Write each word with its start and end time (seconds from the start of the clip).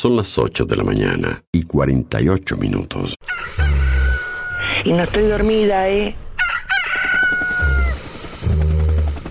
Son 0.00 0.16
las 0.16 0.38
8 0.38 0.64
de 0.64 0.76
la 0.76 0.82
mañana 0.82 1.44
y 1.52 1.64
48 1.64 2.56
minutos. 2.56 3.14
Y 4.82 4.94
no 4.94 5.02
estoy 5.02 5.24
dormida, 5.24 5.90
¿eh? 5.90 6.14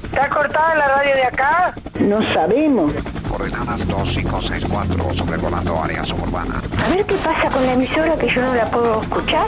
¿Está 0.04 0.30
cortada 0.30 0.76
la 0.76 0.88
radio 0.90 1.16
de 1.16 1.24
acá? 1.24 1.74
No 2.00 2.22
sabemos. 2.36 2.92
Coordenadas 3.28 3.88
2564 3.88 5.16
sobrevolando 5.16 5.82
área 5.82 6.06
suburbana. 6.06 6.62
A 6.86 6.90
ver 6.96 7.04
qué 7.04 7.16
pasa 7.16 7.50
con 7.50 7.66
la 7.66 7.74
emisora 7.74 8.16
que 8.16 8.28
yo 8.28 8.40
no 8.40 8.54
la 8.54 8.70
puedo 8.70 9.02
escuchar. 9.02 9.48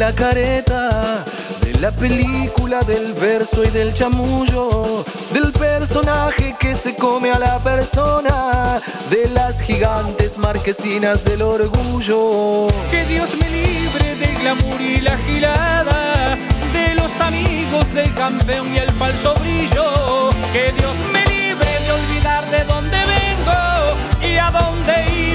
La 0.00 0.14
careta, 0.14 1.26
de 1.60 1.78
la 1.78 1.92
película, 1.92 2.80
del 2.80 3.12
verso 3.12 3.62
y 3.62 3.68
del 3.68 3.92
chamullo, 3.92 5.04
del 5.30 5.52
personaje 5.52 6.56
que 6.58 6.74
se 6.74 6.96
come 6.96 7.30
a 7.30 7.38
la 7.38 7.58
persona, 7.58 8.80
de 9.10 9.28
las 9.28 9.60
gigantes 9.60 10.38
marquesinas 10.38 11.22
del 11.24 11.42
orgullo. 11.42 12.68
Que 12.90 13.04
Dios 13.04 13.28
me 13.42 13.50
libre 13.50 14.16
del 14.16 14.38
glamour 14.38 14.80
y 14.80 15.02
la 15.02 15.18
gilada, 15.18 16.34
de 16.72 16.94
los 16.94 17.20
amigos 17.20 17.84
del 17.92 18.10
campeón 18.14 18.74
y 18.74 18.78
el 18.78 18.90
falso 18.92 19.34
brillo. 19.34 20.30
Que 20.54 20.72
Dios 20.78 20.96
me 21.12 21.26
libre 21.26 21.70
de 21.84 21.92
olvidar 21.92 22.50
de 22.50 22.64
dónde 22.64 22.96
vengo 23.16 24.26
y 24.26 24.38
a 24.38 24.50
dónde 24.50 24.94
iba 25.14 25.29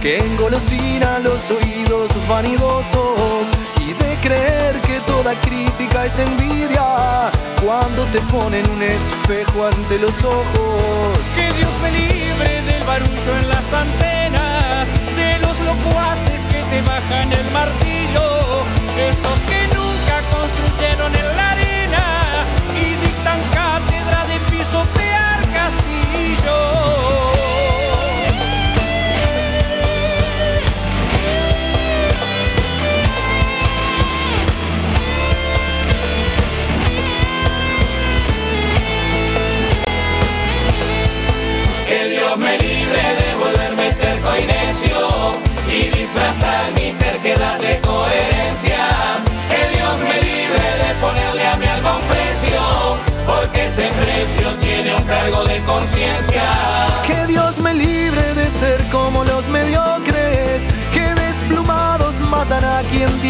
que 0.00 0.18
engolosina 0.18 1.18
los 1.18 1.50
oídos 1.50 2.10
vanidosos 2.26 3.48
y 3.80 3.92
de 3.92 4.16
creer 4.22 4.80
que 4.80 5.00
toda 5.00 5.34
crítica 5.42 6.06
es 6.06 6.18
envidia 6.18 7.30
cuando 7.62 8.04
te 8.06 8.20
ponen 8.32 8.68
un 8.70 8.82
espejo 8.82 9.66
ante 9.66 9.98
los 9.98 10.14
ojos. 10.24 11.18
Que 11.36 11.52
Dios 11.52 11.70
me 11.82 11.90
libre 11.92 12.62
del 12.62 12.84
barullo 12.84 13.36
en 13.38 13.48
las 13.48 13.72
antenas, 13.72 14.88
de 15.14 15.38
los 15.40 15.58
locuaces 15.60 16.42
que 16.46 16.62
te 16.62 16.80
bajan 16.82 17.32
el 17.32 17.50
martillo, 17.50 18.62
esos 18.96 19.38
que 19.48 19.66
nunca 19.74 20.16
construyeron 20.32 21.14
en 21.14 21.36
la 21.36 21.50
arena 21.50 22.23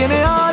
tiene 0.06 0.22
alas. 0.22 0.43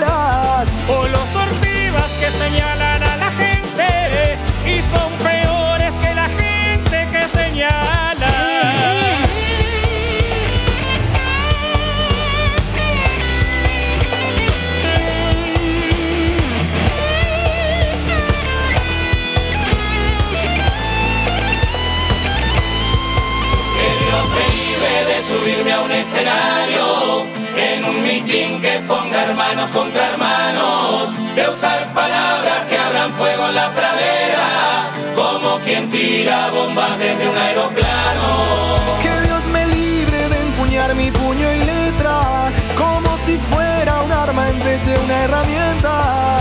Hermanos 29.31 29.69
contra 29.69 30.09
hermanos, 30.09 31.09
de 31.36 31.50
usar 31.50 31.94
palabras 31.94 32.66
que 32.66 32.78
abran 32.78 33.09
fuego 33.14 33.47
en 33.47 33.56
la 33.56 33.72
pradera, 33.72 34.90
como 35.16 35.58
quien 35.59 35.90
tira 35.90 36.50
bombas 36.50 37.00
desde 37.00 37.30
un 37.30 37.38
aeroplano. 37.38 39.00
Que 39.02 39.22
Dios 39.22 39.46
me 39.46 39.68
libre 39.68 40.28
de 40.28 40.38
empuñar 40.38 40.96
mi 40.96 41.12
puño 41.12 41.50
y 41.50 41.59
letra, 41.59 42.52
como 42.78 43.18
si 43.25 43.38
fuera 43.38 44.02
un 44.02 44.12
arma 44.12 44.50
en 44.50 44.59
vez 44.59 44.86
de 44.86 45.00
una 45.00 45.24
herramienta. 45.24 46.41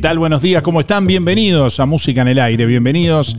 Tal? 0.00 0.18
Buenos 0.18 0.40
días, 0.40 0.62
¿cómo 0.62 0.80
están? 0.80 1.06
Bienvenidos 1.06 1.78
a 1.78 1.84
Música 1.84 2.22
en 2.22 2.28
el 2.28 2.38
Aire, 2.38 2.64
bienvenidos 2.64 3.36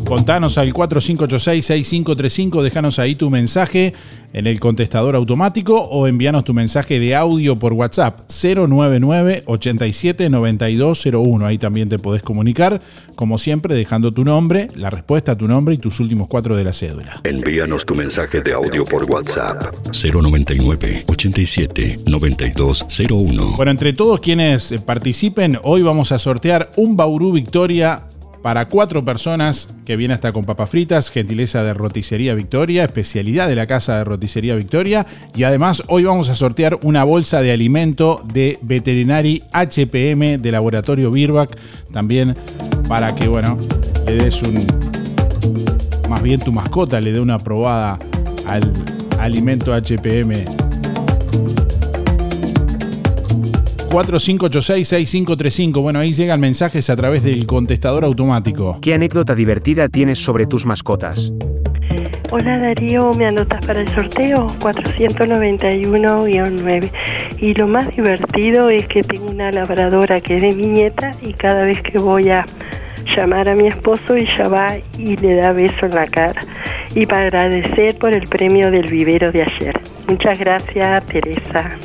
Contanos 0.08 0.58
al 0.58 0.74
4586-6535, 0.74 2.62
déjanos 2.62 2.98
ahí 2.98 3.16
tu 3.16 3.30
mensaje 3.30 3.94
en 4.32 4.48
el 4.48 4.58
contestador 4.58 5.18
automático 5.18 5.82
o 5.82 6.08
envíanos 6.08 6.46
tu 6.46 6.54
mensaje 6.54 6.98
de 6.98 7.14
audio 7.14 7.60
por 7.60 7.74
WhatsApp 7.74 8.22
099 8.30 9.44
87 9.46 10.30
9201. 10.30 11.46
Ahí 11.46 11.58
también 11.58 11.90
te 11.90 12.00
podés 12.00 12.24
comunicar, 12.24 12.82
como 13.16 13.38
siempre, 13.38 13.76
dejando 13.76 14.14
tu 14.14 14.24
nombre, 14.24 14.70
la 14.76 14.90
respuesta 14.90 15.34
a 15.34 15.38
tu 15.38 15.46
nombre 15.46 15.76
y 15.76 15.78
tus 15.78 16.00
últimos 16.00 16.30
cuatro 16.30 16.56
de 16.56 16.64
la 16.64 16.72
cédula. 16.72 17.20
Envíanos 17.26 17.86
tu 17.86 17.94
mensaje 17.94 18.40
de 18.40 18.54
audio 18.54 18.86
por 18.86 19.04
WhatsApp 19.12 19.76
099 19.92 21.04
87 21.08 22.00
9201. 22.06 23.58
Bueno, 23.58 23.72
entre 23.72 23.92
todos 23.92 24.22
quienes 24.22 24.74
participen, 24.86 25.58
hoy 25.64 25.82
vamos 25.82 26.14
a 26.14 26.20
sortear 26.20 26.72
un 26.78 26.96
Bauru 26.96 27.34
Victoria 27.34 28.04
para 28.42 28.68
cuatro 28.68 29.04
personas 29.04 29.70
que 29.86 29.96
viene 29.96 30.14
hasta 30.14 30.32
con 30.32 30.46
papas 30.46 30.70
fritas, 30.70 31.10
gentileza 31.12 31.64
de 31.64 31.74
Roticería 31.74 32.34
Victoria, 32.36 32.84
especialidad 32.84 33.48
de 33.48 33.56
la 33.56 33.68
casa 33.68 33.98
de 33.98 34.04
Roticería 34.04 34.56
Victoria. 34.56 35.06
Y 35.36 35.44
además 35.44 35.84
hoy 35.88 36.04
vamos 36.04 36.30
a 36.30 36.36
sortear 36.36 36.80
una 36.84 37.04
bolsa 37.04 37.42
de 37.42 37.52
alimento 37.52 38.22
de 38.34 38.60
Veterinary 38.62 39.44
HPM 39.52 40.42
de 40.42 40.52
Laboratorio 40.52 41.12
Birbac, 41.12 41.58
también 41.92 42.36
para 42.88 43.16
que, 43.16 43.28
bueno, 43.28 43.58
le 44.06 44.16
des 44.16 44.42
un... 44.44 44.66
Más 46.10 46.22
bien 46.24 46.40
tu 46.40 46.52
mascota 46.52 47.02
le 47.02 47.12
dé 47.12 47.20
una 47.20 47.38
probada 47.40 48.00
al 48.46 48.72
alimento 49.20 49.74
HPM 49.74 50.46
4586-6535. 53.90 55.82
Bueno, 55.82 56.00
ahí 56.00 56.12
llegan 56.12 56.40
mensajes 56.40 56.90
a 56.90 56.96
través 56.96 57.24
del 57.24 57.46
contestador 57.46 58.04
automático. 58.04 58.80
¿Qué 58.82 58.94
anécdota 58.94 59.36
divertida 59.36 59.90
tienes 59.90 60.20
sobre 60.20 60.46
tus 60.46 60.66
mascotas? 60.66 61.34
Hola 62.30 62.60
Darío, 62.60 63.14
¿me 63.14 63.26
anotas 63.26 63.66
para 63.66 63.80
el 63.82 63.88
sorteo? 63.90 64.48
491-9. 64.60 66.92
Y 67.40 67.54
lo 67.54 67.68
más 67.68 67.88
divertido 67.96 68.70
es 68.70 68.86
que 68.88 69.02
tengo 69.02 69.30
una 69.30 69.50
labradora 69.52 70.20
que 70.20 70.36
es 70.36 70.42
de 70.42 70.54
mi 70.54 70.66
nieta 70.66 71.16
y 71.22 71.32
cada 71.34 71.64
vez 71.64 71.82
que 71.82 72.00
voy 72.00 72.30
a 72.30 72.46
llamar 73.16 73.48
a 73.48 73.56
mi 73.56 73.68
esposo 73.68 74.16
ella 74.16 74.50
va 74.50 74.76
y 74.98 75.16
le 75.16 75.36
da 75.36 75.54
beso 75.54 75.86
en 75.86 75.96
la 75.96 76.08
cara. 76.08 76.42
Y 76.94 77.06
para 77.06 77.28
agradecer 77.28 77.98
por 77.98 78.12
el 78.12 78.28
premio 78.28 78.72
del 78.72 78.92
vivero 78.92 79.32
de 79.32 79.44
ayer. 79.44 79.80
Muchas 80.08 80.38
gracias, 80.38 81.06
Teresa 81.06 81.78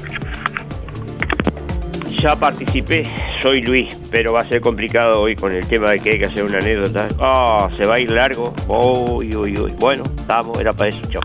ya 2.23 2.37
participé, 2.37 3.05
soy 3.43 3.63
Luis, 3.63 3.97
pero 4.09 4.33
va 4.33 4.43
a 4.43 4.49
ser 4.49 4.61
complicado 4.61 5.21
hoy 5.21 5.35
con 5.35 5.51
el 5.51 5.67
tema 5.67 5.91
de 5.91 5.99
que 5.99 6.11
hay 6.11 6.19
que 6.21 6.27
hacer 6.27 6.45
una 6.45 6.59
anécdota. 6.59 7.09
Ah, 7.19 7.69
se 7.77 7.85
va 7.85 7.95
a 7.95 8.01
ir 8.01 8.13
largo. 8.13 8.55
Uy, 8.69 9.35
uy, 9.35 9.59
uy. 9.59 9.75
Bueno, 9.81 10.05
estamos, 10.17 10.57
era 10.61 10.73
para 10.73 10.91
eso, 10.91 11.01
chao. 11.11 11.23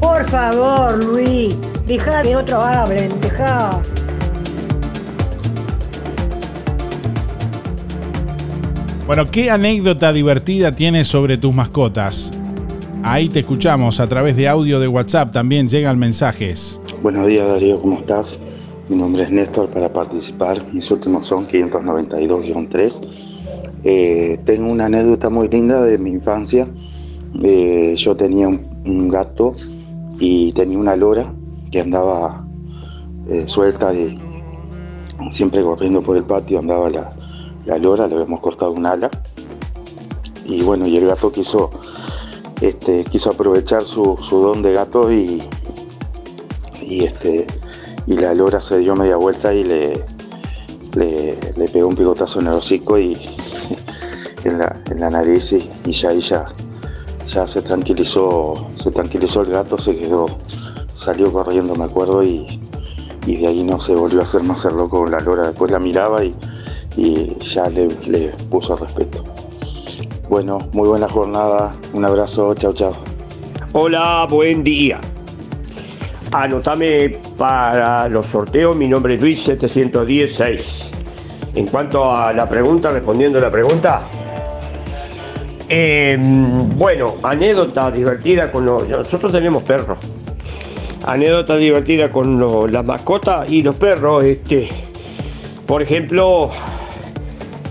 Por 0.00 0.28
favor, 0.28 1.02
Luis, 1.02 1.56
deja 1.86 2.22
que 2.22 2.36
otros 2.36 2.62
hablen, 2.62 3.08
deja. 3.22 3.80
Bueno, 9.06 9.30
¿qué 9.30 9.50
anécdota 9.50 10.12
divertida 10.12 10.72
tienes 10.72 11.08
sobre 11.08 11.38
tus 11.38 11.54
mascotas? 11.54 12.32
Ahí 13.02 13.30
te 13.30 13.40
escuchamos 13.40 13.98
a 13.98 14.06
través 14.06 14.36
de 14.36 14.46
audio 14.46 14.78
de 14.78 14.88
WhatsApp, 14.88 15.32
también 15.32 15.68
llegan 15.68 15.98
mensajes. 15.98 16.78
Buenos 17.02 17.26
días 17.26 17.48
Darío, 17.48 17.80
¿cómo 17.80 17.96
estás? 17.96 18.42
Mi 18.90 18.96
nombre 18.96 19.22
es 19.22 19.30
Néstor 19.30 19.68
para 19.68 19.92
participar. 19.92 20.64
Mis 20.72 20.90
últimos 20.90 21.24
son 21.24 21.46
592-3. 21.46 23.00
Eh, 23.84 24.40
tengo 24.44 24.68
una 24.68 24.86
anécdota 24.86 25.30
muy 25.30 25.46
linda 25.46 25.80
de 25.84 25.96
mi 25.96 26.10
infancia. 26.10 26.66
Eh, 27.40 27.94
yo 27.96 28.16
tenía 28.16 28.48
un, 28.48 29.08
gato 29.08 29.52
y 30.18 30.50
tenía 30.54 30.76
una 30.76 30.96
lora 30.96 31.32
que 31.70 31.80
andaba 31.80 32.44
eh, 33.28 33.44
suelta 33.46 33.94
y 33.94 34.20
siempre 35.30 35.62
corriendo 35.62 36.02
por 36.02 36.16
el 36.16 36.24
patio 36.24 36.58
andaba 36.58 36.90
la, 36.90 37.78
lora, 37.78 38.08
le 38.08 38.16
habíamos 38.16 38.40
cortado 38.40 38.72
un 38.72 38.86
ala. 38.86 39.08
Y 40.44 40.62
bueno, 40.62 40.88
y 40.88 40.96
el 40.96 41.06
gato 41.06 41.30
quiso, 41.30 41.70
este, 42.60 43.04
quiso 43.04 43.30
aprovechar 43.30 43.84
su, 43.84 44.18
don 44.28 44.62
de 44.62 44.72
gato 44.72 45.12
y, 45.12 45.44
y 46.82 47.04
este, 47.04 47.46
y 48.06 48.16
la 48.16 48.34
lora 48.34 48.60
se 48.60 48.78
dio 48.78 48.96
media 48.96 49.16
vuelta 49.16 49.52
y 49.54 49.64
le, 49.64 50.04
le, 50.94 51.68
pegó 51.68 51.88
un 51.88 51.96
picotazo 51.96 52.40
en 52.40 52.48
el 52.48 52.54
hocico 52.54 52.98
y 52.98 53.16
en, 54.44 54.58
la, 54.58 55.10
nariz 55.10 55.52
y, 55.52 55.92
ya 55.92 56.10
ahí 56.10 56.20
ya, 56.20 56.46
se 57.46 57.62
tranquilizó, 57.62 58.68
se 58.74 58.90
tranquilizó 58.90 59.42
el 59.42 59.50
gato, 59.50 59.78
se 59.78 59.96
quedó, 59.96 60.26
salió 60.92 61.32
corriendo 61.32 61.74
me 61.74 61.84
acuerdo 61.84 62.22
y, 62.24 62.60
de 63.26 63.46
ahí 63.46 63.62
no 63.62 63.78
se 63.78 63.94
volvió 63.94 64.20
a 64.20 64.22
hacer 64.24 64.42
más 64.42 64.60
ser 64.60 64.72
loco 64.72 65.00
con 65.00 65.10
la 65.10 65.20
lora, 65.20 65.44
después 65.44 65.70
la 65.70 65.78
miraba 65.78 66.24
y, 66.24 66.34
ya 67.40 67.68
le, 67.70 67.88
le 68.06 68.30
puso 68.50 68.76
respeto. 68.76 69.24
Bueno, 70.28 70.68
muy 70.72 70.88
buena 70.88 71.08
jornada, 71.08 71.74
un 71.92 72.04
abrazo, 72.04 72.54
chao 72.54 72.72
chao. 72.72 72.94
Hola, 73.72 74.26
buen 74.28 74.64
día. 74.64 75.00
Anotame 76.32 77.18
para 77.36 78.08
los 78.08 78.26
sorteos, 78.26 78.76
mi 78.76 78.86
nombre 78.86 79.14
es 79.14 79.20
Luis 79.20 79.42
716. 79.42 80.90
En 81.56 81.66
cuanto 81.66 82.08
a 82.08 82.32
la 82.32 82.48
pregunta, 82.48 82.90
respondiendo 82.90 83.38
a 83.38 83.40
la 83.40 83.50
pregunta, 83.50 84.08
em, 85.68 86.68
bueno, 86.78 87.16
anécdota 87.24 87.90
divertida 87.90 88.52
con 88.52 88.64
los. 88.64 88.88
Nosotros 88.88 89.32
tenemos 89.32 89.64
perros. 89.64 89.98
Anécdota 91.04 91.56
divertida 91.56 92.12
con 92.12 92.72
las 92.72 92.84
mascotas 92.84 93.50
y 93.50 93.62
los 93.62 93.74
perros. 93.74 94.22
Este, 94.22 94.68
por 95.66 95.82
ejemplo, 95.82 96.50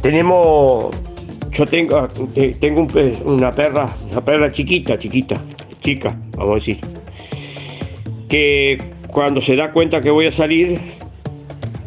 tenemos. 0.01 0.93
Yo 1.51 1.65
tengo, 1.65 2.09
eh, 2.35 2.57
tengo 2.59 2.87
una 3.23 3.51
perra, 3.51 3.87
una 4.11 4.21
perra 4.21 4.51
chiquita, 4.51 4.99
chiquita, 4.99 5.41
chica, 5.79 6.13
vamos 6.35 6.51
a 6.51 6.55
decir 6.55 6.98
que 8.29 8.77
cuando 9.11 9.41
se 9.41 9.55
da 9.55 9.71
cuenta 9.71 9.99
que 9.99 10.11
voy 10.11 10.27
a 10.27 10.31
salir, 10.31 10.79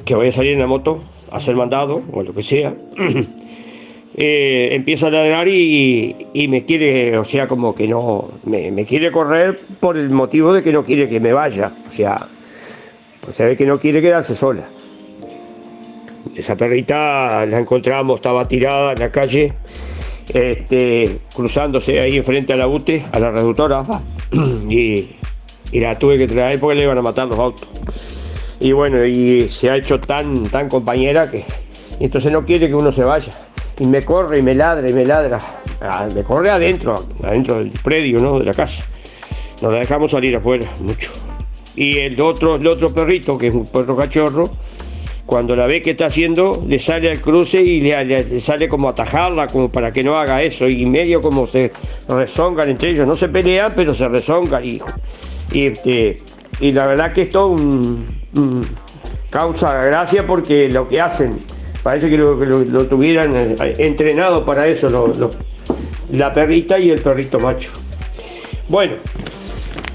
que 0.04 0.14
voy 0.14 0.28
a 0.28 0.32
salir 0.32 0.52
en 0.52 0.58
la 0.58 0.66
moto, 0.66 1.02
a 1.30 1.40
ser 1.40 1.56
mandado 1.56 2.02
o 2.12 2.22
lo 2.22 2.34
que 2.34 2.42
sea, 2.42 2.74
eh, 4.16 4.68
empieza 4.72 5.06
a 5.06 5.10
ladrar 5.10 5.48
y, 5.48 6.46
me 6.48 6.64
quiere, 6.64 7.16
o 7.16 7.24
sea, 7.24 7.46
como 7.46 7.74
que 7.74 7.88
no, 7.88 8.30
me, 8.44 8.84
quiere 8.84 9.10
correr 9.10 9.58
por 9.80 9.96
el 9.96 10.10
motivo 10.10 10.52
de 10.52 10.62
que 10.62 10.72
no 10.72 10.84
quiere 10.84 11.08
que 11.08 11.20
me 11.20 11.32
vaya, 11.32 11.72
o 11.88 11.92
sea, 11.92 12.26
se 13.30 13.44
ve 13.44 13.56
que 13.56 13.64
no 13.64 13.76
quiere 13.76 14.02
quedarse 14.02 14.34
sola. 14.34 14.68
Esa 16.36 16.56
perrita 16.56 17.44
la 17.46 17.58
encontramos, 17.58 18.16
estaba 18.16 18.46
tirada 18.46 18.92
en 18.92 18.98
la 18.98 19.12
calle, 19.12 19.52
este, 20.32 21.18
cruzándose 21.34 22.00
ahí 22.00 22.16
enfrente 22.16 22.52
a 22.52 22.56
la 22.56 22.66
UTE, 22.66 23.04
a 23.12 23.18
la 23.18 23.30
reductora, 23.30 23.82
y 24.68 25.10
y 25.72 25.80
la 25.80 25.98
tuve 25.98 26.18
que 26.18 26.28
traer 26.28 26.60
porque 26.60 26.76
le 26.76 26.82
iban 26.84 26.98
a 26.98 27.02
matar 27.02 27.26
los 27.26 27.38
autos. 27.38 27.68
Y 28.60 28.72
bueno, 28.72 29.04
y 29.04 29.48
se 29.48 29.70
ha 29.70 29.76
hecho 29.76 29.98
tan, 29.98 30.44
tan 30.44 30.68
compañera 30.68 31.28
que 31.28 31.44
entonces 31.98 32.30
no 32.30 32.44
quiere 32.44 32.68
que 32.68 32.74
uno 32.74 32.92
se 32.92 33.02
vaya. 33.02 33.32
Y 33.78 33.86
me 33.86 34.02
corre 34.02 34.38
y 34.38 34.42
me 34.42 34.54
ladra 34.54 34.88
y 34.88 34.92
me 34.92 35.04
ladra. 35.04 35.38
Ah, 35.80 36.06
me 36.14 36.22
corre 36.22 36.50
adentro, 36.50 36.94
adentro 37.24 37.56
del 37.56 37.70
predio, 37.70 38.20
¿no? 38.20 38.38
De 38.38 38.44
la 38.44 38.54
casa. 38.54 38.84
Nos 39.60 39.72
la 39.72 39.78
dejamos 39.78 40.12
salir 40.12 40.36
afuera, 40.36 40.66
mucho. 40.80 41.10
Y 41.74 41.98
el 41.98 42.20
otro, 42.20 42.56
el 42.56 42.66
otro 42.66 42.90
perrito, 42.90 43.38
que 43.38 43.46
es 43.46 43.54
un 43.54 43.66
perro 43.66 43.96
cachorro, 43.96 44.50
cuando 45.26 45.56
la 45.56 45.66
ve 45.66 45.80
que 45.80 45.92
está 45.92 46.06
haciendo, 46.06 46.60
le 46.66 46.78
sale 46.78 47.10
al 47.10 47.20
cruce 47.20 47.62
y 47.62 47.80
le, 47.80 48.40
sale 48.40 48.68
como 48.68 48.88
atajarla, 48.88 49.46
como 49.46 49.70
para 49.70 49.92
que 49.92 50.02
no 50.02 50.16
haga 50.16 50.42
eso. 50.42 50.68
Y 50.68 50.84
medio 50.84 51.20
como 51.20 51.46
se 51.46 51.72
rezongan 52.08 52.68
entre 52.68 52.90
ellos. 52.90 53.08
No 53.08 53.14
se 53.14 53.28
pelean, 53.28 53.72
pero 53.74 53.94
se 53.94 54.06
rezongan. 54.08 54.64
Y 54.64 54.80
y, 55.52 55.66
este, 55.66 56.18
y 56.60 56.72
la 56.72 56.86
verdad 56.86 57.12
que 57.12 57.22
esto 57.22 57.56
causa 59.30 59.84
gracia 59.84 60.26
porque 60.26 60.68
lo 60.68 60.88
que 60.88 61.00
hacen, 61.00 61.40
parece 61.82 62.10
que 62.10 62.18
lo, 62.18 62.86
tuvieran 62.86 63.34
eh, 63.34 63.74
entrenado 63.78 64.44
para 64.44 64.66
eso, 64.66 65.10
la 66.10 66.32
perrita 66.32 66.78
y 66.78 66.90
el 66.90 67.00
perrito 67.00 67.40
macho. 67.40 67.70
Bueno, 68.68 68.94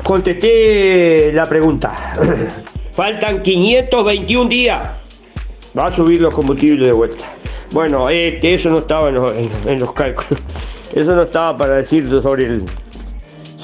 contesté 0.04 1.32
la 1.34 1.46
pregunta. 1.46 1.96
Faltan 2.92 3.42
521 3.44 4.50
días. 4.50 4.90
Va 5.78 5.86
a 5.86 5.94
subir 5.94 6.20
los 6.22 6.34
combustibles 6.34 6.88
de 6.88 6.94
vuelta. 6.94 7.26
Bueno, 7.72 8.10
este, 8.10 8.56
eso 8.56 8.70
no 8.70 8.80
estaba 8.80 9.10
en 9.10 9.16
los, 9.16 9.32
en 9.66 9.80
los 9.80 9.94
cálculos. 9.94 10.42
Eso 10.96 11.14
no 11.14 11.24
estaba 11.24 11.58
para 11.58 11.76
decir 11.76 12.08
sobre 12.08 12.46
el, 12.46 12.66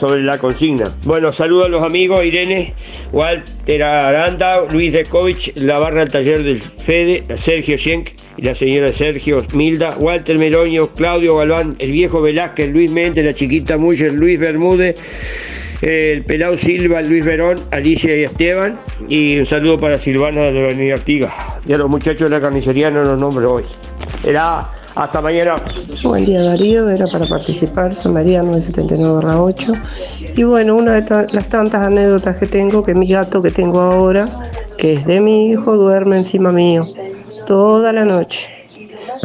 sobre 0.04 0.22
la 0.22 0.38
consigna. 0.38 0.84
Bueno, 1.06 1.32
saludo 1.32 1.64
a 1.64 1.70
los 1.70 1.82
amigos 1.82 2.26
Irene, 2.26 2.74
Walter 3.14 3.84
Aranda, 3.84 4.66
Luis 4.70 4.92
Dekovich, 4.92 5.54
la 5.56 5.80
barra 5.80 6.02
del 6.02 6.10
taller 6.10 6.44
del 6.44 6.62
Fede, 6.62 7.24
Sergio 7.38 7.78
Schenk 7.78 8.10
y 8.36 8.42
la 8.42 8.54
señora 8.54 8.92
Sergio 8.92 9.46
Milda, 9.54 9.96
Walter 10.02 10.38
Meloño, 10.38 10.88
Claudio 10.88 11.38
Galván, 11.38 11.78
el 11.80 11.94
viejo 11.94 12.22
Velázquez, 12.22 12.74
Luis 12.74 12.92
Méndez, 12.92 13.24
la 13.24 13.34
chiquita 13.34 13.78
Muller, 13.78 14.12
Luis 14.12 14.38
Bermúdez, 14.38 15.02
el 15.82 16.26
Pelao 16.26 16.54
Silva, 16.56 17.02
Luis 17.02 17.24
Verón, 17.24 17.56
Alicia 17.72 18.14
y 18.14 18.26
Esteban. 18.26 18.78
Y 19.08 19.40
un 19.40 19.46
saludo 19.46 19.80
para 19.80 19.98
Silvana 19.98 20.42
de 20.42 20.52
la 20.52 20.66
Avenida 20.66 20.96
Artigas. 20.96 21.32
Y 21.66 21.72
a 21.72 21.78
los 21.78 21.90
muchachos 21.90 22.30
de 22.30 22.36
la 22.36 22.42
carnicería 22.42 22.92
no 22.92 23.06
los 23.06 23.18
nombro 23.18 23.54
hoy. 23.54 23.64
Era 24.26 24.70
hasta 24.96 25.22
mañana. 25.22 25.56
Buen 26.04 26.26
día 26.26 26.44
Darío, 26.44 26.90
era 26.90 27.08
para 27.08 27.26
participar, 27.26 27.96
soy 27.96 28.12
María 28.12 28.44
979-8. 28.44 29.82
Y 30.36 30.44
bueno, 30.44 30.76
una 30.76 31.02
de 31.02 31.28
las 31.32 31.48
tantas 31.48 31.82
anécdotas 31.82 32.38
que 32.38 32.48
tengo, 32.48 32.84
que 32.84 32.94
mi 32.94 33.08
gato 33.08 33.42
que 33.42 33.52
tengo 33.52 33.80
ahora, 33.80 34.26
que 34.78 34.94
es 34.94 35.06
de 35.06 35.22
mi 35.22 35.50
hijo, 35.50 35.76
duerme 35.76 36.18
encima 36.18 36.52
mío 36.52 36.86
toda 37.46 37.94
la 37.94 38.06
noche. 38.06 38.50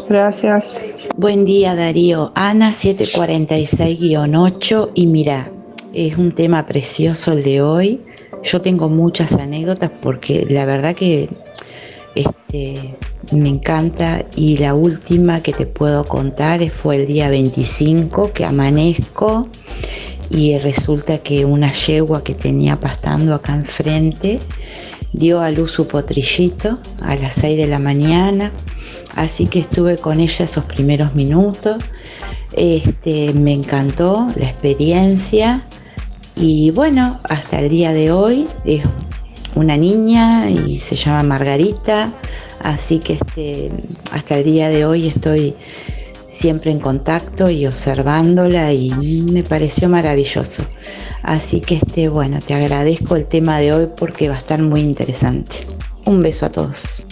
Gracias. 0.08 0.80
Buen 1.16 1.44
día 1.44 1.74
Darío, 1.74 2.32
Ana 2.34 2.70
746-8 2.70 4.90
y 4.94 5.06
mira, 5.06 5.50
es 5.92 6.16
un 6.16 6.32
tema 6.32 6.64
precioso 6.66 7.32
el 7.32 7.42
de 7.42 7.60
hoy. 7.62 8.00
Yo 8.42 8.60
tengo 8.60 8.88
muchas 8.88 9.34
anécdotas 9.34 9.90
porque 10.00 10.46
la 10.48 10.64
verdad 10.64 10.94
que 10.94 11.28
este, 12.18 12.96
me 13.32 13.48
encanta. 13.48 14.24
Y 14.36 14.58
la 14.58 14.74
última 14.74 15.42
que 15.42 15.52
te 15.52 15.66
puedo 15.66 16.04
contar 16.06 16.68
fue 16.70 16.96
el 16.96 17.06
día 17.06 17.28
25 17.28 18.32
que 18.32 18.44
amanezco 18.44 19.48
y 20.30 20.58
resulta 20.58 21.18
que 21.18 21.44
una 21.44 21.72
yegua 21.72 22.22
que 22.22 22.34
tenía 22.34 22.78
pastando 22.78 23.34
acá 23.34 23.54
enfrente 23.54 24.40
dio 25.12 25.40
a 25.40 25.50
luz 25.50 25.72
su 25.72 25.88
potrillito 25.88 26.78
a 27.00 27.16
las 27.16 27.34
6 27.36 27.56
de 27.56 27.66
la 27.66 27.78
mañana, 27.78 28.52
así 29.14 29.46
que 29.46 29.58
estuve 29.58 29.96
con 29.96 30.20
ella 30.20 30.44
esos 30.44 30.64
primeros 30.64 31.14
minutos. 31.14 31.82
Este, 32.52 33.32
me 33.34 33.52
encantó 33.52 34.26
la 34.36 34.46
experiencia. 34.46 35.66
Y 36.36 36.70
bueno, 36.70 37.20
hasta 37.24 37.60
el 37.60 37.68
día 37.68 37.92
de 37.92 38.12
hoy 38.12 38.46
es 38.64 38.82
una 39.54 39.76
niña 39.76 40.50
y 40.50 40.78
se 40.78 40.96
llama 40.96 41.22
Margarita, 41.22 42.12
así 42.60 42.98
que 42.98 43.14
este, 43.14 43.70
hasta 44.12 44.38
el 44.38 44.44
día 44.44 44.68
de 44.68 44.84
hoy 44.84 45.08
estoy 45.08 45.54
siempre 46.28 46.70
en 46.70 46.78
contacto 46.78 47.48
y 47.48 47.66
observándola 47.66 48.72
y 48.72 48.90
me 49.30 49.42
pareció 49.42 49.88
maravilloso. 49.88 50.64
Así 51.22 51.60
que 51.60 51.76
este, 51.76 52.08
bueno, 52.08 52.40
te 52.40 52.54
agradezco 52.54 53.16
el 53.16 53.26
tema 53.26 53.58
de 53.58 53.72
hoy 53.72 53.88
porque 53.96 54.28
va 54.28 54.34
a 54.34 54.38
estar 54.38 54.60
muy 54.62 54.80
interesante. 54.80 55.66
Un 56.04 56.22
beso 56.22 56.46
a 56.46 56.50
todos. 56.50 57.02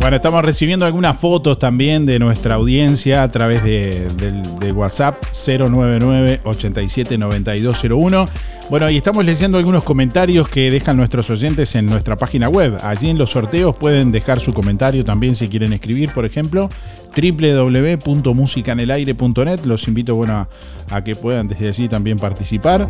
Bueno, 0.00 0.16
estamos 0.16 0.42
recibiendo 0.42 0.86
algunas 0.86 1.18
fotos 1.18 1.58
también 1.58 2.06
de 2.06 2.18
nuestra 2.18 2.54
audiencia 2.54 3.22
a 3.22 3.30
través 3.30 3.62
de, 3.62 4.08
del- 4.16 4.40
del 4.58 4.72
WhatsApp 4.72 5.22
099-879201. 5.30 8.26
Bueno, 8.70 8.88
y 8.88 8.96
estamos 8.96 9.22
leyendo 9.26 9.58
algunos 9.58 9.84
comentarios 9.84 10.48
que 10.48 10.70
dejan 10.70 10.96
nuestros 10.96 11.28
oyentes 11.28 11.74
en 11.74 11.84
nuestra 11.84 12.16
página 12.16 12.48
web. 12.48 12.78
Allí 12.82 13.10
en 13.10 13.18
los 13.18 13.28
sorteos 13.30 13.76
pueden 13.76 14.10
dejar 14.10 14.40
su 14.40 14.54
comentario 14.54 15.04
también 15.04 15.36
si 15.36 15.48
quieren 15.48 15.74
escribir, 15.74 16.12
por 16.14 16.24
ejemplo, 16.24 16.70
www.musicanelaire.net. 17.14 19.60
Los 19.66 19.86
invito 19.86 20.14
bueno, 20.16 20.32
a, 20.34 20.48
a 20.96 21.04
que 21.04 21.14
puedan 21.14 21.46
desde 21.46 21.68
allí 21.68 21.88
también 21.88 22.16
participar. 22.16 22.88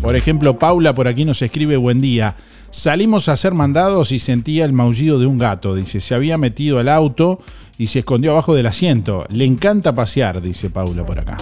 Por 0.00 0.16
ejemplo, 0.16 0.58
Paula 0.58 0.94
por 0.94 1.06
aquí 1.06 1.26
nos 1.26 1.42
escribe 1.42 1.76
buen 1.76 2.00
día. 2.00 2.34
Salimos 2.72 3.28
a 3.28 3.36
ser 3.36 3.52
mandados 3.52 4.12
y 4.12 4.18
sentía 4.18 4.64
el 4.64 4.72
maullido 4.72 5.18
de 5.18 5.26
un 5.26 5.36
gato. 5.36 5.74
Dice, 5.74 6.00
se 6.00 6.14
había 6.14 6.38
metido 6.38 6.78
al 6.78 6.88
auto 6.88 7.38
y 7.76 7.88
se 7.88 7.98
escondió 7.98 8.32
abajo 8.32 8.54
del 8.54 8.66
asiento. 8.66 9.26
Le 9.28 9.44
encanta 9.44 9.94
pasear, 9.94 10.40
dice 10.40 10.70
Paula 10.70 11.04
por 11.04 11.18
acá. 11.18 11.36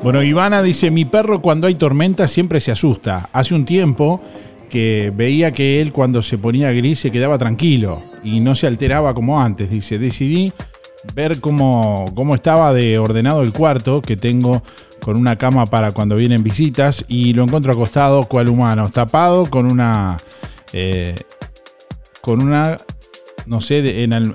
Bueno, 0.00 0.22
Ivana 0.22 0.62
dice, 0.62 0.92
mi 0.92 1.04
perro 1.04 1.42
cuando 1.42 1.66
hay 1.66 1.74
tormenta 1.74 2.28
siempre 2.28 2.60
se 2.60 2.70
asusta. 2.70 3.30
Hace 3.32 3.56
un 3.56 3.64
tiempo 3.64 4.22
que 4.70 5.12
veía 5.12 5.50
que 5.50 5.80
él 5.80 5.92
cuando 5.92 6.22
se 6.22 6.38
ponía 6.38 6.70
gris 6.70 7.00
se 7.00 7.10
quedaba 7.10 7.36
tranquilo 7.36 8.00
y 8.22 8.38
no 8.38 8.54
se 8.54 8.68
alteraba 8.68 9.12
como 9.12 9.40
antes. 9.40 9.70
Dice, 9.70 9.98
decidí 9.98 10.52
ver 11.16 11.40
cómo, 11.40 12.06
cómo 12.14 12.36
estaba 12.36 12.72
de 12.72 12.96
ordenado 13.00 13.42
el 13.42 13.52
cuarto 13.52 14.02
que 14.02 14.16
tengo 14.16 14.62
con 15.04 15.16
una 15.16 15.36
cama 15.36 15.66
para 15.66 15.92
cuando 15.92 16.16
vienen 16.16 16.42
visitas 16.42 17.04
y 17.08 17.32
lo 17.34 17.42
encuentro 17.44 17.72
acostado 17.72 18.24
cual 18.26 18.48
humano, 18.48 18.90
tapado 18.92 19.44
con 19.46 19.66
una... 19.70 20.18
eh, 20.72 21.16
con 22.20 22.42
una 22.42 22.78
no 23.46 23.60
sé, 23.60 23.82
de- 23.82 24.04
en 24.04 24.12
en 24.12 24.32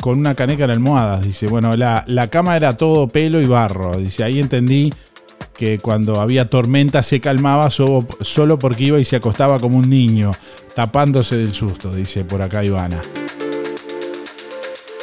con 0.00 0.18
una 0.18 0.34
caneca 0.34 0.64
en 0.64 0.70
almohadas. 0.70 1.22
Dice, 1.22 1.46
bueno, 1.46 1.76
la, 1.76 2.02
la 2.06 2.28
cama 2.28 2.56
era 2.56 2.74
todo 2.78 3.06
pelo 3.08 3.42
y 3.42 3.46
barro. 3.46 3.94
Dice, 3.98 4.24
ahí 4.24 4.40
entendí 4.40 4.90
que 5.58 5.78
cuando 5.78 6.22
había 6.22 6.48
tormenta 6.48 7.02
se 7.02 7.20
calmaba 7.20 7.70
so- 7.70 8.06
solo 8.22 8.58
porque 8.58 8.84
iba 8.84 8.98
y 8.98 9.04
se 9.04 9.16
acostaba 9.16 9.58
como 9.58 9.76
un 9.76 9.90
niño, 9.90 10.30
tapándose 10.74 11.36
del 11.36 11.52
susto, 11.52 11.94
dice 11.94 12.24
por 12.24 12.40
acá 12.40 12.64
Ivana. 12.64 13.02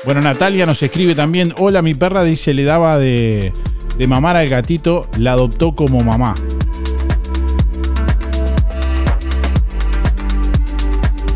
Bueno, 0.05 0.21
Natalia 0.21 0.65
nos 0.65 0.81
escribe 0.83 1.13
también, 1.15 1.53
hola, 1.57 1.81
mi 1.83 1.93
perra 1.93 2.23
dice, 2.23 2.53
le 2.55 2.63
daba 2.63 2.97
de, 2.97 3.53
de 3.97 4.07
mamar 4.07 4.37
al 4.37 4.49
gatito, 4.49 5.07
la 5.17 5.33
adoptó 5.33 5.75
como 5.75 5.99
mamá. 6.03 6.35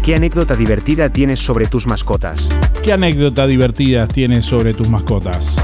¿Qué 0.04 0.16
anécdota 0.16 0.56
divertida 0.56 1.10
tienes 1.10 1.40
sobre 1.40 1.66
tus 1.66 1.86
mascotas? 1.86 2.48
¿Qué 2.82 2.94
anécdota 2.94 3.46
divertidas 3.46 4.08
tienes 4.08 4.46
sobre 4.46 4.74
tus 4.74 4.90
mascotas? 4.90 5.58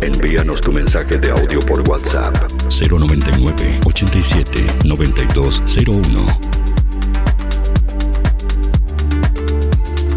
Envíanos 0.00 0.60
tu 0.60 0.70
mensaje 0.70 1.18
de 1.18 1.30
audio 1.32 1.58
por 1.60 1.80
WhatsApp 1.88 2.36
099 2.70 3.80
87 3.84 4.66
9201. 4.84 6.53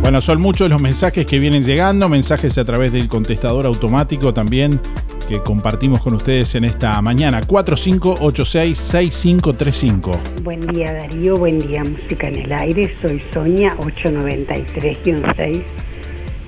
Bueno, 0.07 0.21
son 0.21 0.39
muchos 0.39 0.69
los 0.69 0.81
mensajes 0.81 1.25
que 1.25 1.37
vienen 1.37 1.65
llegando, 1.65 2.07
mensajes 2.07 2.57
a 2.57 2.63
través 2.63 2.93
del 2.93 3.09
contestador 3.09 3.65
automático 3.65 4.33
también 4.33 4.79
que 5.27 5.41
compartimos 5.41 6.01
con 6.01 6.13
ustedes 6.13 6.55
en 6.55 6.63
esta 6.63 7.01
mañana. 7.01 7.41
4586-6535. 7.41 10.17
Buen 10.43 10.61
día 10.67 10.93
Darío, 10.93 11.35
buen 11.35 11.59
día 11.59 11.83
Música 11.83 12.29
en 12.29 12.37
el 12.37 12.53
Aire, 12.53 12.95
soy 13.01 13.21
Sonia 13.33 13.75
893-6. 13.79 15.65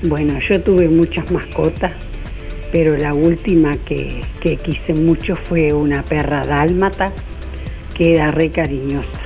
Bueno, 0.04 0.40
yo 0.40 0.64
tuve 0.64 0.88
muchas 0.88 1.30
mascotas, 1.30 1.92
pero 2.72 2.96
la 2.96 3.14
última 3.14 3.76
que, 3.84 4.22
que 4.40 4.56
quise 4.56 4.94
mucho 4.94 5.36
fue 5.36 5.74
una 5.74 6.06
perra 6.06 6.44
dálmata 6.44 7.12
que 7.94 8.14
era 8.14 8.32
re 8.32 8.52
cariñosa. 8.52 9.20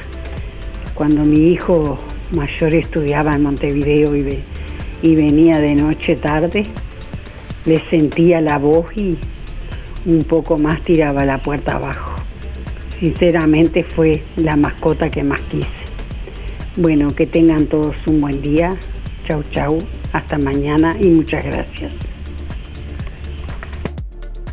Cuando 0.96 1.24
mi 1.24 1.52
hijo 1.52 2.00
mayor 2.36 2.74
estudiaba 2.74 3.34
en 3.34 3.44
Montevideo 3.44 4.16
y, 4.16 4.24
ve- 4.24 4.44
y 5.02 5.16
venía 5.16 5.60
de 5.60 5.75
noche 5.75 6.16
tarde, 6.16 6.63
le 7.66 7.84
sentía 7.90 8.42
la 8.42 8.58
voz 8.58 8.86
y 8.96 9.18
un 10.06 10.20
poco 10.24 10.58
más 10.58 10.82
tiraba 10.84 11.24
la 11.25 11.42
puerta 11.42 11.75
abajo. 11.75 12.13
Sinceramente 13.00 13.84
fue 13.84 14.24
la 14.38 14.56
mascota 14.56 15.10
que 15.10 15.24
más 15.24 15.42
quise. 15.42 15.68
Bueno, 16.75 17.08
que 17.10 17.28
tengan 17.28 17.68
todos 17.68 17.96
un 18.08 18.22
buen 18.22 18.42
día. 18.42 18.75
Chau, 19.28 19.44
chau. 19.52 19.78
Hasta 20.12 20.38
mañana 20.38 20.96
y 21.02 21.08
muchas 21.08 21.44
gracias. 21.46 21.94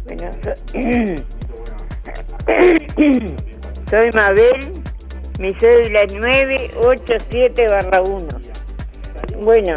Bueno, 0.05 0.31
so- 0.43 0.55
soy 3.91 4.11
Mabel, 4.15 4.80
mi 5.41 5.55
cédula 5.55 6.03
es 6.03 6.15
987 6.15 7.67
1. 7.67 8.29
Bueno, 9.39 9.77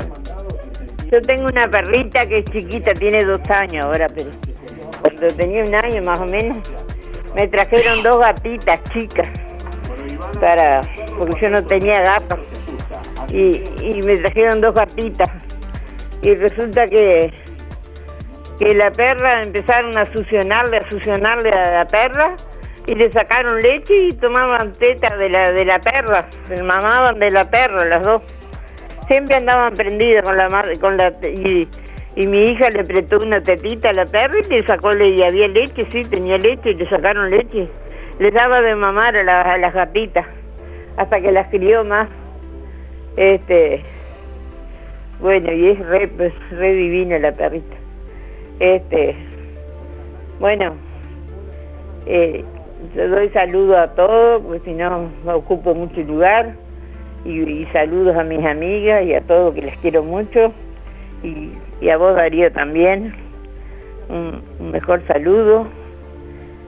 yo 1.09 1.21
tengo 1.21 1.45
una 1.45 1.69
perrita 1.69 2.25
que 2.25 2.39
es 2.39 2.45
chiquita, 2.45 2.93
tiene 2.93 3.23
dos 3.23 3.39
años 3.49 3.85
ahora, 3.85 4.07
pero 4.09 4.29
cuando 4.99 5.27
tenía 5.35 5.63
un 5.63 5.73
año 5.73 6.01
más 6.01 6.19
o 6.19 6.25
menos, 6.25 6.57
me 7.33 7.47
trajeron 7.47 8.03
dos 8.03 8.19
gatitas 8.19 8.83
chicas, 8.91 9.29
para, 10.41 10.81
porque 11.17 11.39
yo 11.39 11.49
no 11.49 11.65
tenía 11.65 12.01
gatos, 12.01 12.39
y, 13.29 13.63
y 13.81 14.01
me 14.05 14.17
trajeron 14.17 14.59
dos 14.59 14.75
gatitas, 14.75 15.29
y 16.21 16.35
resulta 16.35 16.87
que 16.87 17.31
que 18.59 18.75
la 18.75 18.91
perra 18.91 19.41
empezaron 19.41 19.97
a 19.97 20.05
succionarle, 20.13 20.77
a 20.77 20.89
succionarle 20.89 21.49
a 21.49 21.71
la 21.71 21.87
perra 21.87 22.35
y 22.87 22.95
le 22.95 23.11
sacaron 23.11 23.61
leche 23.61 23.95
y 24.07 24.11
tomaban 24.13 24.73
teta 24.73 25.15
de 25.17 25.29
la 25.29 25.51
de 25.51 25.65
la 25.65 25.79
perra, 25.79 26.27
mamaban 26.63 27.19
de 27.19 27.31
la 27.31 27.49
perra 27.49 27.85
las 27.85 28.03
dos. 28.03 28.21
Siempre 29.07 29.35
andaban 29.35 29.73
prendidas 29.73 30.23
con 30.23 30.37
la 30.37 30.49
madre, 30.49 30.77
con 30.79 30.97
la 30.97 31.11
y, 31.23 31.67
y 32.15 32.27
mi 32.27 32.45
hija 32.45 32.69
le 32.69 32.83
prestó 32.83 33.17
una 33.19 33.41
tetita 33.41 33.89
a 33.89 33.93
la 33.93 34.05
perra 34.05 34.35
y 34.39 34.43
le 34.49 34.63
sacó 34.65 34.91
le 34.93 35.09
y 35.09 35.23
había 35.23 35.47
leche, 35.47 35.85
sí, 35.91 36.03
tenía 36.03 36.37
leche 36.37 36.71
y 36.71 36.75
le 36.75 36.87
sacaron 36.89 37.29
leche. 37.29 37.67
Le 38.19 38.31
daba 38.31 38.61
de 38.61 38.75
mamar 38.75 39.15
a, 39.17 39.23
la- 39.23 39.41
a 39.41 39.57
las 39.57 39.73
gatitas 39.73 40.25
hasta 40.97 41.19
que 41.21 41.31
las 41.31 41.47
crió 41.49 41.83
más. 41.83 42.07
Este, 43.17 43.83
bueno, 45.19 45.51
y 45.51 45.69
es 45.69 45.79
re, 45.87 46.07
pues, 46.07 46.33
divina 46.51 47.17
la 47.19 47.31
perrita. 47.31 47.75
Este, 48.59 49.15
bueno, 50.39 50.75
eh, 52.05 52.43
yo 52.95 53.09
doy 53.09 53.29
saludos 53.29 53.77
a 53.77 53.87
todos, 53.95 54.41
porque 54.43 54.61
si 54.65 54.73
no 54.73 55.09
ocupo 55.33 55.73
mucho 55.73 56.01
lugar. 56.01 56.55
Y, 57.25 57.65
saludos 57.71 58.17
a 58.17 58.23
mis 58.23 58.45
amigas 58.45 59.05
y 59.05 59.13
a 59.13 59.21
todos 59.21 59.55
que 59.55 59.61
les 59.61 59.77
quiero 59.77 60.03
mucho. 60.03 60.51
Y, 61.23 61.89
a 61.89 61.97
vos 61.97 62.15
Darío 62.15 62.51
también. 62.51 63.15
Un, 64.09 64.71
mejor 64.71 65.01
saludo. 65.07 65.67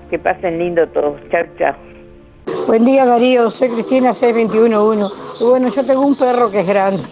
Que 0.10 0.18
pasen 0.18 0.60
lindo 0.60 0.88
todos. 0.88 1.20
Chao, 1.30 1.44
chao. 1.60 1.76
Buen 2.68 2.86
día 2.86 3.06
Darío, 3.06 3.50
soy 3.50 3.70
Cristina 3.70 4.14
6211. 4.14 5.44
Y 5.44 5.50
bueno, 5.50 5.70
yo 5.70 5.86
tengo 5.86 6.02
un 6.02 6.16
perro 6.16 6.50
que 6.50 6.62
es 6.62 6.68
grande. 6.68 7.04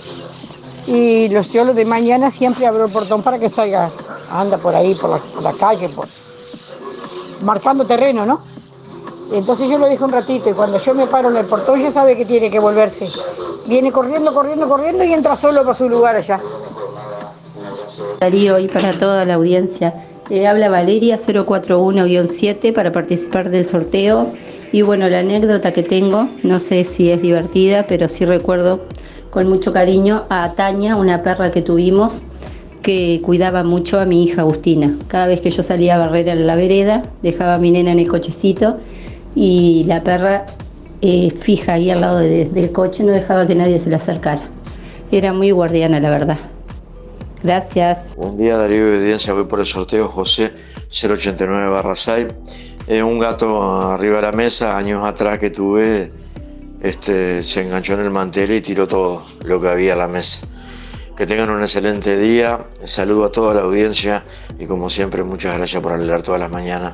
Y 0.88 1.30
los 1.30 1.52
yo 1.54 1.64
los 1.64 1.76
de 1.76 1.86
mañana 1.86 2.32
siempre 2.32 2.66
abro 2.66 2.86
el 2.86 2.92
portón 2.92 3.22
para 3.22 3.38
que 3.38 3.50
salga. 3.50 3.90
Anda 4.32 4.58
por 4.58 4.76
ahí, 4.76 4.96
por 4.96 5.12
la, 5.12 5.18
por 5.18 5.44
la 5.44 5.54
calle, 5.54 5.90
por, 5.90 6.08
marcando 7.44 7.86
terreno, 7.86 8.26
¿no? 8.26 8.53
Entonces 9.32 9.70
yo 9.70 9.78
lo 9.78 9.88
dejo 9.88 10.06
un 10.06 10.12
ratito 10.12 10.50
y 10.50 10.54
cuando 10.54 10.78
yo 10.78 10.94
me 10.94 11.08
paro 11.08 11.30
en 11.30 11.38
el 11.38 11.46
portón 11.46 11.82
ya 11.82 11.92
sabe 11.92 12.18
que 12.18 12.26
tiene 12.26 12.50
que 12.50 12.60
volverse. 12.60 13.08
Viene 13.66 13.92
corriendo, 13.92 14.34
corriendo, 14.34 14.68
corriendo 14.68 15.04
y 15.04 15.14
entra 15.14 15.36
solo 15.36 15.62
para 15.62 15.74
su 15.74 15.90
lugar 15.90 16.16
allá. 16.16 16.40
Darío 18.20 18.60
y 18.60 18.68
para 18.68 18.94
toda 18.94 19.26
la 19.26 19.36
audiencia. 19.36 19.94
Eh, 20.30 20.48
habla 20.48 20.70
Valeria 20.70 21.18
041-7 21.18 22.74
para 22.74 22.92
participar 22.92 23.50
del 23.50 23.68
sorteo. 23.68 24.34
Y 24.72 24.82
bueno, 24.82 25.10
la 25.10 25.20
anécdota 25.20 25.74
que 25.74 25.84
tengo, 25.84 26.30
no 26.44 26.60
sé 26.60 26.84
si 26.84 27.12
es 27.12 27.22
divertida, 27.22 27.86
pero 27.88 28.10
sí 28.10 28.26
recuerdo 28.26 28.82
con 29.30 29.50
mucho 29.50 29.74
cariño 29.74 30.26
a 30.30 30.54
Tania, 30.54 30.96
una 30.96 31.24
perra 31.24 31.52
que 31.52 31.62
tuvimos 31.62 32.24
que 32.84 33.22
cuidaba 33.24 33.64
mucho 33.64 34.00
a 34.00 34.06
mi 34.06 34.24
hija 34.24 34.42
Agustina. 34.42 34.98
Cada 35.08 35.28
vez 35.28 35.42
que 35.42 35.50
yo 35.50 35.64
salía 35.64 35.96
a 35.96 36.00
barrer 36.00 36.28
en 36.28 36.46
la 36.46 36.56
vereda, 36.56 37.02
dejaba 37.22 37.56
a 37.56 37.58
mi 37.58 37.72
nena 37.72 37.94
en 37.94 38.00
el 38.00 38.08
cochecito 38.08 38.78
y 39.36 39.84
la 39.88 40.04
perra 40.04 40.46
eh, 41.02 41.32
fija 41.32 41.74
ahí 41.74 41.90
al 41.92 42.02
lado 42.02 42.20
de- 42.20 42.46
del 42.46 42.72
coche, 42.72 43.04
no 43.04 43.12
dejaba 43.12 43.46
que 43.48 43.56
nadie 43.56 43.80
se 43.80 43.90
le 43.90 43.96
acercara. 43.98 44.42
Era 45.12 45.34
muy 45.34 45.52
guardiana, 45.52 46.00
la 46.00 46.10
verdad. 46.10 46.38
Gracias. 47.44 48.16
Buen 48.16 48.38
día 48.38 48.56
Darío 48.58 48.94
y 48.94 48.98
audiencia, 49.00 49.34
voy 49.34 49.44
por 49.44 49.60
el 49.60 49.66
sorteo 49.66 50.08
José 50.08 50.54
089 50.90 51.70
barra 51.70 51.96
6. 51.96 52.28
Eh, 52.88 53.04
un 53.04 53.20
gato 53.20 53.62
arriba 53.92 54.18
de 54.18 54.22
la 54.24 54.32
mesa, 54.32 54.78
años 54.78 55.06
atrás 55.06 55.40
que 55.40 55.50
tuve, 55.50 56.12
este, 56.82 57.44
se 57.44 57.62
enganchó 57.62 57.94
en 57.94 58.02
el 58.02 58.10
mantel 58.12 58.52
y 58.52 58.62
tiró 58.62 58.88
todo 58.88 59.24
lo 59.44 59.60
que 59.62 59.68
había 59.70 59.94
en 59.94 60.00
la 60.00 60.08
mesa. 60.08 60.48
Que 61.18 61.26
tengan 61.28 61.50
un 61.50 61.62
excelente 61.62 62.18
día, 62.18 62.60
saludo 62.86 63.26
a 63.26 63.32
toda 63.32 63.54
la 63.54 63.62
audiencia 63.62 64.24
y 64.58 64.66
como 64.66 64.90
siempre 64.90 65.24
muchas 65.24 65.56
gracias 65.58 65.82
por 65.82 65.92
alegrar 65.92 66.24
todas 66.24 66.40
las 66.40 66.52
mañanas. 66.52 66.94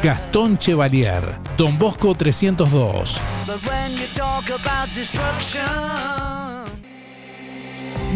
Gastón 0.00 0.56
Chevalier, 0.58 1.24
Don 1.56 1.76
Bosco 1.76 2.14
302. 2.14 3.20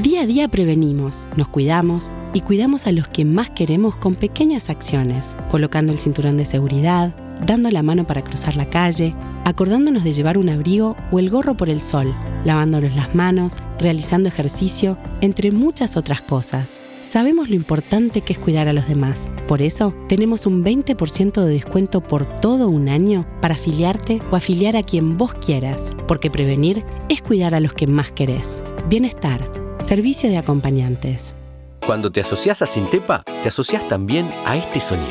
Día 0.01 0.21
a 0.21 0.27
día 0.27 0.47
prevenimos, 0.47 1.27
nos 1.37 1.49
cuidamos 1.49 2.13
y 2.35 2.43
cuidamos 2.43 2.87
a 2.87 2.93
los 2.93 3.09
que 3.09 3.25
más 3.25 3.51
queremos 3.51 3.97
con 3.97 4.15
pequeñas 4.15 4.71
acciones, 4.71 5.37
colocando 5.51 5.93
el 5.93 5.99
cinturón 5.99 6.37
de 6.37 6.45
seguridad, 6.45 7.17
dando 7.45 7.69
la 7.69 7.83
mano 7.83 8.05
para 8.05 8.23
cruzar 8.23 8.55
la 8.55 8.71
calle, 8.71 9.17
acordándonos 9.45 10.05
de 10.05 10.13
llevar 10.13 10.39
un 10.39 10.51
abrigo 10.51 10.97
o 11.11 11.19
el 11.19 11.31
gorro 11.31 11.57
por 11.57 11.69
el 11.69 11.83
sol, 11.83 12.15
lavándonos 12.45 12.95
las 12.95 13.13
manos, 13.17 13.57
realizando 13.81 14.29
ejercicio, 14.29 14.99
entre 15.21 15.51
muchas 15.51 15.97
otras 15.97 16.23
cosas. 16.23 16.92
Sabemos 17.13 17.51
lo 17.51 17.57
importante 17.57 18.23
que 18.23 18.33
es 18.33 18.39
cuidar 18.39 18.69
a 18.69 18.73
los 18.73 18.89
demás. 18.89 19.33
Por 19.47 19.61
eso, 19.61 19.93
tenemos 20.09 20.47
un 20.47 20.65
20% 20.65 21.45
de 21.45 21.53
descuento 21.53 22.01
por 22.01 22.25
todo 22.41 22.69
un 22.69 22.89
año 22.89 23.27
para 23.43 23.55
afiliarte 23.55 24.23
o 24.31 24.37
afiliar 24.37 24.79
a 24.79 24.83
quien 24.83 25.19
vos 25.19 25.35
quieras, 25.35 25.95
porque 26.09 26.31
prevenir 26.31 26.87
es 27.11 27.21
cuidar 27.21 27.55
a 27.55 27.61
los 27.61 27.75
que 27.75 27.87
más 27.87 28.13
querés. 28.13 28.65
Bienestar, 28.89 29.53
servicio 29.87 30.31
de 30.31 30.39
acompañantes. 30.39 31.37
Cuando 31.85 32.11
te 32.11 32.23
asocias 32.23 32.63
a 32.63 32.67
Sintepa, 32.67 33.25
te 33.43 33.51
asocias 33.51 33.87
también 33.91 34.27
a 34.47 34.57
este 34.57 34.81
sonido. 34.81 35.05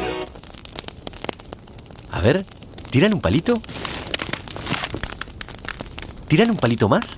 A 2.10 2.20
ver, 2.20 2.44
¿tiran 2.90 3.14
un 3.14 3.22
palito? 3.22 3.62
¿Tiran 6.28 6.50
un 6.50 6.58
palito 6.58 6.90
más? 6.90 7.16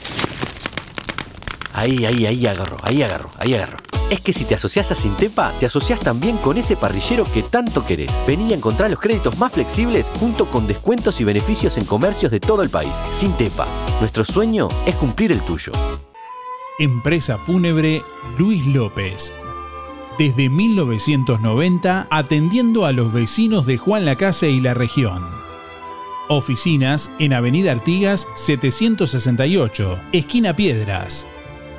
Ahí, 1.71 2.03
ahí, 2.03 2.25
ahí 2.25 2.45
agarro, 2.47 2.75
ahí 2.83 3.01
agarro, 3.01 3.29
ahí 3.39 3.53
agarro. 3.53 3.92
Es 4.09 4.19
que 4.21 4.33
si 4.33 4.45
te 4.45 4.55
asocias 4.55 4.91
a 4.91 4.95
Sintepa, 4.95 5.51
te 5.59 5.65
asocias 5.65 5.99
también 5.99 6.37
con 6.37 6.57
ese 6.57 6.75
parrillero 6.75 7.25
que 7.25 7.43
tanto 7.43 7.85
querés. 7.85 8.11
Vení 8.27 8.53
a 8.53 8.55
encontrar 8.55 8.89
los 8.91 8.99
créditos 8.99 9.37
más 9.37 9.51
flexibles 9.53 10.11
junto 10.19 10.45
con 10.45 10.67
descuentos 10.67 11.19
y 11.19 11.23
beneficios 11.23 11.77
en 11.77 11.85
comercios 11.85 12.31
de 12.31 12.39
todo 12.39 12.61
el 12.63 12.69
país. 12.69 12.95
Sintepa, 13.13 13.67
nuestro 13.99 14.23
sueño 14.23 14.69
es 14.85 14.95
cumplir 14.95 15.31
el 15.31 15.41
tuyo. 15.41 15.71
Empresa 16.79 17.37
Fúnebre 17.37 18.03
Luis 18.37 18.65
López. 18.65 19.39
Desde 20.17 20.49
1990 20.49 22.07
atendiendo 22.09 22.85
a 22.85 22.91
los 22.91 23.11
vecinos 23.11 23.65
de 23.65 23.77
Juan 23.77 24.05
Lacase 24.05 24.49
y 24.49 24.59
la 24.59 24.73
región. 24.73 25.23
Oficinas 26.29 27.11
en 27.19 27.33
Avenida 27.33 27.71
Artigas 27.71 28.27
768, 28.35 29.99
esquina 30.13 30.55
Piedras. 30.55 31.27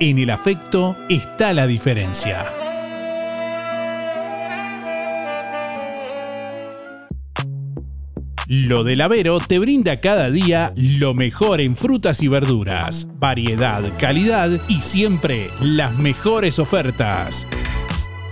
en 0.00 0.18
el 0.18 0.30
afecto 0.30 0.96
está 1.08 1.52
la 1.52 1.66
diferencia. 1.66 2.44
Lo 8.46 8.84
del 8.84 9.00
Avero 9.00 9.40
te 9.40 9.58
brinda 9.58 10.00
cada 10.00 10.30
día 10.30 10.72
lo 10.76 11.14
mejor 11.14 11.60
en 11.60 11.76
frutas 11.76 12.22
y 12.22 12.28
verduras, 12.28 13.08
variedad, 13.18 13.82
calidad 13.98 14.50
y 14.68 14.82
siempre 14.82 15.48
las 15.60 15.96
mejores 15.96 16.58
ofertas. 16.58 17.46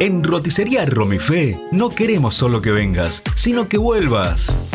En 0.00 0.22
Roticería 0.22 0.86
Romifé 0.86 1.60
no 1.72 1.90
queremos 1.90 2.36
solo 2.36 2.62
que 2.62 2.70
vengas, 2.70 3.20
sino 3.34 3.68
que 3.68 3.78
vuelvas. 3.78 4.70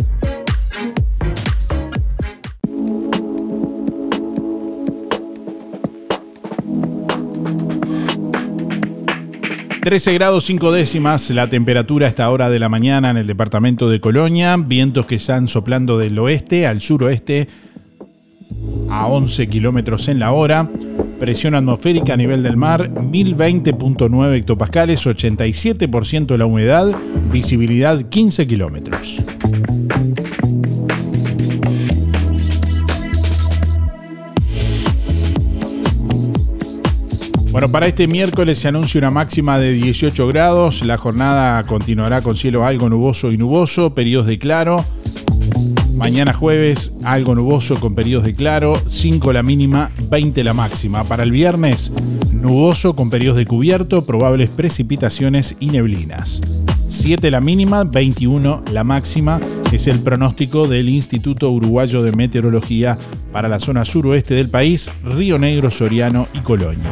...13 9.83 10.13
grados 10.13 10.45
5 10.45 10.71
décimas 10.71 11.29
la 11.31 11.49
temperatura 11.49 12.05
a 12.07 12.09
esta 12.09 12.29
hora 12.29 12.49
de 12.49 12.57
la 12.57 12.69
mañana 12.69 13.09
en 13.09 13.17
el 13.17 13.27
departamento 13.27 13.89
de 13.89 13.99
Colonia, 13.99 14.55
vientos 14.57 15.05
que 15.05 15.15
están 15.15 15.49
soplando 15.49 15.97
del 15.97 16.17
oeste 16.19 16.67
al 16.67 16.81
suroeste 16.81 17.49
a 18.89 19.07
11 19.07 19.47
kilómetros 19.47 20.07
en 20.07 20.19
la 20.19 20.31
hora, 20.31 20.69
presión 21.23 21.55
atmosférica 21.55 22.15
a 22.15 22.17
nivel 22.17 22.43
del 22.43 22.57
mar 22.57 22.91
1020.9 22.93 24.33
hectopascales, 24.35 25.07
87% 25.07 26.35
la 26.35 26.45
humedad, 26.45 26.93
visibilidad 27.31 28.09
15 28.09 28.45
kilómetros. 28.45 29.23
Bueno, 37.51 37.71
para 37.71 37.87
este 37.87 38.09
miércoles 38.09 38.59
se 38.59 38.67
anuncia 38.67 38.99
una 38.99 39.11
máxima 39.11 39.57
de 39.57 39.71
18 39.71 40.27
grados. 40.27 40.83
La 40.83 40.97
jornada 40.97 41.65
continuará 41.65 42.21
con 42.21 42.35
cielo 42.35 42.65
algo 42.65 42.89
nuboso 42.89 43.31
y 43.31 43.37
nuboso, 43.37 43.95
periodos 43.95 44.27
de 44.27 44.39
claro. 44.39 44.85
Mañana 46.03 46.33
jueves, 46.33 46.91
algo 47.05 47.33
nuboso 47.33 47.79
con 47.79 47.95
periodos 47.95 48.25
de 48.25 48.35
claro, 48.35 48.77
5 48.85 49.31
la 49.31 49.41
mínima, 49.41 49.89
20 50.09 50.43
la 50.43 50.53
máxima. 50.53 51.05
Para 51.05 51.23
el 51.23 51.31
viernes, 51.31 51.93
nuboso 52.29 52.93
con 52.93 53.09
periodos 53.09 53.37
de 53.37 53.45
cubierto, 53.45 54.05
probables 54.05 54.49
precipitaciones 54.49 55.55
y 55.61 55.67
neblinas. 55.67 56.41
7 56.89 57.31
la 57.31 57.39
mínima, 57.39 57.85
21 57.85 58.63
la 58.73 58.83
máxima, 58.83 59.39
es 59.71 59.87
el 59.87 60.01
pronóstico 60.01 60.67
del 60.67 60.89
Instituto 60.89 61.49
Uruguayo 61.49 62.03
de 62.03 62.11
Meteorología 62.11 62.99
para 63.31 63.47
la 63.47 63.61
zona 63.61 63.85
suroeste 63.85 64.33
del 64.33 64.49
país, 64.49 64.91
Río 65.05 65.39
Negro, 65.39 65.71
Soriano 65.71 66.27
y 66.33 66.39
Colonia. 66.39 66.91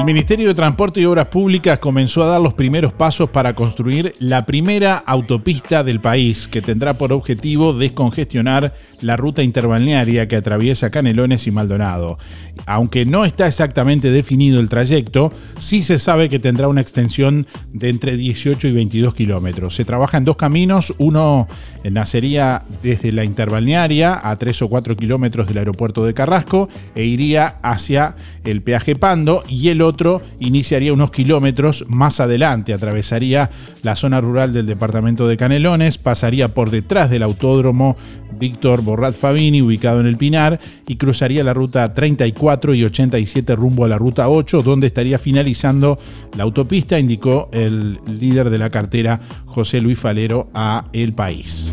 El 0.00 0.06
Ministerio 0.06 0.48
de 0.48 0.54
Transporte 0.54 0.98
y 0.98 1.04
Obras 1.04 1.26
Públicas 1.26 1.78
comenzó 1.78 2.22
a 2.22 2.26
dar 2.26 2.40
los 2.40 2.54
primeros 2.54 2.90
pasos 2.90 3.28
para 3.28 3.54
construir 3.54 4.14
la 4.18 4.46
primera 4.46 4.96
autopista 4.96 5.84
del 5.84 6.00
país, 6.00 6.48
que 6.48 6.62
tendrá 6.62 6.96
por 6.96 7.12
objetivo 7.12 7.74
descongestionar 7.74 8.72
la 9.02 9.18
ruta 9.18 9.42
interbalnearia 9.42 10.26
que 10.26 10.36
atraviesa 10.36 10.90
Canelones 10.90 11.46
y 11.46 11.50
Maldonado. 11.50 12.16
Aunque 12.64 13.04
no 13.04 13.26
está 13.26 13.46
exactamente 13.46 14.10
definido 14.10 14.58
el 14.58 14.70
trayecto, 14.70 15.34
sí 15.58 15.82
se 15.82 15.98
sabe 15.98 16.30
que 16.30 16.38
tendrá 16.38 16.68
una 16.68 16.80
extensión 16.80 17.46
de 17.70 17.90
entre 17.90 18.16
18 18.16 18.68
y 18.68 18.72
22 18.72 19.12
kilómetros. 19.12 19.74
Se 19.74 19.84
trabaja 19.84 20.16
en 20.16 20.24
dos 20.24 20.36
caminos, 20.36 20.94
uno 20.96 21.46
nacería 21.84 22.64
desde 22.82 23.12
la 23.12 23.24
interbalnearia 23.24 24.18
a 24.22 24.38
3 24.38 24.62
o 24.62 24.68
4 24.70 24.96
kilómetros 24.96 25.46
del 25.46 25.58
aeropuerto 25.58 26.06
de 26.06 26.14
Carrasco 26.14 26.70
e 26.94 27.04
iría 27.04 27.58
hacia 27.62 28.16
el 28.44 28.62
peaje 28.62 28.96
Pando 28.96 29.44
y 29.46 29.68
el 29.68 29.82
otro 29.82 29.89
iniciaría 30.38 30.92
unos 30.92 31.10
kilómetros 31.10 31.84
más 31.88 32.20
adelante, 32.20 32.72
atravesaría 32.72 33.50
la 33.82 33.96
zona 33.96 34.20
rural 34.20 34.52
del 34.52 34.66
departamento 34.66 35.28
de 35.28 35.36
Canelones, 35.36 35.98
pasaría 35.98 36.54
por 36.54 36.70
detrás 36.70 37.10
del 37.10 37.22
autódromo 37.22 37.96
Víctor 38.38 38.82
Borrat 38.82 39.14
Fabini, 39.14 39.62
ubicado 39.62 40.00
en 40.00 40.06
el 40.06 40.16
Pinar, 40.16 40.60
y 40.86 40.96
cruzaría 40.96 41.44
la 41.44 41.54
ruta 41.54 41.92
34 41.92 42.74
y 42.74 42.84
87 42.84 43.56
rumbo 43.56 43.84
a 43.84 43.88
la 43.88 43.98
ruta 43.98 44.28
8, 44.28 44.62
donde 44.62 44.86
estaría 44.86 45.18
finalizando 45.18 45.98
la 46.36 46.44
autopista, 46.44 46.98
indicó 46.98 47.48
el 47.52 47.98
líder 48.06 48.50
de 48.50 48.58
la 48.58 48.70
cartera 48.70 49.20
José 49.46 49.80
Luis 49.80 49.98
Falero 49.98 50.50
a 50.54 50.86
El 50.92 51.12
País. 51.12 51.72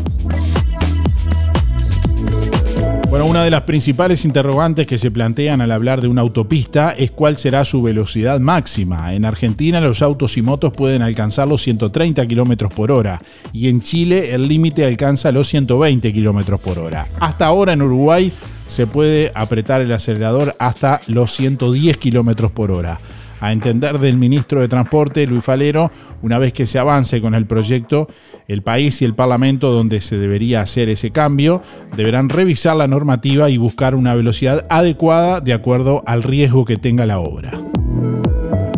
Bueno, 3.10 3.24
una 3.24 3.42
de 3.42 3.50
las 3.50 3.62
principales 3.62 4.26
interrogantes 4.26 4.86
que 4.86 4.98
se 4.98 5.10
plantean 5.10 5.62
al 5.62 5.72
hablar 5.72 6.02
de 6.02 6.08
una 6.08 6.20
autopista 6.20 6.90
es 6.90 7.10
cuál 7.10 7.38
será 7.38 7.64
su 7.64 7.80
velocidad 7.80 8.38
máxima. 8.38 9.14
En 9.14 9.24
Argentina 9.24 9.80
los 9.80 10.02
autos 10.02 10.36
y 10.36 10.42
motos 10.42 10.74
pueden 10.74 11.00
alcanzar 11.00 11.48
los 11.48 11.62
130 11.62 12.26
km 12.26 12.68
por 12.68 12.92
hora 12.92 13.18
y 13.50 13.68
en 13.68 13.80
Chile 13.80 14.34
el 14.34 14.46
límite 14.46 14.84
alcanza 14.84 15.32
los 15.32 15.48
120 15.48 16.12
km 16.12 16.58
por 16.58 16.78
hora. 16.78 17.08
Hasta 17.18 17.46
ahora 17.46 17.72
en 17.72 17.80
Uruguay 17.80 18.30
se 18.66 18.86
puede 18.86 19.32
apretar 19.34 19.80
el 19.80 19.92
acelerador 19.92 20.54
hasta 20.58 21.00
los 21.06 21.32
110 21.34 21.96
km 21.96 22.50
por 22.50 22.70
hora 22.70 23.00
a 23.40 23.52
entender 23.52 23.98
del 23.98 24.16
ministro 24.16 24.60
de 24.60 24.68
Transporte, 24.68 25.26
Luis 25.26 25.44
Falero, 25.44 25.90
una 26.22 26.38
vez 26.38 26.52
que 26.52 26.66
se 26.66 26.78
avance 26.78 27.20
con 27.20 27.34
el 27.34 27.46
proyecto, 27.46 28.08
el 28.46 28.62
país 28.62 29.00
y 29.02 29.04
el 29.04 29.14
Parlamento 29.14 29.70
donde 29.70 30.00
se 30.00 30.18
debería 30.18 30.60
hacer 30.60 30.88
ese 30.88 31.10
cambio 31.10 31.62
deberán 31.96 32.28
revisar 32.28 32.76
la 32.76 32.88
normativa 32.88 33.50
y 33.50 33.56
buscar 33.56 33.94
una 33.94 34.14
velocidad 34.14 34.66
adecuada 34.70 35.40
de 35.40 35.52
acuerdo 35.52 36.02
al 36.06 36.22
riesgo 36.22 36.64
que 36.64 36.76
tenga 36.76 37.06
la 37.06 37.18
obra. 37.20 37.52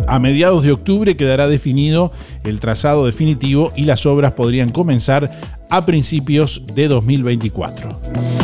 A 0.07 0.19
mediados 0.19 0.63
de 0.63 0.73
octubre 0.73 1.15
quedará 1.15 1.47
definido 1.47 2.11
el 2.43 2.59
trazado 2.59 3.05
definitivo 3.05 3.71
y 3.77 3.85
las 3.85 4.05
obras 4.05 4.33
podrían 4.33 4.69
comenzar 4.69 5.31
a 5.69 5.85
principios 5.85 6.63
de 6.75 6.89
2024. 6.89 8.40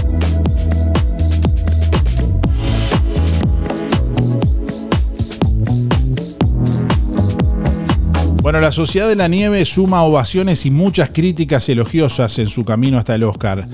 Bueno, 8.47 8.61
la 8.61 8.71
Sociedad 8.71 9.09
de 9.09 9.17
la 9.17 9.27
Nieve 9.27 9.65
suma 9.65 10.03
ovaciones 10.03 10.65
y 10.65 10.71
muchas 10.71 11.09
críticas 11.09 11.67
elogiosas 11.67 12.39
en 12.39 12.47
su 12.47 12.63
camino 12.63 12.97
hasta 12.97 13.13
el 13.13 13.23
Oscar. 13.23 13.67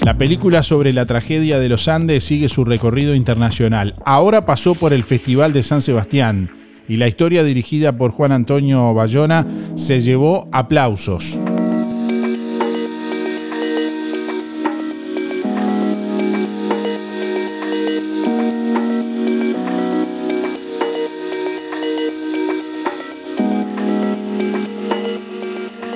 La 0.00 0.16
película 0.16 0.62
sobre 0.62 0.94
la 0.94 1.04
tragedia 1.04 1.58
de 1.58 1.68
los 1.68 1.86
Andes 1.86 2.24
sigue 2.24 2.48
su 2.48 2.64
recorrido 2.64 3.14
internacional. 3.14 3.94
Ahora 4.06 4.46
pasó 4.46 4.74
por 4.74 4.94
el 4.94 5.02
Festival 5.02 5.52
de 5.52 5.62
San 5.62 5.82
Sebastián 5.82 6.48
y 6.88 6.96
la 6.96 7.08
historia 7.08 7.44
dirigida 7.44 7.98
por 7.98 8.10
Juan 8.10 8.32
Antonio 8.32 8.94
Bayona 8.94 9.46
se 9.74 10.00
llevó 10.00 10.48
aplausos. 10.50 11.38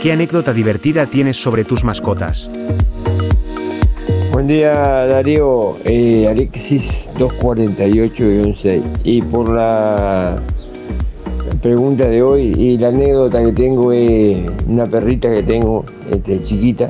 ¿Qué 0.01 0.13
anécdota 0.13 0.55
divertida 0.55 1.05
tienes 1.05 1.37
sobre 1.37 1.63
tus 1.63 1.85
mascotas? 1.85 2.51
Buen 4.33 4.47
día 4.47 4.73
Darío, 4.73 5.77
eh, 5.85 6.27
Alexis 6.27 7.07
248-6. 7.19 8.83
Y 9.05 9.21
por 9.21 9.55
la 9.55 10.41
pregunta 11.61 12.09
de 12.09 12.23
hoy 12.23 12.55
y 12.57 12.79
la 12.79 12.89
anécdota 12.89 13.45
que 13.45 13.53
tengo 13.53 13.93
es 13.93 14.39
una 14.67 14.87
perrita 14.87 15.31
que 15.31 15.43
tengo 15.43 15.85
este, 16.11 16.43
chiquita 16.45 16.89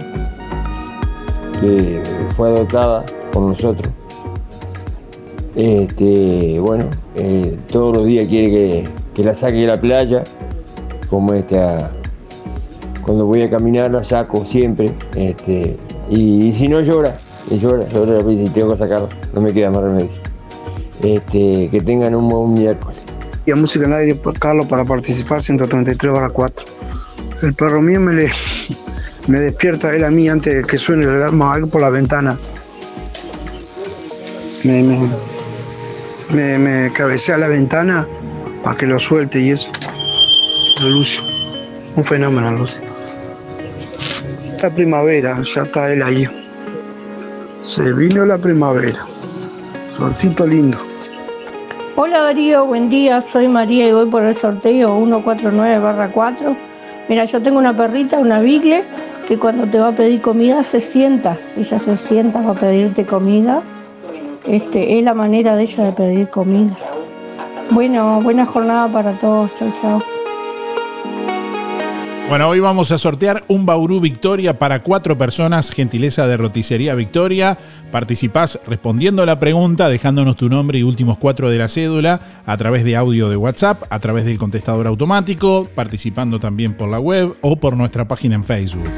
que 1.60 2.00
fue 2.36 2.50
adoptada 2.50 3.04
por 3.32 3.42
nosotros. 3.42 3.92
Este, 5.56 6.60
bueno, 6.60 6.84
eh, 7.16 7.58
todos 7.72 7.96
los 7.96 8.06
días 8.06 8.26
quiere 8.26 8.50
que, 8.50 8.84
que 9.14 9.24
la 9.24 9.34
saque 9.34 9.56
de 9.56 9.66
la 9.66 9.80
playa, 9.80 10.22
como 11.08 11.34
esta, 11.34 11.90
cuando 13.02 13.26
voy 13.26 13.42
a 13.42 13.50
caminar 13.50 13.90
la 13.90 14.04
saco 14.04 14.44
siempre, 14.46 14.92
este, 15.16 15.76
y, 16.08 16.52
si 16.52 16.68
no 16.68 16.80
llora, 16.80 17.18
llora, 17.50 17.88
llora 17.88 18.32
y 18.32 18.48
tengo 18.50 18.72
que 18.72 18.78
sacarla, 18.78 19.08
no 19.32 19.40
me 19.40 19.52
queda 19.52 19.70
más 19.70 19.82
remedio. 19.82 20.10
Este, 21.02 21.68
que 21.70 21.80
tengan 21.84 22.14
un 22.14 22.28
buen 22.28 22.52
miércoles. 22.52 22.98
Y 23.46 23.52
a 23.52 23.56
música 23.56 23.86
en 23.86 23.94
aire 23.94 24.14
por 24.16 24.38
Carlos 24.38 24.66
para 24.66 24.84
participar 24.84 25.42
133 25.42 26.12
barra 26.12 26.28
4. 26.30 26.66
El 27.42 27.54
perro 27.54 27.80
mío 27.80 28.00
me, 28.00 28.12
le, 28.12 28.30
me 29.28 29.38
despierta 29.38 29.94
él 29.94 30.04
a 30.04 30.10
mí 30.10 30.28
antes 30.28 30.54
de 30.54 30.64
que 30.64 30.76
suene 30.76 31.04
el 31.04 31.10
alarma 31.10 31.54
algo 31.54 31.68
por 31.68 31.80
la 31.80 31.88
ventana. 31.88 32.38
Me, 34.64 34.82
me, 34.82 34.98
me, 36.34 36.58
me 36.58 36.92
cabecea 36.92 37.38
la 37.38 37.48
ventana 37.48 38.06
para 38.62 38.76
que 38.76 38.86
lo 38.86 38.98
suelte 38.98 39.40
y 39.40 39.50
eso. 39.50 39.70
Lucio. 40.82 41.22
Un 41.96 42.04
fenómeno, 42.04 42.52
Lucio. 42.52 42.89
La 44.62 44.68
primavera, 44.68 45.40
ya 45.42 45.62
está 45.62 45.90
él 45.90 46.02
ahí. 46.02 46.28
Se 47.62 47.94
vino 47.94 48.26
la 48.26 48.36
primavera. 48.36 48.98
Solcito 49.88 50.46
lindo. 50.46 50.76
Hola 51.96 52.20
Darío, 52.24 52.66
buen 52.66 52.90
día, 52.90 53.22
soy 53.22 53.48
María 53.48 53.88
y 53.88 53.92
voy 53.92 54.10
por 54.10 54.22
el 54.22 54.36
sorteo 54.36 54.98
149-4. 54.98 56.56
Mira, 57.08 57.24
yo 57.24 57.42
tengo 57.42 57.58
una 57.58 57.74
perrita, 57.74 58.18
una 58.18 58.40
bigle, 58.40 58.84
que 59.26 59.38
cuando 59.38 59.66
te 59.66 59.78
va 59.78 59.88
a 59.88 59.96
pedir 59.96 60.20
comida 60.20 60.62
se 60.62 60.82
sienta. 60.82 61.38
Ella 61.56 61.78
se 61.80 61.96
sienta 61.96 62.42
para 62.42 62.60
pedirte 62.60 63.06
comida. 63.06 63.62
Este, 64.44 64.98
es 64.98 65.04
la 65.04 65.14
manera 65.14 65.56
de 65.56 65.62
ella 65.62 65.84
de 65.84 65.92
pedir 65.92 66.28
comida. 66.28 66.76
Bueno, 67.70 68.20
buena 68.20 68.44
jornada 68.44 68.88
para 68.88 69.12
todos. 69.12 69.50
Chau, 69.58 69.72
chau. 69.80 70.19
Bueno, 72.30 72.48
hoy 72.48 72.60
vamos 72.60 72.92
a 72.92 72.98
sortear 72.98 73.42
un 73.48 73.66
Bauru 73.66 73.98
Victoria 73.98 74.56
para 74.56 74.84
cuatro 74.84 75.18
personas, 75.18 75.72
gentileza 75.72 76.28
de 76.28 76.36
Roticería 76.36 76.94
Victoria. 76.94 77.58
Participás 77.90 78.60
respondiendo 78.68 79.24
a 79.24 79.26
la 79.26 79.40
pregunta, 79.40 79.88
dejándonos 79.88 80.36
tu 80.36 80.48
nombre 80.48 80.78
y 80.78 80.84
últimos 80.84 81.18
cuatro 81.18 81.50
de 81.50 81.58
la 81.58 81.66
cédula 81.66 82.20
a 82.46 82.56
través 82.56 82.84
de 82.84 82.94
audio 82.94 83.28
de 83.28 83.36
WhatsApp, 83.36 83.82
a 83.90 83.98
través 83.98 84.26
del 84.26 84.38
contestador 84.38 84.86
automático, 84.86 85.66
participando 85.74 86.38
también 86.38 86.74
por 86.74 86.88
la 86.88 87.00
web 87.00 87.34
o 87.40 87.56
por 87.56 87.76
nuestra 87.76 88.06
página 88.06 88.36
en 88.36 88.44
Facebook. 88.44 88.92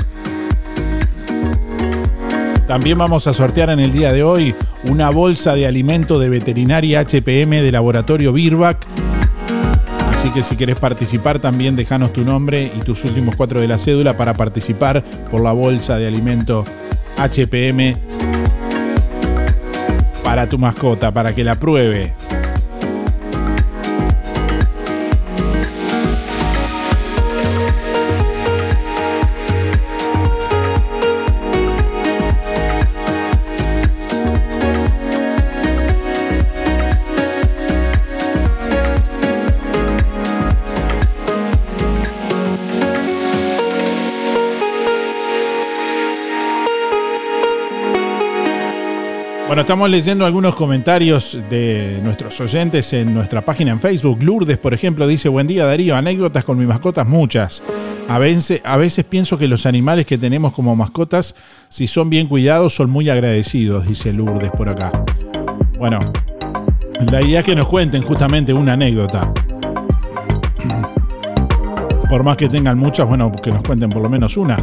También 2.67 2.99
vamos 2.99 3.27
a 3.27 3.33
sortear 3.33 3.71
en 3.71 3.81
el 3.81 3.93
día 3.93 4.13
de 4.13 4.25
hoy 4.25 4.55
una 4.91 5.09
bolsa 5.09 5.55
de 5.55 5.67
alimento 5.67 6.19
de 6.19 6.29
veterinaria 6.29 7.01
HPM 7.01 7.63
de 7.63 7.73
laboratorio 7.73 8.35
Birbac. 8.35 8.87
Así 10.23 10.31
que 10.31 10.45
si 10.45 10.55
querés 10.55 10.77
participar 10.77 11.41
también 11.41 11.75
dejanos 11.75 12.13
tu 12.13 12.25
nombre 12.25 12.71
y 12.77 12.79
tus 12.79 13.03
últimos 13.03 13.35
cuatro 13.35 13.61
de 13.61 13.67
la 13.67 13.77
cédula 13.77 14.17
para 14.17 14.35
participar 14.35 15.03
por 15.33 15.43
la 15.43 15.51
bolsa 15.51 15.97
de 15.97 16.07
alimento 16.07 16.65
HPM 17.17 17.97
para 20.23 20.49
tu 20.49 20.59
mascota, 20.59 21.13
para 21.13 21.35
que 21.35 21.43
la 21.43 21.59
pruebe. 21.59 22.15
Bueno, 49.53 49.61
estamos 49.61 49.91
leyendo 49.91 50.25
algunos 50.25 50.55
comentarios 50.55 51.37
de 51.51 52.01
nuestros 52.03 52.41
oyentes 52.41 52.91
en 52.95 53.13
nuestra 53.13 53.43
página 53.43 53.71
en 53.71 53.81
Facebook. 53.81 54.23
Lourdes, 54.23 54.57
por 54.57 54.73
ejemplo, 54.73 55.07
dice, 55.07 55.29
buen 55.29 55.47
día 55.47 55.67
Darío, 55.67 55.95
anécdotas 55.95 56.43
con 56.43 56.57
mis 56.57 56.67
mascotas 56.67 57.07
muchas. 57.07 57.63
A 58.09 58.19
veces, 58.19 58.63
a 58.65 58.79
veces 58.79 59.05
pienso 59.05 59.37
que 59.37 59.49
los 59.49 59.67
animales 59.67 60.07
que 60.07 60.17
tenemos 60.17 60.55
como 60.55 60.75
mascotas, 60.75 61.35
si 61.69 61.87
son 61.87 62.09
bien 62.09 62.29
cuidados, 62.29 62.75
son 62.75 62.89
muy 62.89 63.11
agradecidos, 63.11 63.87
dice 63.87 64.15
Lourdes 64.15 64.51
por 64.53 64.71
acá. 64.71 64.91
Bueno, 65.79 65.99
la 67.11 67.21
idea 67.21 67.41
es 67.41 67.45
que 67.45 67.55
nos 67.55 67.69
cuenten 67.69 68.01
justamente 68.01 68.55
una 68.55 68.73
anécdota. 68.73 69.35
Por 72.09 72.25
más 72.25 72.39
que 72.39 72.49
tengan 72.49 72.79
muchas, 72.79 73.07
bueno, 73.07 73.31
que 73.31 73.53
nos 73.53 73.63
cuenten 73.63 73.91
por 73.91 74.01
lo 74.01 74.09
menos 74.09 74.35
una. 74.39 74.57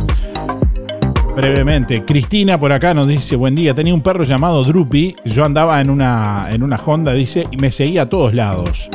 Brevemente, 1.39 2.03
Cristina 2.03 2.59
por 2.59 2.73
acá 2.73 2.93
nos 2.93 3.07
dice, 3.07 3.37
buen 3.37 3.55
día, 3.55 3.73
tenía 3.73 3.93
un 3.93 4.01
perro 4.01 4.25
llamado 4.25 4.65
Drupi, 4.65 5.15
yo 5.23 5.45
andaba 5.45 5.79
en 5.79 5.89
una, 5.89 6.47
en 6.49 6.63
una 6.63 6.75
Honda, 6.75 7.13
dice, 7.13 7.47
y 7.49 7.55
me 7.55 7.71
seguía 7.71 8.01
a 8.01 8.09
todos 8.09 8.33
lados. 8.33 8.89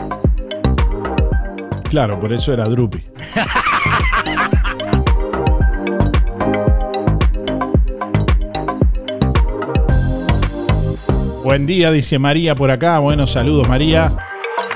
Claro, 1.88 2.20
por 2.20 2.34
eso 2.34 2.52
era 2.52 2.66
Drupi. 2.66 3.02
Buen 11.42 11.64
día, 11.64 11.90
dice 11.90 12.18
María 12.18 12.54
por 12.54 12.70
acá. 12.70 12.98
Bueno, 12.98 13.26
saludos 13.26 13.66
María. 13.68 14.12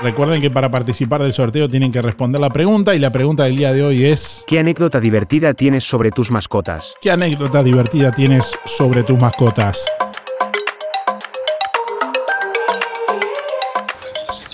Recuerden 0.01 0.39
que 0.41 0.49
para 0.49 0.71
participar 0.71 1.21
del 1.21 1.33
sorteo 1.33 1.69
tienen 1.69 1.91
que 1.91 2.01
responder 2.01 2.39
la 2.39 2.49
pregunta 2.49 2.95
y 2.95 2.99
la 2.99 3.11
pregunta 3.11 3.43
del 3.43 3.57
día 3.57 3.73
de 3.73 3.83
hoy 3.83 4.05
es... 4.05 4.45
¿Qué 4.47 4.59
anécdota 4.59 5.01
divertida 5.01 5.53
tienes 5.53 5.83
sobre 5.83 6.11
tus 6.11 6.31
mascotas? 6.31 6.93
¿Qué 7.01 7.11
anécdota 7.11 7.63
divertida 7.63 8.13
tienes 8.13 8.53
sobre 8.65 9.03
tus 9.03 9.19
mascotas? 9.19 9.85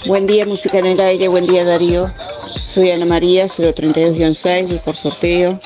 Buen 0.08 0.26
día, 0.26 0.48
música 0.48 0.80
en 0.80 0.88
el 0.88 1.00
aire, 1.00 1.28
buen 1.28 1.46
día 1.46 1.64
Darío. 1.64 2.12
Soy 2.60 2.90
Ana 2.90 3.06
María, 3.06 3.46
032-6, 3.46 4.68
voy 4.68 4.80
por 4.80 4.96
sorteo. 4.96 5.60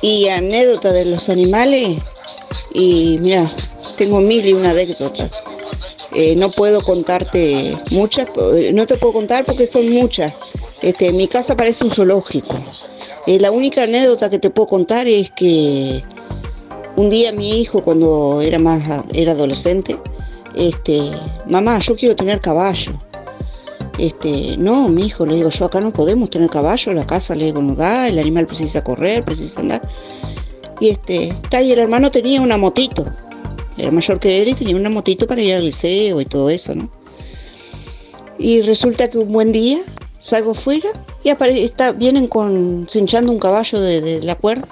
Y 0.00 0.28
anécdota 0.28 0.92
de 0.92 1.06
los 1.06 1.28
animales, 1.28 1.98
y 2.72 3.18
mira, 3.20 3.50
tengo 3.98 4.20
mil 4.20 4.46
y 4.46 4.52
una 4.52 4.70
anécdota. 4.70 5.28
Eh, 6.12 6.34
no 6.34 6.50
puedo 6.50 6.80
contarte 6.80 7.76
muchas, 7.90 8.26
eh, 8.56 8.72
no 8.74 8.84
te 8.86 8.96
puedo 8.96 9.12
contar 9.12 9.44
porque 9.44 9.66
son 9.66 9.88
muchas. 9.90 10.32
Este, 10.82 11.12
mi 11.12 11.28
casa 11.28 11.56
parece 11.56 11.84
un 11.84 11.90
zoológico. 11.90 12.56
Eh, 13.26 13.38
la 13.38 13.50
única 13.50 13.84
anécdota 13.84 14.28
que 14.28 14.38
te 14.38 14.50
puedo 14.50 14.66
contar 14.66 15.06
es 15.06 15.30
que 15.30 16.02
un 16.96 17.10
día 17.10 17.32
mi 17.32 17.60
hijo, 17.60 17.84
cuando 17.84 18.40
era 18.40 18.58
más 18.58 18.82
era 19.14 19.32
adolescente, 19.32 19.96
este, 20.56 21.00
mamá, 21.46 21.78
yo 21.78 21.94
quiero 21.96 22.16
tener 22.16 22.40
caballo. 22.40 22.92
Este, 23.98 24.56
no, 24.56 24.88
mi 24.88 25.06
hijo, 25.06 25.26
le 25.26 25.34
digo, 25.34 25.50
yo 25.50 25.66
acá 25.66 25.80
no 25.80 25.92
podemos 25.92 26.30
tener 26.30 26.48
caballo, 26.48 26.92
la 26.94 27.06
casa 27.06 27.34
le 27.34 27.44
digo 27.46 27.60
no 27.60 27.74
da, 27.74 28.08
el 28.08 28.18
animal 28.18 28.46
precisa 28.46 28.82
correr, 28.82 29.24
precisa 29.24 29.60
andar. 29.60 29.82
Y 30.80 30.88
este, 30.88 31.34
y 31.62 31.72
el 31.72 31.78
hermano 31.78 32.10
tenía 32.10 32.40
una 32.40 32.56
motito, 32.56 33.04
era 33.80 33.90
mayor 33.90 34.20
que 34.20 34.42
él 34.42 34.48
y 34.48 34.54
tenía 34.54 34.76
una 34.76 34.90
motito 34.90 35.26
para 35.26 35.40
ir 35.42 35.56
al 35.56 35.64
liceo 35.64 36.20
y 36.20 36.24
todo 36.24 36.50
eso, 36.50 36.74
¿no? 36.74 36.90
Y 38.38 38.62
resulta 38.62 39.08
que 39.08 39.18
un 39.18 39.28
buen 39.28 39.52
día 39.52 39.78
salgo 40.18 40.54
fuera 40.54 40.88
y 41.24 41.28
apare- 41.28 41.62
está, 41.64 41.92
vienen 41.92 42.26
con 42.26 42.86
cinchando 42.90 43.32
un 43.32 43.38
caballo 43.38 43.80
de, 43.80 44.00
de 44.00 44.22
la 44.22 44.34
cuerda. 44.34 44.68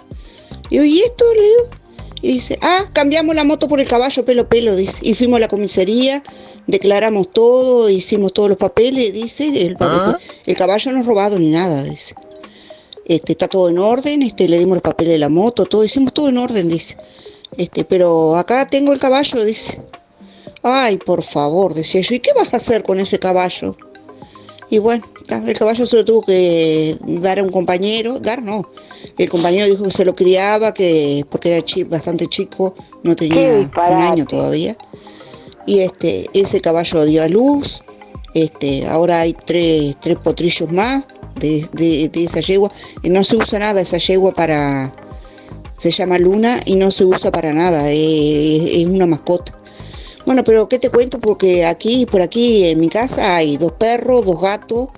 Y 0.71 0.79
digo, 0.79 0.85
¿y 0.85 1.01
esto? 1.01 1.25
Le 1.35 1.41
digo. 1.41 1.79
Y 2.21 2.33
dice, 2.33 2.59
ah, 2.63 2.87
cambiamos 2.93 3.37
la 3.37 3.45
moto 3.45 3.69
por 3.69 3.79
el 3.81 3.87
caballo 3.89 4.25
pelo 4.25 4.49
pelo, 4.49 4.75
dice. 4.75 4.99
Y 5.03 5.15
fuimos 5.15 5.37
a 5.37 5.41
la 5.41 5.49
comisaría, 5.49 6.23
declaramos 6.67 7.33
todo, 7.33 7.89
hicimos 7.89 8.33
todos 8.33 8.49
los 8.49 8.59
papeles, 8.59 9.13
dice, 9.13 9.47
el, 9.47 9.77
el 10.47 10.57
caballo 10.57 10.93
no 10.93 11.01
es 11.01 11.07
robado 11.07 11.39
ni 11.39 11.51
nada, 11.51 11.85
dice. 11.85 12.15
Este, 13.05 13.33
está 13.33 13.49
todo 13.49 13.69
en 13.69 13.79
orden, 13.79 14.23
este, 14.23 14.49
le 14.49 14.59
dimos 14.59 14.77
el 14.77 14.83
papel 14.83 15.09
de 15.09 15.19
la 15.19 15.29
moto, 15.29 15.65
todo, 15.65 15.85
hicimos 15.85 16.13
todo 16.13 16.29
en 16.29 16.39
orden, 16.39 16.69
dice. 16.69 16.97
Este, 17.57 17.85
pero 17.85 18.37
acá 18.37 18.67
tengo 18.67 18.93
el 18.93 19.01
caballo, 19.01 19.43
dice. 19.45 19.81
Ay, 20.63 20.97
por 20.99 21.23
favor, 21.23 21.75
decía 21.75 22.01
yo, 22.01 22.15
¿y 22.15 22.21
qué 22.21 22.31
vas 22.37 22.53
a 22.53 22.59
hacer 22.59 22.83
con 22.83 22.99
ese 23.01 23.19
caballo? 23.19 23.77
Y 24.71 24.79
bueno, 24.79 25.05
el 25.47 25.57
caballo 25.59 25.87
se 25.87 25.97
lo 25.97 26.05
tuvo 26.05 26.23
que 26.23 26.97
dar 27.01 27.39
a 27.39 27.43
un 27.43 27.51
compañero, 27.51 28.19
dar 28.21 28.43
no. 28.43 28.69
El 29.17 29.31
compañero 29.31 29.67
dijo 29.67 29.85
que 29.85 29.91
se 29.91 30.05
lo 30.05 30.15
criaba, 30.15 30.75
que 30.75 31.25
porque 31.31 31.57
era 31.57 31.65
chi- 31.65 31.85
bastante 31.85 32.27
chico, 32.27 32.75
no 33.03 33.17
tenía 33.17 33.51
un 33.97 34.03
año 34.13 34.27
todavía. 34.27 34.77
Y 35.67 35.81
este, 35.81 36.29
ese 36.35 36.61
caballo 36.61 37.05
dio 37.05 37.23
a 37.23 37.29
luz. 37.29 37.83
Este, 38.35 38.87
ahora 38.87 39.21
hay 39.21 39.33
tres, 39.33 39.97
tres 40.01 40.17
potrillos 40.19 40.71
más 40.71 41.05
de, 41.37 41.67
de- 41.73 42.09
de 42.11 42.25
esa 42.25 42.41
yegua. 42.41 42.71
Y 43.03 43.09
no 43.09 43.25
se 43.25 43.37
usa 43.37 43.59
nada 43.61 43.81
esa 43.81 43.99
yegua 43.99 44.33
para, 44.35 44.93
Se 45.79 45.91
llama 45.91 46.19
Luna 46.19 46.61
y 46.65 46.75
no 46.75 46.91
se 46.91 47.05
usa 47.05 47.31
para 47.31 47.53
nada, 47.53 47.91
es, 47.91 48.63
es 48.63 48.87
una 48.87 49.07
mascota. 49.07 49.55
Bueno, 50.27 50.45
pero 50.45 50.69
¿qué 50.69 50.79
te 50.79 50.91
cuento? 50.91 51.19
Porque 51.21 51.65
aquí, 51.65 52.05
por 52.05 52.21
aquí 52.21 52.67
en 52.67 52.81
mi 52.81 52.89
casa 52.89 53.37
hay 53.37 53.57
dos 53.57 53.73
perros, 53.73 54.27
dos 54.27 54.41
gatos, 54.41 54.89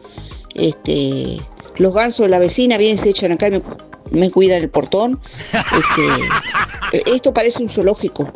este, 0.54 1.40
los 1.76 1.94
gansos 1.94 2.26
de 2.26 2.30
la 2.30 2.38
vecina 2.38 2.76
vienen, 2.78 2.98
se 2.98 3.10
echan 3.10 3.32
acá 3.32 3.48
y 3.48 3.52
me, 3.52 3.62
me 4.10 4.30
cuidan 4.30 4.62
el 4.62 4.70
portón. 4.70 5.20
Este, 5.52 7.10
esto 7.14 7.32
parece 7.32 7.62
un 7.62 7.68
zoológico. 7.68 8.30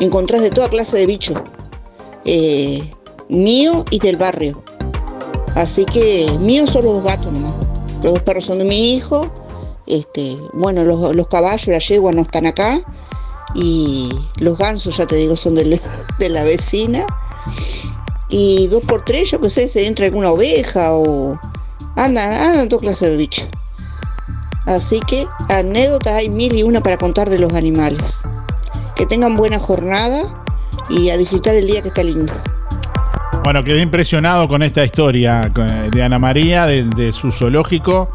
Encontrás 0.00 0.42
de 0.42 0.50
toda 0.50 0.68
clase 0.68 0.96
de 0.96 1.06
bichos. 1.06 1.38
Eh, 2.24 2.82
mío 3.28 3.84
y 3.90 3.98
del 3.98 4.16
barrio. 4.16 4.62
Así 5.54 5.84
que 5.84 6.30
míos 6.40 6.70
son 6.70 6.84
los 6.84 6.94
dos 6.94 7.04
gatos 7.04 7.32
nomás. 7.32 7.54
Los 8.02 8.14
dos 8.14 8.22
perros 8.22 8.46
son 8.46 8.58
de 8.58 8.64
mi 8.64 8.94
hijo. 8.94 9.30
Este, 9.90 10.38
bueno, 10.52 10.84
los, 10.84 11.16
los 11.16 11.26
caballos, 11.26 11.66
la 11.66 11.78
yegua 11.78 12.12
no 12.12 12.22
están 12.22 12.46
acá. 12.46 12.78
Y 13.56 14.08
los 14.36 14.56
gansos, 14.56 14.96
ya 14.96 15.06
te 15.06 15.16
digo, 15.16 15.34
son 15.34 15.54
de, 15.56 15.80
la 16.28 16.44
vecina. 16.44 17.04
Y 18.28 18.68
dos 18.68 18.84
por 18.84 19.04
tres, 19.04 19.32
yo 19.32 19.40
qué 19.40 19.50
sé, 19.50 19.66
se 19.66 19.86
entra 19.88 20.06
alguna 20.06 20.30
oveja 20.30 20.92
o 20.94 21.36
andan, 21.96 22.32
andan 22.32 22.68
toda 22.68 22.82
clase 22.82 23.10
de 23.10 23.16
bichos. 23.16 23.48
Así 24.66 25.00
que 25.08 25.26
anécdotas 25.48 26.12
hay 26.12 26.28
mil 26.28 26.54
y 26.54 26.62
una 26.62 26.80
para 26.80 26.96
contar 26.96 27.28
de 27.28 27.40
los 27.40 27.52
animales. 27.54 28.22
Que 28.94 29.06
tengan 29.06 29.34
buena 29.34 29.58
jornada 29.58 30.22
y 30.88 31.10
a 31.10 31.16
disfrutar 31.16 31.56
el 31.56 31.66
día 31.66 31.82
que 31.82 31.88
está 31.88 32.04
lindo. 32.04 32.32
Bueno, 33.42 33.64
quedé 33.64 33.80
impresionado 33.80 34.46
con 34.46 34.62
esta 34.62 34.84
historia 34.84 35.50
con- 35.52 35.90
de 35.90 36.02
Ana 36.02 36.20
María, 36.20 36.66
de 36.66 37.12
su 37.12 37.32
zoológico. 37.32 38.08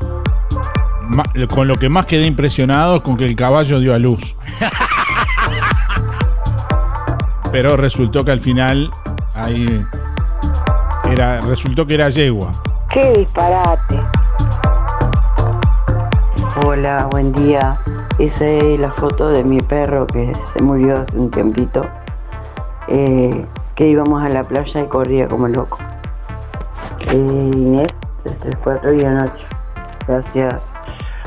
Con 1.54 1.68
lo 1.68 1.76
que 1.76 1.90
más 1.90 2.06
quedé 2.06 2.26
impresionado 2.26 2.98
es 2.98 3.02
con 3.02 3.18
que 3.18 3.26
el 3.26 3.36
caballo 3.36 3.80
dio 3.80 3.94
a 3.94 4.00
luz. 4.00 4.36
Pero 7.52 7.78
resultó 7.78 8.26
que 8.26 8.32
al 8.32 8.40
final 8.40 8.92
ahí 9.34 9.86
era, 11.10 11.40
resultó 11.42 11.86
que 11.88 11.94
era 11.96 12.10
yegua. 12.10 12.52
¡Qué 12.90 13.14
disparate! 13.18 14.02
Hola, 16.66 17.08
buen 17.12 17.32
día. 17.34 17.80
Esa 18.18 18.46
es 18.46 18.80
la 18.80 18.88
foto 18.92 19.30
de 19.30 19.44
mi 19.44 19.60
perro 19.60 20.08
que 20.08 20.32
se 20.54 20.62
murió 20.64 21.02
hace 21.02 21.18
un 21.18 21.30
tiempito. 21.30 21.82
eh, 22.88 23.46
que 23.76 23.88
íbamos 23.88 24.24
a 24.24 24.30
la 24.30 24.44
playa 24.44 24.82
y 24.82 24.88
corría 24.88 25.28
como 25.28 25.48
loco. 25.50 25.78
Eh, 27.10 27.52
Inés, 27.56 27.88
334 28.24 28.94
y 28.94 29.06
8. 29.06 29.34
Gracias. 30.08 30.75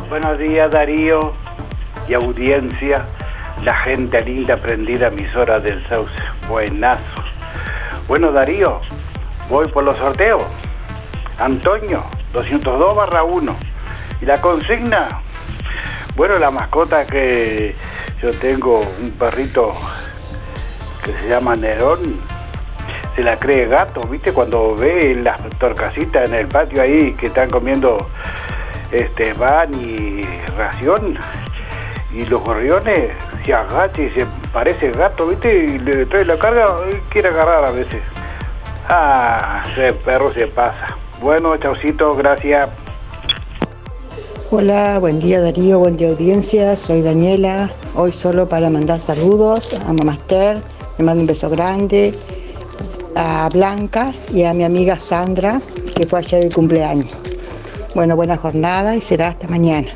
Buenos 0.08 0.38
días 0.38 0.70
Darío 0.70 1.34
y 2.08 2.14
audiencia, 2.14 3.04
la 3.62 3.74
gente 3.74 4.22
linda 4.22 4.56
prendida 4.56 5.08
emisora 5.08 5.60
del 5.60 5.86
Sauce. 5.86 6.14
Buenazo. 6.48 7.02
Bueno 8.06 8.32
Darío, 8.32 8.80
voy 9.50 9.68
por 9.68 9.84
los 9.84 9.98
sorteos. 9.98 10.46
Antonio, 11.38 12.04
202 12.32 12.96
barra 12.96 13.22
1. 13.22 13.54
Y 14.22 14.24
la 14.24 14.40
consigna, 14.40 15.08
bueno, 16.16 16.38
la 16.38 16.50
mascota 16.50 17.06
que 17.06 17.76
yo 18.22 18.30
tengo, 18.38 18.80
un 18.80 19.10
perrito 19.10 19.74
que 21.04 21.12
se 21.12 21.28
llama 21.28 21.54
Nerón, 21.54 22.18
se 23.14 23.22
la 23.22 23.38
cree 23.38 23.66
gato, 23.66 24.00
¿viste? 24.08 24.32
Cuando 24.32 24.74
ve 24.74 25.20
las 25.22 25.38
torcasitas 25.58 26.30
en 26.30 26.34
el 26.34 26.48
patio 26.48 26.80
ahí 26.80 27.12
que 27.12 27.26
están 27.26 27.50
comiendo 27.50 27.98
este 28.92 29.33
van 29.35 29.74
y 29.74 30.22
ración 30.57 31.18
y 32.12 32.24
los 32.27 32.42
gorriones 32.42 33.12
se 33.44 33.53
agacha 33.53 34.03
y 34.03 34.11
se 34.11 34.27
parece 34.53 34.90
gato, 34.90 35.27
¿viste? 35.27 35.66
Y 35.66 35.79
le 35.79 36.07
trae 36.07 36.24
la 36.24 36.38
carga 36.38 36.66
y 36.90 36.96
quiere 37.11 37.29
agarrar 37.29 37.66
a 37.66 37.70
veces. 37.70 38.01
Ah, 38.88 39.62
ese 39.70 39.92
perro 39.92 40.33
se 40.33 40.46
pasa. 40.46 40.87
Bueno, 41.20 41.57
chaucito, 41.59 42.14
gracias. 42.14 42.68
Hola, 44.51 44.98
buen 44.98 45.18
día 45.18 45.42
Darío, 45.42 45.79
buen 45.79 45.98
día 45.98 46.09
audiencia, 46.09 46.74
soy 46.74 47.03
Daniela, 47.03 47.70
hoy 47.94 48.12
solo 48.12 48.48
para 48.48 48.70
mandar 48.70 49.03
saludos 49.03 49.79
a 49.87 49.92
Mamaster, 49.92 50.57
le 50.96 51.05
mando 51.05 51.20
un 51.20 51.27
beso 51.27 51.51
grande, 51.51 52.14
a 53.14 53.46
Blanca 53.53 54.11
y 54.33 54.44
a 54.44 54.55
mi 54.55 54.64
amiga 54.64 54.96
Sandra, 54.96 55.61
que 55.94 56.07
fue 56.07 56.20
ayer 56.20 56.46
el 56.46 56.55
cumpleaños. 56.55 57.11
Bueno, 57.94 58.16
buena 58.16 58.37
jornada 58.37 58.96
y 58.96 59.01
será 59.01 59.29
hasta 59.29 59.48
mañana. 59.48 59.88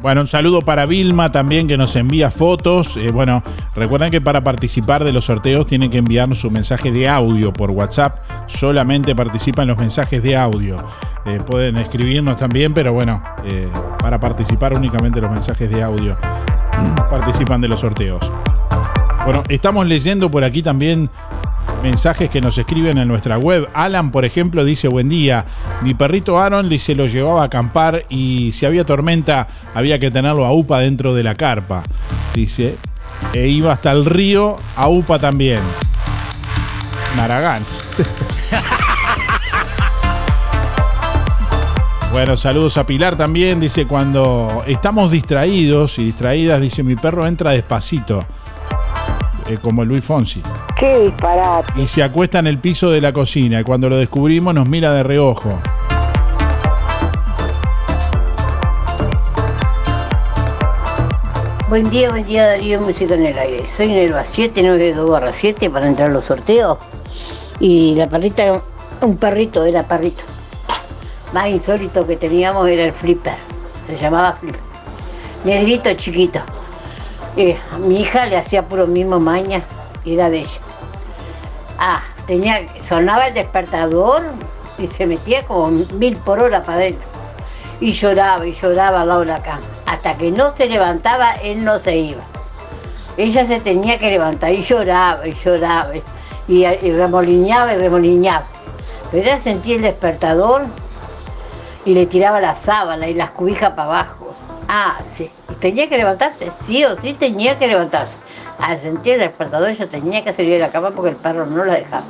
Bueno, 0.00 0.20
un 0.20 0.26
saludo 0.28 0.62
para 0.62 0.86
Vilma 0.86 1.32
también 1.32 1.66
que 1.66 1.76
nos 1.76 1.96
envía 1.96 2.30
fotos. 2.30 2.96
Eh, 2.96 3.10
bueno, 3.10 3.42
recuerden 3.74 4.12
que 4.12 4.20
para 4.20 4.44
participar 4.44 5.02
de 5.02 5.12
los 5.12 5.24
sorteos 5.24 5.66
tienen 5.66 5.90
que 5.90 5.98
enviarnos 5.98 6.38
su 6.38 6.50
mensaje 6.52 6.92
de 6.92 7.08
audio 7.08 7.52
por 7.52 7.72
WhatsApp. 7.72 8.18
Solamente 8.46 9.16
participan 9.16 9.66
los 9.66 9.76
mensajes 9.78 10.22
de 10.22 10.36
audio. 10.36 10.76
Eh, 11.26 11.40
pueden 11.44 11.78
escribirnos 11.78 12.36
también, 12.36 12.74
pero 12.74 12.92
bueno, 12.92 13.22
eh, 13.44 13.68
para 13.98 14.20
participar 14.20 14.72
únicamente 14.74 15.20
los 15.20 15.30
mensajes 15.30 15.68
de 15.68 15.82
audio 15.82 16.16
participan 17.10 17.60
de 17.60 17.68
los 17.68 17.80
sorteos. 17.80 18.32
Bueno, 19.24 19.42
estamos 19.48 19.84
leyendo 19.86 20.30
por 20.30 20.44
aquí 20.44 20.62
también 20.62 21.10
mensajes 21.82 22.30
que 22.30 22.40
nos 22.40 22.58
escriben 22.58 22.98
en 22.98 23.08
nuestra 23.08 23.38
web. 23.38 23.68
Alan, 23.74 24.10
por 24.10 24.24
ejemplo, 24.24 24.64
dice, 24.64 24.88
buen 24.88 25.08
día, 25.08 25.44
mi 25.82 25.94
perrito 25.94 26.38
Aaron 26.38 26.76
se 26.78 26.94
lo 26.94 27.06
llevaba 27.06 27.42
a 27.42 27.46
acampar 27.46 28.04
y 28.08 28.52
si 28.52 28.66
había 28.66 28.84
tormenta 28.84 29.48
había 29.74 29.98
que 29.98 30.10
tenerlo 30.10 30.44
a 30.44 30.52
UPA 30.52 30.80
dentro 30.80 31.14
de 31.14 31.22
la 31.22 31.34
carpa. 31.34 31.82
Dice, 32.34 32.76
e 33.32 33.48
iba 33.48 33.72
hasta 33.72 33.92
el 33.92 34.04
río 34.04 34.56
a 34.76 34.88
UPA 34.88 35.18
también. 35.18 35.60
Maragán. 37.16 37.64
Bueno, 42.10 42.36
saludos 42.36 42.76
a 42.78 42.84
Pilar 42.86 43.16
también. 43.16 43.60
Dice, 43.60 43.86
cuando 43.86 44.64
estamos 44.66 45.12
distraídos 45.12 46.00
y 46.00 46.06
distraídas, 46.06 46.60
dice, 46.60 46.82
mi 46.82 46.96
perro 46.96 47.26
entra 47.26 47.52
despacito. 47.52 48.24
Eh, 49.48 49.58
como 49.60 49.84
Luis 49.84 50.04
Fonsi. 50.04 50.42
¡Qué 50.78 50.98
disparate! 50.98 51.72
Y 51.80 51.86
se 51.86 52.02
acuesta 52.02 52.38
en 52.38 52.46
el 52.46 52.58
piso 52.58 52.90
de 52.90 53.00
la 53.00 53.12
cocina 53.12 53.60
y 53.60 53.64
cuando 53.64 53.88
lo 53.88 53.96
descubrimos 53.96 54.54
nos 54.54 54.68
mira 54.68 54.92
de 54.92 55.02
reojo. 55.02 55.58
Buen 61.68 61.90
día, 61.90 62.08
buen 62.08 62.24
día 62.24 62.46
Darío 62.46 62.80
Música 62.80 63.12
en 63.12 63.26
el 63.26 63.38
aire. 63.38 63.62
Soy 63.76 63.88
Nelva 63.88 64.24
792 64.24 65.10
barra 65.10 65.32
7 65.32 65.68
para 65.68 65.86
entrar 65.86 66.08
a 66.08 66.12
los 66.12 66.24
sorteos. 66.24 66.78
Y 67.60 67.94
la 67.94 68.08
perrita, 68.08 68.62
un 69.02 69.18
perrito, 69.18 69.64
era 69.64 69.82
perrito. 69.82 70.22
Más 71.34 71.50
insólito 71.50 72.06
que 72.06 72.16
teníamos 72.16 72.66
era 72.68 72.84
el 72.84 72.92
flipper. 72.92 73.34
Se 73.86 73.98
llamaba 73.98 74.32
flipper. 74.32 74.60
Negrito 75.44 75.92
chiquito. 75.92 76.40
Eh, 77.40 77.56
a 77.70 77.78
mi 77.78 78.00
hija 78.00 78.26
le 78.26 78.36
hacía 78.36 78.68
puro 78.68 78.88
mismo 78.88 79.20
maña 79.20 79.62
era 80.04 80.28
de 80.28 80.40
ella. 80.40 80.60
Ah, 81.78 82.02
tenía, 82.26 82.66
sonaba 82.88 83.28
el 83.28 83.34
despertador 83.34 84.22
y 84.76 84.88
se 84.88 85.06
metía 85.06 85.46
como 85.46 85.70
mil 85.70 86.16
por 86.16 86.40
hora 86.40 86.64
para 86.64 86.78
adentro. 86.78 87.08
Y 87.80 87.92
lloraba 87.92 88.44
y 88.44 88.50
lloraba 88.50 89.02
al 89.02 89.08
lado 89.08 89.20
de 89.20 89.26
la. 89.26 89.60
Hasta 89.86 90.18
que 90.18 90.32
no 90.32 90.56
se 90.56 90.66
levantaba, 90.66 91.34
él 91.34 91.64
no 91.64 91.78
se 91.78 91.96
iba. 91.96 92.22
Ella 93.16 93.44
se 93.44 93.60
tenía 93.60 94.00
que 94.00 94.10
levantar 94.10 94.52
y 94.52 94.64
lloraba 94.64 95.24
y 95.24 95.32
lloraba 95.32 95.94
y, 95.94 96.02
y 96.48 96.66
y 96.66 96.92
remolineaba. 96.92 98.48
Pero 99.12 99.22
ella 99.22 99.38
sentía 99.38 99.76
el 99.76 99.82
despertador 99.82 100.62
y 101.84 101.94
le 101.94 102.06
tiraba 102.06 102.40
la 102.40 102.54
sábana 102.54 103.06
y 103.06 103.14
las 103.14 103.30
cubijas 103.30 103.70
para 103.70 103.84
abajo. 103.84 104.27
Ah, 104.68 105.00
sí. 105.10 105.30
Tenía 105.60 105.88
que 105.88 105.96
levantarse, 105.96 106.52
sí 106.66 106.84
o 106.84 106.94
sí 106.94 107.14
tenía 107.14 107.58
que 107.58 107.66
levantarse. 107.66 108.18
Al 108.58 108.78
sentir 108.78 109.14
el 109.14 109.20
despertador 109.20 109.70
ella 109.70 109.88
tenía 109.88 110.22
que 110.22 110.34
salir 110.34 110.52
de 110.52 110.58
la 110.58 110.70
cama 110.70 110.90
porque 110.90 111.10
el 111.10 111.16
perro 111.16 111.46
no 111.46 111.64
la 111.64 111.74
dejaba. 111.74 112.04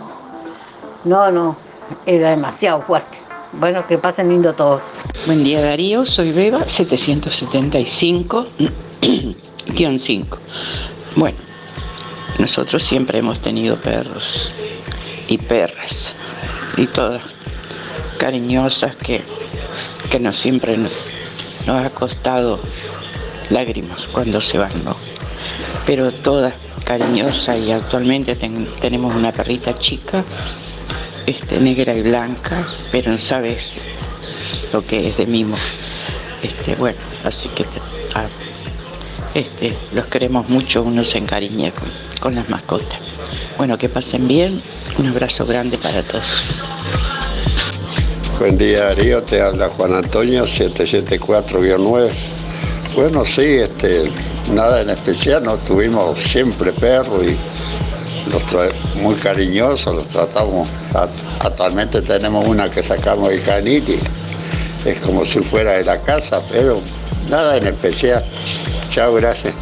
No, 1.04 1.30
no, 1.30 1.56
era 2.04 2.30
demasiado 2.30 2.82
fuerte. 2.82 3.16
Bueno, 3.52 3.86
que 3.86 3.96
pasen 3.96 4.28
lindo 4.28 4.52
todos. 4.54 4.82
Buen 5.26 5.44
día 5.44 5.62
Darío, 5.62 6.04
soy 6.04 6.32
Beba 6.32 6.64
775-5. 6.66 8.48
Bueno, 11.14 11.38
nosotros 12.38 12.82
siempre 12.82 13.18
hemos 13.18 13.40
tenido 13.40 13.76
perros 13.76 14.50
y 15.28 15.38
perras 15.38 16.14
y 16.76 16.86
todas 16.86 17.24
cariñosas 18.18 18.96
que, 18.96 19.22
que 20.10 20.18
nos 20.20 20.36
siempre 20.38 20.76
nos, 21.68 21.84
ha 21.86 21.90
costado 21.90 22.60
lágrimas 23.50 24.08
cuando 24.08 24.40
se 24.40 24.58
van, 24.58 24.84
¿no? 24.84 24.94
Pero 25.86 26.12
todas 26.12 26.54
cariñosas 26.84 27.58
y 27.58 27.72
actualmente 27.72 28.34
ten- 28.36 28.68
tenemos 28.80 29.14
una 29.14 29.32
perrita 29.32 29.78
chica, 29.78 30.24
este, 31.26 31.58
negra 31.60 31.94
y 31.94 32.02
blanca, 32.02 32.66
pero 32.90 33.10
no 33.12 33.18
sabes 33.18 33.80
lo 34.72 34.84
que 34.86 35.08
es 35.08 35.16
de 35.16 35.26
mimo. 35.26 35.56
Este, 36.42 36.74
bueno, 36.76 36.98
así 37.24 37.48
que. 37.50 37.64
Este, 39.34 39.76
los 39.92 40.06
queremos 40.06 40.48
mucho, 40.48 40.82
uno 40.82 41.04
se 41.04 41.18
encariña 41.18 41.70
con, 41.72 41.88
con 42.20 42.34
las 42.34 42.48
mascotas. 42.48 42.98
Bueno, 43.56 43.76
que 43.76 43.88
pasen 43.88 44.26
bien, 44.26 44.60
un 44.98 45.06
abrazo 45.06 45.44
grande 45.46 45.78
para 45.78 46.02
todos. 46.02 46.24
Buen 48.38 48.56
día 48.56 48.84
Darío, 48.84 49.20
te 49.24 49.42
habla 49.42 49.68
Juan 49.76 49.94
Antonio 49.94 50.44
774-9. 50.44 52.12
Bueno, 52.94 53.26
sí, 53.26 53.42
este, 53.42 54.12
nada 54.52 54.80
en 54.80 54.90
especial, 54.90 55.42
no 55.42 55.56
tuvimos 55.56 56.22
siempre 56.22 56.72
perros 56.72 57.24
y 57.24 57.36
los 58.30 58.44
muy 58.94 59.16
cariñosos, 59.16 59.92
los 59.92 60.06
tratamos. 60.06 60.70
Actualmente 61.40 62.00
tenemos 62.02 62.46
una 62.46 62.70
que 62.70 62.84
sacamos 62.84 63.30
de 63.30 63.40
canil 63.40 63.88
y 63.88 64.88
es 64.88 65.00
como 65.00 65.26
si 65.26 65.40
fuera 65.40 65.72
de 65.72 65.82
la 65.82 66.00
casa, 66.00 66.40
pero 66.48 66.80
nada 67.28 67.56
en 67.56 67.66
especial. 67.66 68.24
Chao, 68.90 69.14
gracias. 69.14 69.54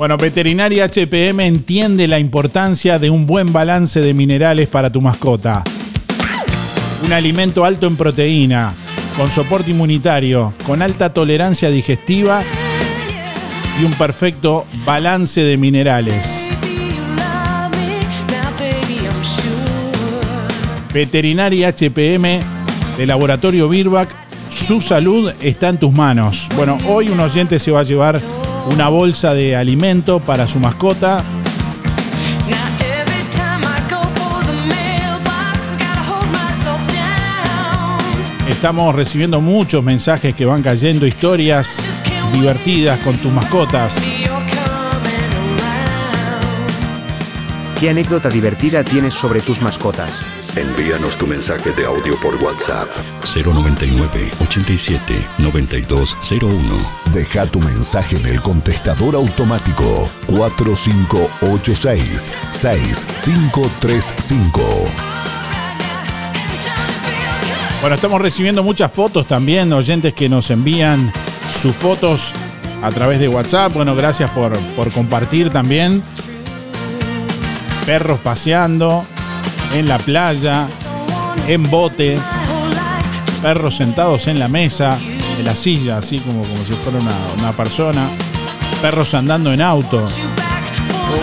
Bueno, 0.00 0.16
Veterinaria 0.16 0.86
HPM 0.86 1.40
entiende 1.40 2.08
la 2.08 2.18
importancia 2.18 2.98
de 2.98 3.10
un 3.10 3.26
buen 3.26 3.52
balance 3.52 4.00
de 4.00 4.14
minerales 4.14 4.66
para 4.66 4.90
tu 4.90 5.02
mascota. 5.02 5.62
Un 7.04 7.12
alimento 7.12 7.66
alto 7.66 7.86
en 7.86 7.96
proteína, 7.96 8.72
con 9.14 9.28
soporte 9.28 9.72
inmunitario, 9.72 10.54
con 10.64 10.80
alta 10.80 11.12
tolerancia 11.12 11.68
digestiva 11.68 12.42
y 13.78 13.84
un 13.84 13.92
perfecto 13.92 14.64
balance 14.86 15.42
de 15.42 15.58
minerales. 15.58 16.48
Veterinaria 20.94 21.74
HPM 21.74 22.40
de 22.96 23.06
Laboratorio 23.06 23.68
Birbac, 23.68 24.08
su 24.50 24.80
salud 24.80 25.30
está 25.42 25.68
en 25.68 25.76
tus 25.78 25.92
manos. 25.92 26.48
Bueno, 26.56 26.78
hoy 26.88 27.10
un 27.10 27.20
oyente 27.20 27.58
se 27.58 27.70
va 27.70 27.80
a 27.80 27.82
llevar 27.82 28.18
una 28.72 28.88
bolsa 28.88 29.34
de 29.34 29.56
alimento 29.56 30.20
para 30.20 30.46
su 30.46 30.58
mascota. 30.58 31.22
Estamos 38.48 38.94
recibiendo 38.94 39.40
muchos 39.40 39.82
mensajes 39.82 40.34
que 40.34 40.44
van 40.44 40.62
cayendo, 40.62 41.06
historias 41.06 41.82
divertidas 42.32 42.98
con 43.00 43.16
tus 43.16 43.32
mascotas. 43.32 44.19
¿Qué 47.80 47.88
anécdota 47.88 48.28
divertida 48.28 48.84
tienes 48.84 49.14
sobre 49.14 49.40
tus 49.40 49.62
mascotas? 49.62 50.22
Envíanos 50.54 51.16
tu 51.16 51.26
mensaje 51.26 51.72
de 51.72 51.86
audio 51.86 52.14
por 52.20 52.34
WhatsApp 52.34 52.86
099 53.24 54.30
87 54.38 55.26
9201. 55.38 56.60
Deja 57.14 57.46
tu 57.46 57.58
mensaje 57.58 58.16
en 58.16 58.26
el 58.26 58.42
contestador 58.42 59.16
automático 59.16 60.10
4586 60.26 62.36
6535. 62.50 64.60
Bueno, 67.80 67.96
estamos 67.96 68.20
recibiendo 68.20 68.62
muchas 68.62 68.92
fotos 68.92 69.26
también, 69.26 69.72
oyentes 69.72 70.12
que 70.12 70.28
nos 70.28 70.50
envían 70.50 71.10
sus 71.58 71.74
fotos 71.74 72.34
a 72.82 72.90
través 72.90 73.20
de 73.20 73.28
WhatsApp. 73.28 73.72
Bueno, 73.72 73.96
gracias 73.96 74.30
por, 74.32 74.54
por 74.76 74.92
compartir 74.92 75.48
también. 75.48 76.02
Perros 77.86 78.20
paseando 78.20 79.04
en 79.72 79.88
la 79.88 79.98
playa, 79.98 80.66
en 81.46 81.68
bote, 81.70 82.18
perros 83.42 83.76
sentados 83.76 84.26
en 84.26 84.38
la 84.38 84.48
mesa, 84.48 84.98
en 85.38 85.44
la 85.44 85.56
silla, 85.56 85.98
así 85.98 86.20
como, 86.20 86.42
como 86.42 86.64
si 86.64 86.72
fuera 86.74 86.98
una, 86.98 87.56
persona, 87.56 88.10
perros 88.82 89.14
andando 89.14 89.52
en 89.52 89.62
auto. 89.62 90.04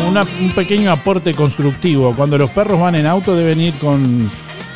Un 0.05 0.51
pequeño 0.53 0.91
aporte 0.91 1.33
constructivo. 1.33 2.13
Cuando 2.13 2.37
los 2.37 2.49
perros 2.49 2.79
van 2.79 2.95
en 2.95 3.05
auto 3.05 3.35
deben 3.35 3.61
ir 3.61 3.77
con, 3.77 4.29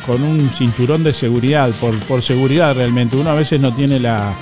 con 0.06 0.22
un 0.22 0.50
cinturón 0.50 1.04
de 1.04 1.12
seguridad, 1.12 1.70
por, 1.72 1.98
por 2.00 2.22
seguridad 2.22 2.74
realmente. 2.74 3.16
Uno 3.16 3.30
a 3.30 3.34
veces 3.34 3.60
no 3.60 3.74
tiene 3.74 4.00
la, 4.00 4.34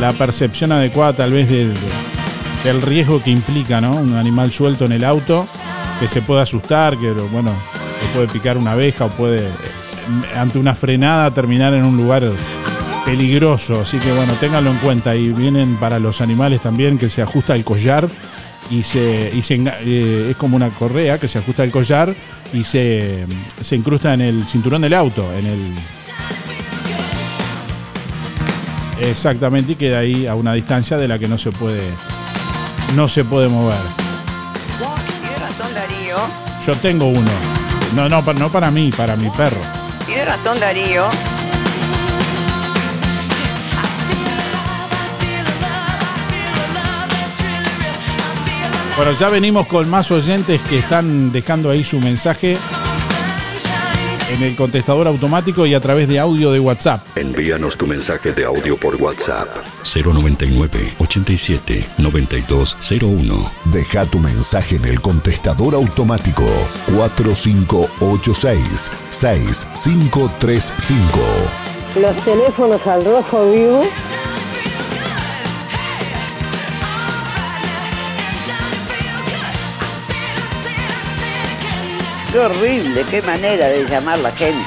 la 0.00 0.12
percepción 0.12 0.72
adecuada 0.72 1.14
tal 1.14 1.32
vez 1.32 1.48
del, 1.48 1.74
del 2.64 2.82
riesgo 2.82 3.22
que 3.22 3.30
implica 3.30 3.80
¿no? 3.80 3.92
un 3.92 4.16
animal 4.16 4.52
suelto 4.52 4.84
en 4.84 4.92
el 4.92 5.04
auto, 5.04 5.46
que 6.02 6.08
se 6.08 6.20
puede 6.20 6.40
asustar, 6.40 6.98
que 6.98 7.12
bueno, 7.12 7.52
puede 8.12 8.26
picar 8.26 8.58
una 8.58 8.72
abeja 8.72 9.04
o 9.04 9.10
puede, 9.10 9.46
eh, 9.46 9.50
ante 10.36 10.58
una 10.58 10.74
frenada, 10.74 11.32
terminar 11.32 11.74
en 11.74 11.84
un 11.84 11.96
lugar 11.96 12.28
peligroso. 13.04 13.82
Así 13.82 13.98
que 13.98 14.10
bueno, 14.10 14.32
ténganlo 14.40 14.72
en 14.72 14.78
cuenta. 14.78 15.14
Y 15.14 15.28
vienen 15.28 15.76
para 15.76 16.00
los 16.00 16.20
animales 16.20 16.60
también 16.60 16.98
que 16.98 17.08
se 17.08 17.22
ajusta 17.22 17.54
el 17.54 17.62
collar 17.62 18.08
y 18.68 18.82
se, 18.82 19.28
eh, 19.28 20.26
es 20.30 20.36
como 20.36 20.56
una 20.56 20.70
correa 20.70 21.20
que 21.20 21.28
se 21.28 21.38
ajusta 21.38 21.62
el 21.62 21.70
collar 21.70 22.16
y 22.52 22.64
se, 22.64 23.24
se 23.60 23.76
incrusta 23.76 24.12
en 24.12 24.22
el 24.22 24.44
cinturón 24.48 24.82
del 24.82 24.94
auto, 24.94 25.32
en 25.32 25.46
el 25.46 25.74
exactamente 29.08 29.72
y 29.72 29.76
queda 29.76 30.00
ahí 30.00 30.26
a 30.26 30.34
una 30.34 30.52
distancia 30.52 30.96
de 30.96 31.06
la 31.06 31.20
que 31.20 31.28
no 31.28 31.38
se 31.38 31.52
puede 31.52 31.82
no 32.96 33.06
se 33.06 33.24
puede 33.24 33.46
mover. 33.46 34.01
Darío, 36.12 36.28
Yo 36.66 36.74
tengo 36.76 37.06
uno. 37.06 37.30
No, 37.94 38.08
no, 38.08 38.22
no 38.22 38.50
para 38.50 38.70
mí, 38.70 38.90
para 38.90 39.16
mi 39.16 39.30
perro. 39.30 39.60
tiene 40.06 40.24
razón 40.24 40.58
Darío. 40.60 41.08
Bueno, 48.96 49.12
ya 49.12 49.30
venimos 49.30 49.66
con 49.66 49.88
más 49.88 50.10
oyentes 50.10 50.60
que 50.62 50.78
están 50.78 51.32
dejando 51.32 51.70
ahí 51.70 51.82
su 51.82 51.98
mensaje 51.98 52.58
en 54.32 54.42
el 54.42 54.56
contestador 54.56 55.06
automático 55.06 55.66
y 55.66 55.74
a 55.74 55.80
través 55.80 56.08
de 56.08 56.18
audio 56.18 56.50
de 56.50 56.58
WhatsApp. 56.60 57.02
Envíanos 57.16 57.76
tu 57.76 57.86
mensaje 57.86 58.32
de 58.32 58.44
audio 58.44 58.76
por 58.76 58.96
WhatsApp 58.96 59.48
099 59.84 60.94
87 60.98 61.86
9201. 61.98 63.50
Deja 63.66 64.04
tu 64.06 64.18
mensaje 64.18 64.74
en 64.76 64.86
el 64.86 65.00
contestador 65.00 65.74
automático 65.74 66.44
4586 66.96 68.90
6535. 69.10 71.18
Los 72.00 72.16
teléfonos 72.24 72.86
al 72.86 73.04
rojo 73.04 73.50
vivo. 73.50 73.82
Qué 82.32 82.38
horrible, 82.38 83.04
qué 83.10 83.20
manera 83.20 83.68
de 83.68 83.84
llamar 83.84 84.18
la 84.20 84.32
gente. 84.32 84.64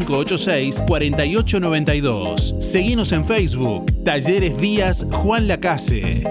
4892. 0.00 2.54
Seguinos 2.58 3.12
en 3.12 3.26
Facebook. 3.26 3.84
Talleres 4.04 4.56
Díaz 4.56 5.06
Juan 5.10 5.48
Lacase. 5.48 6.24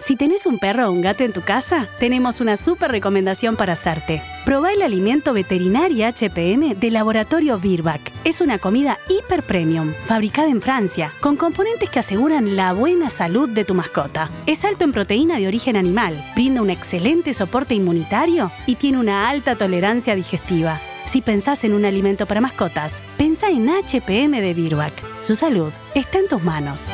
Si 0.00 0.16
tenés 0.16 0.46
un 0.46 0.58
perro 0.58 0.88
o 0.88 0.90
un 0.90 1.02
gato 1.02 1.22
en 1.22 1.32
tu 1.32 1.40
casa, 1.40 1.86
tenemos 2.00 2.40
una 2.40 2.56
súper 2.56 2.90
recomendación 2.90 3.54
para 3.54 3.74
hacerte. 3.74 4.20
Probá 4.44 4.72
el 4.72 4.82
alimento 4.82 5.32
veterinaria 5.32 6.08
HPM 6.08 6.74
de 6.74 6.90
Laboratorio 6.90 7.60
Virbac. 7.60 8.00
Es 8.24 8.40
una 8.40 8.58
comida 8.58 8.98
hiper 9.08 9.44
premium, 9.44 9.92
fabricada 10.06 10.48
en 10.48 10.60
Francia, 10.60 11.12
con 11.20 11.36
componentes 11.36 11.90
que 11.90 12.00
aseguran 12.00 12.56
la 12.56 12.72
buena 12.72 13.08
salud 13.08 13.48
de 13.48 13.64
tu 13.64 13.74
mascota. 13.74 14.28
Es 14.46 14.64
alto 14.64 14.84
en 14.84 14.90
proteína 14.90 15.38
de 15.38 15.46
origen 15.46 15.76
animal, 15.76 16.20
brinda 16.34 16.60
un 16.60 16.70
excelente 16.70 17.32
soporte 17.32 17.76
inmunitario 17.76 18.50
y 18.66 18.74
tiene 18.74 18.98
una 18.98 19.28
alta 19.28 19.54
tolerancia 19.54 20.16
digestiva. 20.16 20.80
Si 21.06 21.20
pensás 21.20 21.64
en 21.64 21.74
un 21.74 21.84
alimento 21.84 22.26
para 22.26 22.40
mascotas, 22.40 23.02
pensá 23.16 23.50
en 23.50 23.68
HPM 23.68 24.40
de 24.40 24.54
Virbac. 24.54 24.92
Su 25.20 25.34
salud 25.34 25.72
está 25.94 26.18
en 26.18 26.28
tus 26.28 26.42
manos. 26.42 26.92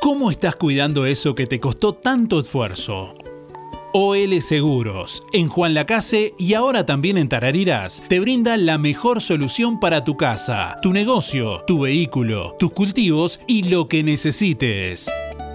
¿Cómo 0.00 0.30
estás 0.30 0.56
cuidando 0.56 1.06
eso 1.06 1.34
que 1.34 1.46
te 1.46 1.60
costó 1.60 1.94
tanto 1.94 2.40
esfuerzo? 2.40 3.14
OL 3.92 4.42
Seguros, 4.42 5.24
en 5.32 5.48
Juan 5.48 5.72
Lacase 5.74 6.34
y 6.38 6.54
ahora 6.54 6.84
también 6.84 7.16
en 7.16 7.28
Tarariras, 7.28 8.02
te 8.06 8.20
brinda 8.20 8.56
la 8.56 8.76
mejor 8.76 9.22
solución 9.22 9.80
para 9.80 10.04
tu 10.04 10.16
casa, 10.16 10.76
tu 10.82 10.92
negocio, 10.92 11.64
tu 11.66 11.80
vehículo, 11.80 12.54
tus 12.58 12.70
cultivos 12.70 13.40
y 13.46 13.64
lo 13.64 13.88
que 13.88 14.02
necesites. 14.02 15.10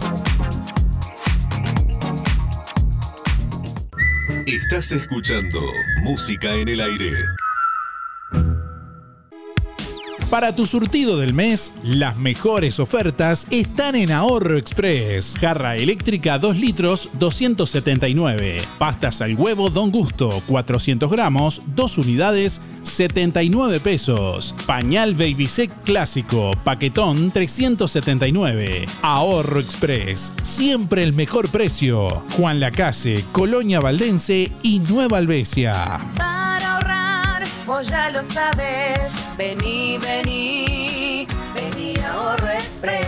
Estás 4.45 4.91
escuchando 4.91 5.59
Música 6.03 6.53
en 6.55 6.69
el 6.69 6.81
Aire. 6.81 7.11
Para 10.29 10.53
tu 10.53 10.65
surtido 10.65 11.17
del 11.17 11.33
mes, 11.33 11.71
las 11.83 12.17
mejores 12.17 12.81
ofertas 12.81 13.47
están 13.49 13.95
en 13.95 14.11
Ahorro 14.11 14.57
Express. 14.57 15.37
Jarra 15.39 15.77
eléctrica 15.77 16.37
2 16.37 16.57
litros 16.57 17.09
279. 17.13 18.57
Pastas 18.77 19.21
al 19.21 19.35
huevo 19.35 19.69
Don 19.69 19.89
Gusto 19.89 20.43
400 20.47 21.09
gramos, 21.09 21.61
2 21.67 21.97
unidades 21.99 22.59
79 22.83 23.79
pesos. 23.79 24.53
Pañal 24.65 25.15
Baby 25.15 25.47
Sec 25.47 25.71
clásico, 25.83 26.51
paquetón 26.65 27.31
379. 27.31 28.85
Ahorro 29.03 29.61
Express, 29.61 30.33
siempre 30.43 31.03
el 31.03 31.13
mejor 31.13 31.47
precio. 31.47 32.09
Juan 32.35 32.59
Lacase, 32.59 33.23
Colonia 33.31 33.79
Valdense 33.79 34.51
y 34.61 34.79
Nueva 34.79 35.19
Albesia. 35.19 36.46
Vos 37.67 37.89
ya 37.89 38.09
lo 38.09 38.23
sabes. 38.23 39.11
Vení, 39.37 39.97
vení, 39.97 41.27
vení 41.53 41.95
Ahorro 41.99 42.47
Express. 42.47 43.03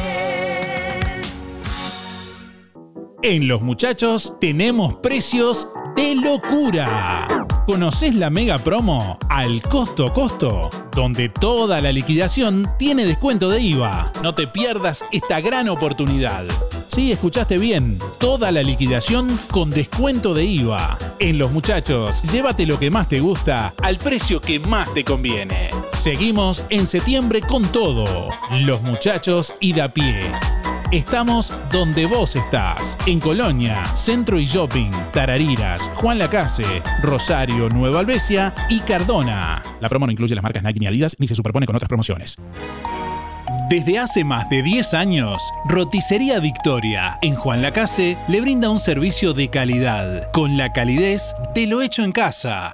En 3.23 3.47
Los 3.47 3.61
Muchachos 3.61 4.35
tenemos 4.41 4.95
precios 4.95 5.69
de 5.95 6.15
locura. 6.15 7.47
¿Conoces 7.69 8.15
la 8.15 8.31
mega 8.31 8.57
promo 8.57 9.19
al 9.29 9.61
costo 9.61 10.11
costo? 10.11 10.71
Donde 10.91 11.29
toda 11.29 11.79
la 11.81 11.91
liquidación 11.91 12.67
tiene 12.79 13.05
descuento 13.05 13.47
de 13.47 13.61
IVA. 13.61 14.11
No 14.23 14.33
te 14.33 14.47
pierdas 14.47 15.05
esta 15.11 15.39
gran 15.39 15.69
oportunidad. 15.69 16.45
Sí, 16.87 17.11
escuchaste 17.11 17.59
bien. 17.59 17.99
Toda 18.17 18.51
la 18.51 18.63
liquidación 18.63 19.39
con 19.51 19.69
descuento 19.69 20.33
de 20.33 20.45
IVA. 20.45 20.97
En 21.19 21.37
Los 21.37 21.51
Muchachos, 21.51 22.23
llévate 22.23 22.65
lo 22.65 22.79
que 22.79 22.89
más 22.89 23.07
te 23.07 23.19
gusta 23.19 23.75
al 23.83 23.97
precio 23.97 24.41
que 24.41 24.59
más 24.59 24.91
te 24.95 25.03
conviene. 25.03 25.69
Seguimos 25.93 26.65
en 26.71 26.87
septiembre 26.87 27.41
con 27.41 27.71
todo. 27.71 28.29
Los 28.61 28.81
Muchachos 28.81 29.53
ir 29.59 29.79
a 29.79 29.93
pie. 29.93 30.21
Estamos 30.91 31.53
donde 31.71 32.07
vos 32.07 32.35
estás, 32.35 32.97
en 33.05 33.19
Colonia, 33.19 33.85
Centro 33.95 34.39
y 34.39 34.47
Shopping, 34.47 34.89
Tarariras, 35.13 35.91
Juan 35.93 36.17
Lacase, 36.17 36.81
Rosario, 37.03 37.69
Nueva 37.69 37.99
Albesia 37.99 38.55
y 38.69 38.79
Cardona. 38.79 39.61
La 39.81 39.87
promo 39.87 40.07
no 40.07 40.11
incluye 40.11 40.33
las 40.33 40.41
marcas 40.41 40.63
Nike 40.63 40.79
ni 40.79 40.87
Adidas 40.87 41.15
ni 41.19 41.27
se 41.27 41.35
superpone 41.35 41.67
con 41.67 41.75
otras 41.75 41.89
promociones. 41.89 42.37
Desde 43.69 43.99
hace 43.99 44.23
más 44.23 44.49
de 44.49 44.63
10 44.63 44.95
años, 44.95 45.43
Roticería 45.65 46.39
Victoria 46.39 47.19
en 47.21 47.35
Juan 47.35 47.61
Lacase 47.61 48.17
le 48.27 48.41
brinda 48.41 48.71
un 48.71 48.79
servicio 48.79 49.33
de 49.35 49.47
calidad, 49.51 50.31
con 50.31 50.57
la 50.57 50.73
calidez 50.73 51.35
de 51.53 51.67
lo 51.67 51.83
hecho 51.83 52.01
en 52.01 52.13
casa. 52.13 52.73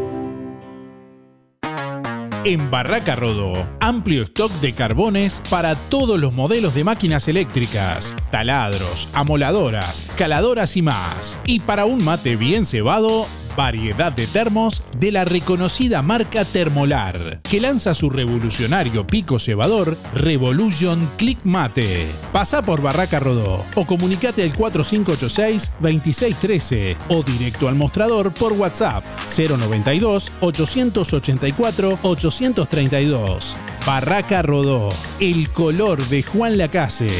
En 2.43 2.71
Barraca 2.71 3.15
Rodó, 3.15 3.67
amplio 3.79 4.23
stock 4.23 4.51
de 4.61 4.73
carbones 4.73 5.43
para 5.51 5.75
todos 5.75 6.19
los 6.19 6.33
modelos 6.33 6.73
de 6.73 6.83
máquinas 6.83 7.27
eléctricas, 7.27 8.15
taladros, 8.31 9.09
amoladoras, 9.13 10.09
caladoras 10.17 10.75
y 10.75 10.81
más. 10.81 11.37
Y 11.45 11.59
para 11.59 11.85
un 11.85 12.03
mate 12.03 12.35
bien 12.37 12.65
cebado, 12.65 13.27
variedad 13.55 14.11
de 14.11 14.27
termos 14.27 14.83
de 14.97 15.11
la 15.11 15.25
reconocida 15.25 16.01
marca 16.01 16.43
Termolar, 16.45 17.41
que 17.43 17.61
lanza 17.61 17.93
su 17.93 18.09
revolucionario 18.09 19.05
pico 19.07 19.39
cebador 19.39 19.97
Revolution 20.13 21.09
Click 21.17 21.39
Mate. 21.43 22.07
Pasa 22.31 22.61
por 22.61 22.81
Barraca 22.81 23.19
Rodó 23.19 23.65
o 23.75 23.85
comunicate 23.85 24.43
al 24.43 24.53
4586-2613 24.53 26.95
o 27.09 27.23
directo 27.23 27.67
al 27.67 27.75
mostrador 27.75 28.33
por 28.33 28.53
WhatsApp 28.53 29.03
092 29.27 30.31
884 30.41 31.99
832. 32.01 33.55
Barraca 33.85 34.41
Rodó, 34.41 34.89
el 35.19 35.51
color 35.51 36.03
de 36.07 36.23
Juan 36.23 36.57
Lacase. 36.57 37.11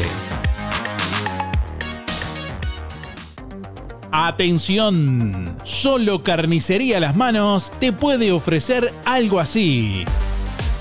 Atención, 4.14 5.56
solo 5.62 6.22
Carnicería 6.22 7.00
Las 7.00 7.16
Manos 7.16 7.72
te 7.80 7.94
puede 7.94 8.30
ofrecer 8.30 8.92
algo 9.06 9.40
así. 9.40 10.04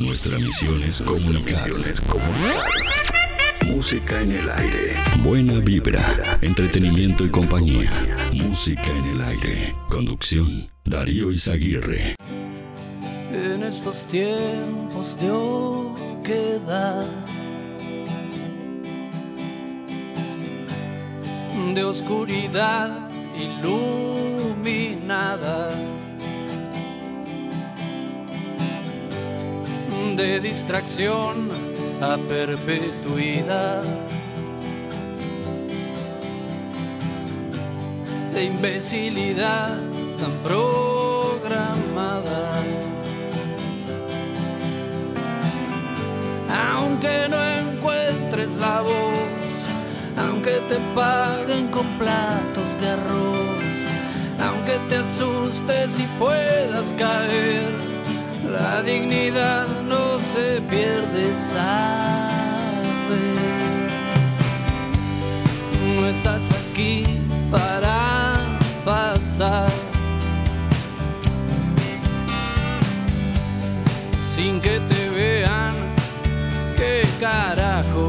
Nuestra 0.00 0.38
misión 0.38 0.82
es 0.84 1.02
comunicar. 1.02 1.70
Música 3.66 4.20
en 4.20 4.32
el 4.32 4.48
aire. 4.48 4.94
Buena 5.22 5.54
vibra, 5.54 6.38
entretenimiento 6.40 7.24
y 7.24 7.30
compañía. 7.30 7.90
Música 8.32 8.86
en 8.86 9.04
el 9.06 9.20
aire. 9.20 9.74
Conducción, 9.88 10.70
Darío 10.84 11.32
Izaguirre. 11.32 12.14
En 13.32 13.62
estos 13.64 14.06
tiempos 14.06 15.20
de 15.20 15.30
oquedad, 15.30 17.06
de 21.74 21.84
oscuridad 21.84 23.08
iluminada 23.36 24.88
de 30.16 30.40
distracción 30.40 31.48
a 32.00 32.16
perpetuidad. 32.28 33.82
De 38.34 38.44
imbecilidad 38.44 39.78
tan 40.20 40.32
programada. 40.42 42.50
Aunque 46.50 47.28
no 47.28 47.44
encuentres 47.44 48.54
la 48.56 48.82
voz 48.82 49.28
aunque 50.18 50.60
te 50.68 50.76
paguen 50.94 51.68
con 51.68 51.86
platos 51.98 52.80
de 52.80 52.88
arroz, 52.88 53.78
aunque 54.40 54.78
te 54.88 54.96
asustes 54.96 55.98
y 55.98 56.06
puedas 56.18 56.92
caer, 56.98 57.72
la 58.50 58.82
dignidad 58.82 59.66
no 59.86 60.18
se 60.18 60.60
pierde, 60.62 61.34
sabes. 61.34 62.28
No 65.96 66.06
estás 66.06 66.42
aquí 66.50 67.04
para 67.50 68.36
pasar. 68.84 69.70
Sin 74.16 74.60
que 74.60 74.80
te 74.80 75.08
vean, 75.10 75.74
qué 76.76 77.06
carajo. 77.20 78.08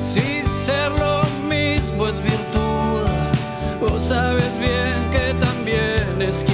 Si 0.00 0.42
ser 0.42 0.90
lo 0.92 1.22
mismo 1.48 2.06
es 2.08 2.20
virtud, 2.20 3.06
vos 3.80 4.02
sabes 4.02 4.58
bien 4.58 5.05
que 6.18 6.45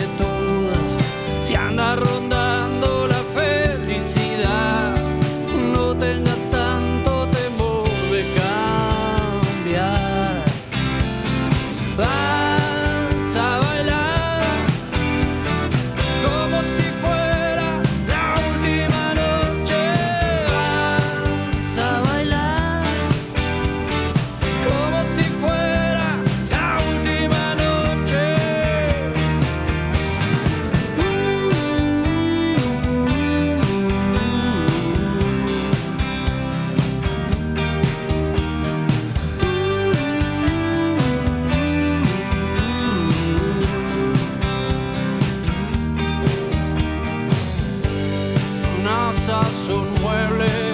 Unas 48.83 49.29
a 49.29 49.41
mueble 50.01 50.72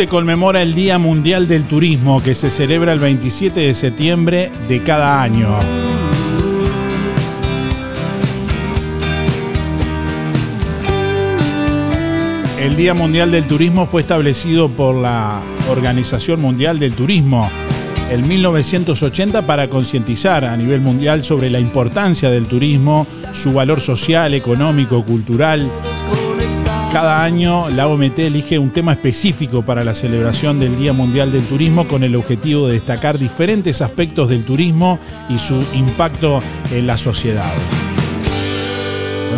se 0.00 0.08
conmemora 0.08 0.62
el 0.62 0.72
Día 0.72 0.98
Mundial 0.98 1.46
del 1.46 1.64
Turismo 1.64 2.22
que 2.22 2.34
se 2.34 2.48
celebra 2.48 2.94
el 2.94 3.00
27 3.00 3.60
de 3.60 3.74
septiembre 3.74 4.50
de 4.66 4.82
cada 4.82 5.20
año. 5.20 5.46
El 12.58 12.76
Día 12.76 12.94
Mundial 12.94 13.30
del 13.30 13.46
Turismo 13.46 13.84
fue 13.84 14.00
establecido 14.00 14.70
por 14.70 14.94
la 14.94 15.42
Organización 15.68 16.40
Mundial 16.40 16.78
del 16.78 16.94
Turismo 16.94 17.50
en 18.10 18.26
1980 18.26 19.46
para 19.46 19.68
concientizar 19.68 20.46
a 20.46 20.56
nivel 20.56 20.80
mundial 20.80 21.24
sobre 21.24 21.50
la 21.50 21.60
importancia 21.60 22.30
del 22.30 22.46
turismo, 22.46 23.06
su 23.32 23.52
valor 23.52 23.82
social, 23.82 24.32
económico, 24.32 25.04
cultural. 25.04 25.70
Cada 26.92 27.22
año 27.22 27.70
la 27.70 27.86
OMT 27.86 28.18
elige 28.18 28.58
un 28.58 28.72
tema 28.72 28.92
específico 28.92 29.62
para 29.62 29.84
la 29.84 29.94
celebración 29.94 30.58
del 30.58 30.76
Día 30.76 30.92
Mundial 30.92 31.30
del 31.30 31.44
Turismo 31.44 31.86
con 31.86 32.02
el 32.02 32.16
objetivo 32.16 32.66
de 32.66 32.74
destacar 32.74 33.16
diferentes 33.16 33.80
aspectos 33.80 34.28
del 34.28 34.44
turismo 34.44 34.98
y 35.28 35.38
su 35.38 35.64
impacto 35.72 36.42
en 36.72 36.88
la 36.88 36.98
sociedad. 36.98 37.52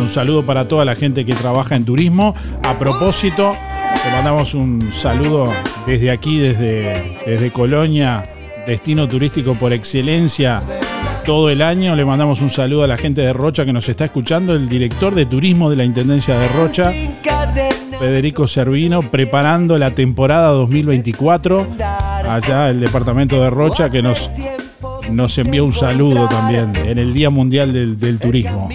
Un 0.00 0.08
saludo 0.08 0.46
para 0.46 0.66
toda 0.66 0.86
la 0.86 0.94
gente 0.94 1.26
que 1.26 1.34
trabaja 1.34 1.76
en 1.76 1.84
turismo. 1.84 2.34
A 2.62 2.78
propósito, 2.78 3.54
le 4.02 4.10
mandamos 4.12 4.54
un 4.54 4.82
saludo 4.90 5.50
desde 5.86 6.10
aquí, 6.10 6.38
desde, 6.38 7.18
desde 7.26 7.50
Colonia, 7.50 8.24
destino 8.66 9.06
turístico 9.06 9.54
por 9.54 9.74
excelencia 9.74 10.62
todo 11.24 11.50
el 11.50 11.62
año. 11.62 11.94
Le 11.96 12.04
mandamos 12.04 12.42
un 12.42 12.50
saludo 12.50 12.84
a 12.84 12.86
la 12.86 12.96
gente 12.96 13.20
de 13.20 13.32
Rocha 13.32 13.64
que 13.64 13.72
nos 13.72 13.88
está 13.88 14.04
escuchando, 14.04 14.54
el 14.54 14.68
director 14.68 15.14
de 15.14 15.26
turismo 15.26 15.70
de 15.70 15.76
la 15.76 15.84
Intendencia 15.84 16.38
de 16.38 16.48
Rocha, 16.48 16.92
Federico 17.98 18.46
Servino, 18.46 19.02
preparando 19.02 19.78
la 19.78 19.92
temporada 19.92 20.48
2024. 20.48 21.66
Allá 22.28 22.70
el 22.70 22.80
departamento 22.80 23.40
de 23.40 23.50
Rocha 23.50 23.90
que 23.90 24.02
nos, 24.02 24.30
nos 25.10 25.38
envió 25.38 25.64
un 25.64 25.72
saludo 25.72 26.28
también 26.28 26.72
en 26.76 26.98
el 26.98 27.12
Día 27.12 27.30
Mundial 27.30 27.72
del, 27.72 27.98
del 27.98 28.18
Turismo. 28.18 28.68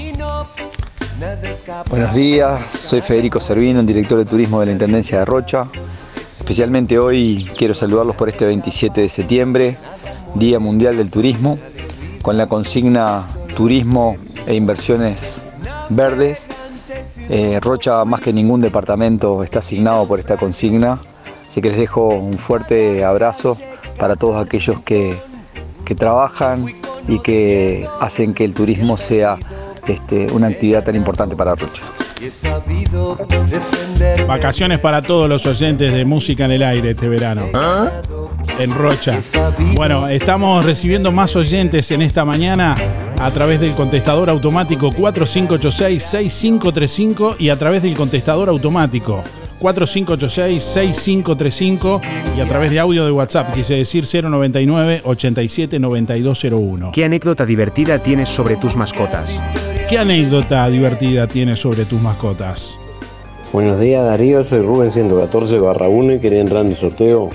Buenos 1.90 2.14
días, 2.14 2.72
soy 2.72 3.02
Federico 3.02 3.40
Servino, 3.40 3.80
el 3.80 3.86
director 3.86 4.18
de 4.18 4.26
turismo 4.26 4.60
de 4.60 4.68
la 4.68 4.72
Intendencia 4.72 5.20
de 5.20 5.26
Rocha. 5.26 5.68
Especialmente 6.40 6.98
hoy 6.98 7.46
quiero 7.58 7.74
saludarlos 7.74 8.16
por 8.16 8.30
este 8.30 8.46
27 8.46 9.02
de 9.02 9.08
septiembre, 9.10 9.78
Día 10.36 10.60
Mundial 10.60 10.96
del 10.96 11.10
Turismo, 11.10 11.58
con 12.28 12.36
la 12.36 12.48
consigna 12.48 13.24
Turismo 13.56 14.18
e 14.46 14.54
Inversiones 14.54 15.50
Verdes. 15.88 16.46
Eh, 17.30 17.58
Rocha, 17.62 18.04
más 18.04 18.20
que 18.20 18.34
ningún 18.34 18.60
departamento, 18.60 19.44
está 19.44 19.60
asignado 19.60 20.06
por 20.10 20.20
esta 20.20 20.36
consigna, 20.36 21.00
así 21.48 21.62
que 21.62 21.70
les 21.70 21.78
dejo 21.78 22.10
un 22.10 22.38
fuerte 22.38 23.06
abrazo 23.06 23.58
para 23.98 24.18
todos 24.18 24.46
aquellos 24.46 24.82
que, 24.82 25.18
que 25.86 25.96
trabajan 25.96 26.66
y 27.08 27.20
que 27.20 27.88
hacen 28.02 28.34
que 28.34 28.44
el 28.44 28.54
turismo 28.54 28.98
sea 28.98 29.40
este, 29.88 30.28
una 30.32 30.48
actividad 30.48 30.84
tan 30.84 30.96
importante 30.96 31.36
para 31.36 31.56
Rocha. 31.56 31.84
Vacaciones 34.28 34.80
para 34.80 35.02
todos 35.02 35.28
los 35.30 35.46
oyentes 35.46 35.94
de 35.94 36.04
música 36.06 36.46
en 36.46 36.52
el 36.52 36.64
aire 36.64 36.92
este 36.92 37.10
verano. 37.10 37.48
En 38.60 38.74
Rocha. 38.74 39.20
Bueno, 39.76 40.08
estamos 40.08 40.64
recibiendo 40.66 41.12
más 41.12 41.36
oyentes 41.36 41.92
en 41.92 42.02
esta 42.02 42.26
mañana 42.26 42.76
a 43.20 43.30
través 43.32 43.60
del 43.60 43.74
contestador 43.74 44.30
automático 44.30 44.92
4586-6535 44.92 47.36
y 47.40 47.50
a 47.50 47.58
través 47.58 47.82
del 47.84 47.96
contestador 47.96 48.50
automático 48.50 49.24
4586-6535 49.60 52.02
y 52.38 52.42
a 52.42 52.46
través 52.46 52.72
de 52.72 52.80
audio 52.80 53.06
de 53.06 53.12
WhatsApp, 53.12 53.54
quise 53.54 53.76
decir 53.76 54.06
099-879201. 54.06 56.92
¿Qué 56.92 57.06
anécdota 57.06 57.46
divertida 57.46 58.00
tienes 58.00 58.30
sobre 58.30 58.56
tus 58.56 58.76
mascotas? 58.76 59.40
¿Qué 59.90 59.98
anécdota 59.98 60.70
divertida 60.70 61.28
tienes 61.28 61.60
sobre 61.60 61.86
tus 61.86 62.02
mascotas? 62.02 62.80
Buenos 63.54 63.80
días 63.80 64.04
Darío, 64.04 64.44
soy 64.44 64.62
Rubén 64.62 64.92
114 64.92 65.60
barra 65.60 65.88
1 65.88 66.14
y 66.14 66.20
quería 66.20 66.42
entrar 66.42 66.66
en 66.66 66.72
el 66.72 66.78
sorteo. 66.78 67.30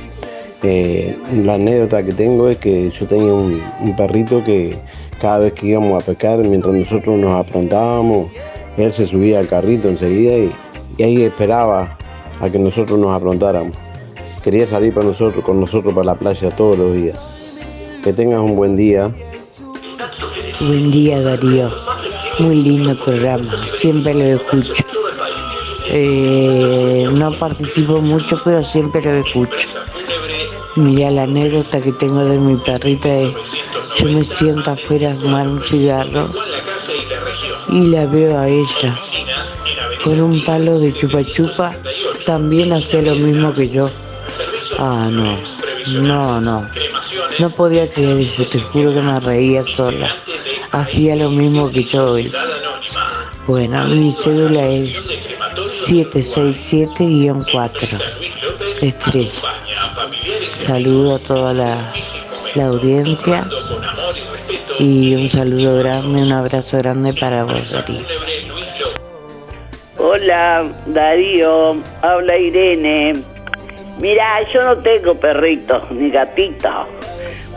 Eh, 0.63 1.17
la 1.43 1.55
anécdota 1.55 2.05
que 2.05 2.13
tengo 2.13 2.49
es 2.49 2.59
que 2.59 2.91
yo 2.91 3.07
tenía 3.07 3.33
un, 3.33 3.61
un 3.81 3.97
perrito 3.97 4.45
que 4.45 4.77
cada 5.21 5.39
vez 5.39 5.55
que 5.55 5.69
íbamos 5.69 6.01
a 6.01 6.07
pescar, 6.07 6.39
mientras 6.39 6.75
nosotros 6.75 7.19
nos 7.19 7.47
aprontábamos, 7.47 8.31
él 8.77 8.93
se 8.93 9.07
subía 9.07 9.41
al 9.41 9.49
carrito 9.49 9.89
enseguida 9.89 10.37
y, 10.37 10.53
y 10.99 11.03
ahí 11.03 11.23
esperaba 11.23 11.99
a 12.43 12.51
que 12.51 12.59
nosotros 12.59 12.99
nos 12.99 13.11
aprontáramos. 13.13 13.77
Quería 14.43 14.67
salir 14.67 14.93
para 14.93 15.07
nosotros, 15.07 15.45
con 15.45 15.61
nosotros 15.61 15.95
para 15.95 16.07
la 16.07 16.15
playa 16.17 16.51
todos 16.51 16.77
los 16.77 16.93
días. 16.93 17.17
Que 18.03 18.13
tengas 18.13 18.41
un 18.41 18.57
buen 18.57 18.75
día. 18.75 19.11
Buen 20.61 20.91
día 20.91 21.23
Darío, 21.23 21.71
muy 22.41 22.57
lindo 22.57 22.97
programa, 23.05 23.51
siempre 23.81 24.13
lo 24.15 24.25
escucho. 24.25 24.85
Eh, 25.89 27.09
no 27.13 27.33
participo 27.39 28.01
mucho, 28.01 28.41
pero 28.45 28.65
siempre 28.65 29.03
lo 29.03 29.25
escucho. 29.25 29.69
Mira, 30.75 31.11
la 31.11 31.23
anécdota 31.25 31.81
que 31.81 31.93
tengo 31.93 32.25
de 32.25 32.39
mi 32.39 32.57
perrita 32.57 33.09
es, 33.09 33.35
yo 33.97 34.07
me 34.07 34.25
siento 34.25 34.71
afuera 34.71 35.13
a 35.13 35.17
fumar 35.17 35.47
un 35.47 35.63
cigarro 35.63 36.29
y 37.69 37.83
la 37.87 38.07
veo 38.07 38.39
a 38.39 38.49
ella 38.49 38.99
con 40.03 40.21
un 40.21 40.45
palo 40.45 40.81
de 40.81 40.93
chupa 40.93 41.23
chupa, 41.23 41.77
también 42.25 42.73
hacía 42.73 43.03
lo 43.03 43.15
mismo 43.15 43.55
que 43.55 43.69
yo. 43.69 43.89
Ah, 44.79 45.09
no, 45.11 45.39
no, 46.01 46.41
no. 46.41 46.69
No 47.39 47.51
podía 47.51 47.89
creer 47.89 48.21
eso, 48.21 48.45
te 48.45 48.59
juro 48.61 48.95
que 48.95 49.01
me 49.01 49.19
reía 49.21 49.65
sola. 49.77 50.17
Hacía 50.71 51.17
lo 51.17 51.31
mismo 51.31 51.71
que 51.71 51.85
yo 51.85 52.13
hoy. 52.13 52.33
Bueno, 53.47 53.85
mi 53.87 54.15
cédula 54.23 54.69
es 54.69 54.95
767-4. 55.87 58.01
Estrella. 58.81 59.31
Saludo 60.67 61.17
a 61.17 61.19
toda 61.19 61.53
la, 61.53 61.93
la 62.55 62.65
audiencia 62.67 63.45
y 64.79 65.15
un 65.15 65.29
saludo 65.31 65.79
grande, 65.79 66.23
un 66.23 66.33
abrazo 66.33 66.79
grande 66.79 67.13
para 67.15 67.45
vos, 67.45 67.71
Darío. 67.71 68.01
Hola, 70.23 70.71
Darío, 70.87 71.83
habla 72.01 72.39
Irene. 72.39 73.25
Mira, 73.99 74.41
yo 74.53 74.63
no 74.63 74.79
tengo 74.79 75.17
perrito 75.17 75.85
ni 75.91 76.11
gatito, 76.11 76.87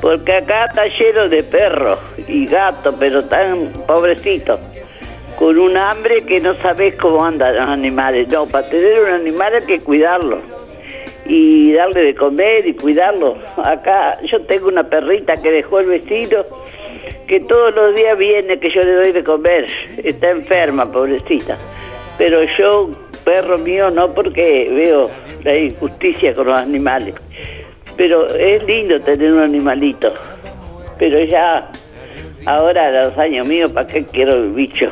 porque 0.01 0.37
acá 0.37 0.65
está 0.65 0.87
lleno 0.87 1.29
de 1.29 1.43
perros 1.43 1.99
y 2.27 2.47
gatos, 2.47 2.95
pero 2.99 3.23
tan 3.25 3.71
pobrecitos, 3.85 4.59
con 5.37 5.59
un 5.59 5.77
hambre 5.77 6.23
que 6.23 6.41
no 6.41 6.55
sabes 6.55 6.95
cómo 6.95 7.23
andan 7.23 7.55
los 7.55 7.67
animales. 7.67 8.29
No, 8.29 8.47
para 8.47 8.67
tener 8.67 8.99
un 8.99 9.11
animal 9.11 9.53
hay 9.53 9.65
que 9.65 9.79
cuidarlo 9.81 10.39
y 11.27 11.71
darle 11.73 12.01
de 12.01 12.15
comer 12.15 12.65
y 12.65 12.73
cuidarlo. 12.73 13.37
Acá 13.57 14.17
yo 14.23 14.41
tengo 14.41 14.69
una 14.69 14.89
perrita 14.89 15.37
que 15.37 15.51
dejó 15.51 15.81
el 15.81 15.85
vecino, 15.85 16.43
que 17.27 17.41
todos 17.41 17.75
los 17.75 17.93
días 17.93 18.17
viene 18.17 18.57
que 18.57 18.71
yo 18.71 18.81
le 18.81 18.93
doy 18.93 19.11
de 19.11 19.23
comer. 19.23 19.67
Está 20.03 20.31
enferma, 20.31 20.91
pobrecita. 20.91 21.55
Pero 22.17 22.43
yo, 22.43 22.89
perro 23.23 23.57
mío, 23.57 23.91
no 23.91 24.13
porque 24.13 24.69
veo 24.71 25.09
la 25.43 25.55
injusticia 25.57 26.33
con 26.33 26.47
los 26.47 26.59
animales. 26.59 27.15
Pero 27.97 28.27
es 28.27 28.63
lindo 28.63 28.99
tener 29.01 29.33
un 29.33 29.39
animalito. 29.39 30.13
Pero 30.97 31.21
ya, 31.23 31.69
ahora 32.45 32.87
a 32.87 33.07
los 33.07 33.17
años 33.17 33.47
míos, 33.47 33.71
¿para 33.71 33.87
qué 33.87 34.05
quiero 34.05 34.33
el 34.33 34.51
bicho? 34.51 34.89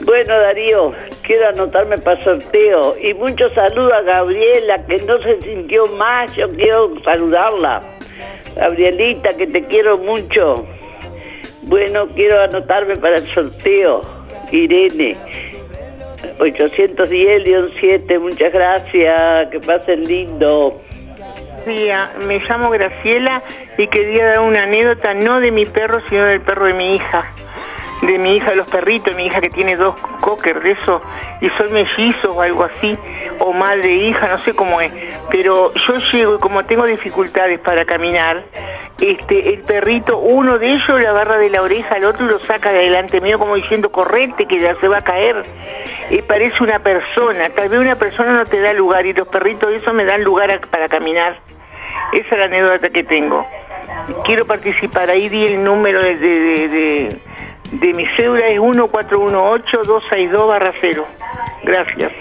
Bueno, 0.00 0.38
Darío, 0.38 0.92
quiero 1.22 1.48
anotarme 1.48 1.98
para 1.98 2.22
sorteo. 2.22 2.96
Y 3.02 3.14
mucho 3.14 3.50
saludo 3.54 3.94
a 3.94 4.02
Gabriela, 4.02 4.84
que 4.86 4.98
no 4.98 5.20
se 5.22 5.40
sintió 5.40 5.86
más. 5.88 6.34
Yo 6.36 6.50
quiero 6.50 6.92
saludarla. 7.02 7.82
Gabrielita, 8.56 9.34
que 9.36 9.46
te 9.46 9.64
quiero 9.64 9.98
mucho. 9.98 10.66
Bueno, 11.62 12.08
quiero 12.14 12.40
anotarme 12.40 12.96
para 12.96 13.18
el 13.18 13.26
sorteo. 13.26 14.02
Irene. 14.52 15.16
810-7, 16.38 18.20
muchas 18.20 18.52
gracias, 18.52 19.48
que 19.50 19.60
pasen 19.60 20.02
lindo. 20.04 20.74
día, 21.66 22.10
me 22.26 22.38
llamo 22.38 22.70
Graciela 22.70 23.42
y 23.76 23.86
quería 23.88 24.26
dar 24.26 24.40
una 24.40 24.64
anécdota 24.64 25.14
no 25.14 25.40
de 25.40 25.50
mi 25.50 25.66
perro, 25.66 26.00
sino 26.08 26.24
del 26.24 26.40
perro 26.40 26.66
de 26.66 26.74
mi 26.74 26.94
hija. 26.94 27.24
De 28.02 28.18
mi 28.18 28.36
hija, 28.36 28.50
de 28.50 28.56
los 28.56 28.68
perritos, 28.68 29.14
mi 29.14 29.26
hija 29.26 29.40
que 29.40 29.48
tiene 29.48 29.74
dos 29.76 29.96
cocker 30.20 30.60
de 30.60 30.72
eso, 30.72 31.00
y 31.40 31.48
son 31.50 31.72
mellizos 31.72 32.26
o 32.26 32.42
algo 32.42 32.64
así, 32.64 32.96
o 33.38 33.52
madre 33.52 33.88
e 33.90 34.08
hija, 34.08 34.28
no 34.28 34.44
sé 34.44 34.52
cómo 34.52 34.80
es. 34.82 34.92
Pero 35.30 35.72
yo 35.74 35.98
llego 36.12 36.34
y 36.36 36.38
como 36.38 36.64
tengo 36.66 36.84
dificultades 36.84 37.58
para 37.58 37.86
caminar, 37.86 38.44
este, 39.00 39.52
el 39.52 39.60
perrito, 39.60 40.18
uno 40.18 40.58
de 40.58 40.68
ellos 40.74 41.00
le 41.00 41.06
agarra 41.06 41.38
de 41.38 41.50
la 41.50 41.62
oreja 41.62 41.96
al 41.96 42.04
otro 42.04 42.26
y 42.26 42.28
lo 42.30 42.38
saca 42.40 42.70
de 42.70 42.80
delante 42.80 43.20
mío 43.20 43.38
como 43.38 43.54
diciendo, 43.54 43.90
correte, 43.90 44.46
que 44.46 44.60
ya 44.60 44.74
se 44.74 44.88
va 44.88 44.98
a 44.98 45.04
caer. 45.04 45.44
Y 46.10 46.22
parece 46.22 46.62
una 46.62 46.78
persona, 46.78 47.50
tal 47.50 47.68
vez 47.68 47.80
una 47.80 47.96
persona 47.96 48.32
no 48.32 48.46
te 48.46 48.60
da 48.60 48.72
lugar 48.72 49.04
y 49.06 49.12
los 49.12 49.26
perritos 49.28 49.72
eso 49.72 49.92
me 49.92 50.04
dan 50.04 50.22
lugar 50.22 50.60
para 50.70 50.88
caminar. 50.88 51.36
Esa 52.12 52.34
es 52.34 52.38
la 52.38 52.44
anécdota 52.44 52.90
que 52.90 53.02
tengo. 53.02 53.44
Quiero 54.24 54.46
participar, 54.46 55.10
ahí 55.10 55.28
di 55.28 55.46
el 55.46 55.64
número 55.64 56.00
de, 56.02 56.16
de, 56.16 56.68
de, 56.68 57.16
de- 57.72 57.94
mi 57.94 58.06
cédula, 58.16 58.46
es 58.46 58.60
1418-262-0. 58.60 61.04
Gracias. 61.64 62.12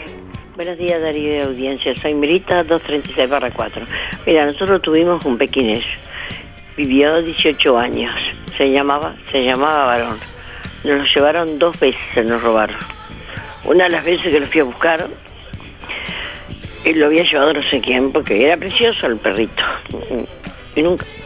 Buenos 0.55 0.77
días, 0.77 1.01
Darío 1.01 1.29
de 1.31 1.41
Audiencia. 1.43 1.93
Soy 1.97 2.13
Mirita, 2.13 2.63
236 2.63 3.29
barra 3.29 3.51
4. 3.51 3.86
Mira, 4.25 4.45
nosotros 4.45 4.81
tuvimos 4.81 5.23
un 5.25 5.38
pequinés. 5.38 5.83
Vivió 6.77 7.21
18 7.21 7.77
años. 7.77 8.13
Se 8.57 8.71
llamaba, 8.71 9.15
se 9.31 9.43
llamaba 9.43 9.86
varón. 9.86 10.17
Nos 10.83 10.97
lo 10.99 11.03
llevaron 11.03 11.59
dos 11.59 11.77
veces, 11.79 12.01
se 12.13 12.23
nos 12.23 12.41
robaron. 12.41 12.77
Una 13.66 13.86
de 13.86 13.89
las 13.91 14.03
veces 14.03 14.32
que 14.32 14.39
lo 14.39 14.47
fui 14.47 14.61
a 14.61 14.63
buscar, 14.63 15.07
él 16.84 16.99
lo 16.99 17.07
había 17.07 17.24
llevado 17.24 17.53
no 17.53 17.63
sé 17.63 17.82
quién, 17.82 18.11
porque 18.11 18.45
era 18.45 18.57
precioso 18.57 19.07
el 19.07 19.18
perrito. 19.18 19.63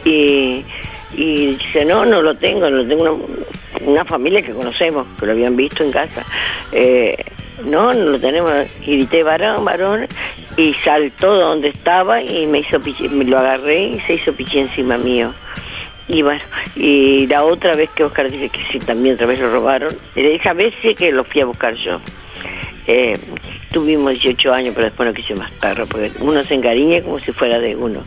Y, 0.04 0.64
dice, 1.12 1.84
no, 1.84 2.04
no 2.04 2.22
lo 2.22 2.36
tengo, 2.36 2.70
lo 2.70 2.86
tengo 2.86 3.02
una, 3.02 3.86
una 3.86 4.04
familia 4.04 4.42
que 4.42 4.52
conocemos, 4.52 5.06
que 5.18 5.26
lo 5.26 5.32
habían 5.32 5.56
visto 5.56 5.82
en 5.82 5.90
casa. 5.90 6.24
Eh, 6.72 7.16
no, 7.64 7.92
no 7.92 8.12
lo 8.12 8.20
tenemos. 8.20 8.52
Y 8.82 8.96
grité 8.96 9.22
varón, 9.22 9.64
varón, 9.64 10.06
y 10.56 10.74
saltó 10.84 11.34
de 11.34 11.42
donde 11.42 11.68
estaba 11.68 12.22
y 12.22 12.46
me 12.46 12.60
hizo 12.60 12.80
pichi, 12.80 13.08
me 13.08 13.24
lo 13.24 13.38
agarré 13.38 13.82
y 13.82 14.00
se 14.00 14.14
hizo 14.14 14.32
pichi 14.32 14.60
encima 14.60 14.96
mío. 14.96 15.34
Y 16.08 16.22
bueno, 16.22 16.42
y 16.74 17.26
la 17.28 17.44
otra 17.44 17.74
vez 17.76 17.88
que 17.90 18.02
Oscar 18.02 18.30
dice 18.30 18.48
que 18.48 18.60
sí, 18.72 18.78
también 18.80 19.14
otra 19.14 19.26
vez 19.26 19.38
lo 19.38 19.50
robaron, 19.50 19.94
esa 20.16 20.54
vez 20.54 20.74
sí 20.82 20.94
que 20.94 21.12
lo 21.12 21.22
fui 21.24 21.40
a 21.40 21.46
buscar 21.46 21.74
yo. 21.74 22.00
Eh, 22.92 23.16
tuvimos 23.70 24.10
18 24.14 24.52
años, 24.52 24.74
pero 24.74 24.86
después 24.86 25.08
no 25.08 25.14
quise 25.14 25.32
más 25.36 25.52
perro, 25.52 25.86
porque 25.86 26.10
uno 26.18 26.42
se 26.42 26.54
encariña 26.54 27.00
como 27.02 27.20
si 27.20 27.30
fuera 27.30 27.60
de 27.60 27.76
uno. 27.76 28.02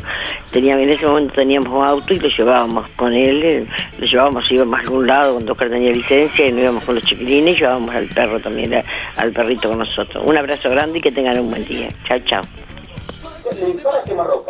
Teníamos, 0.52 0.84
en 0.84 0.90
ese 0.90 1.06
momento 1.06 1.36
teníamos 1.36 1.70
un 1.70 1.86
auto 1.86 2.14
y 2.14 2.20
lo 2.20 2.28
llevábamos 2.28 2.90
con 2.98 3.14
él, 3.14 3.42
eh, 3.44 3.66
lo 3.98 4.06
llevábamos, 4.06 4.52
íbamos 4.52 4.78
a 4.78 4.82
algún 4.82 5.08
lado 5.08 5.34
cuando 5.36 5.54
Oscar 5.54 5.70
tenía 5.70 5.92
licencia 5.92 6.48
y 6.48 6.52
nos 6.52 6.62
íbamos 6.64 6.84
con 6.84 6.96
los 6.96 7.04
chiquilines 7.06 7.56
y 7.56 7.60
llevábamos 7.62 7.96
al 7.96 8.08
perro 8.08 8.42
también, 8.42 8.84
al 9.16 9.32
perrito 9.32 9.70
con 9.70 9.80
nosotros. 9.80 10.22
Un 10.28 10.36
abrazo 10.36 10.70
grande 10.70 11.00
y 11.00 11.02
que 11.02 11.14
tengan 11.14 11.40
un 11.40 11.50
buen 11.50 11.64
día. 11.64 11.88
Chao, 12.06 12.20
chao. 12.26 12.42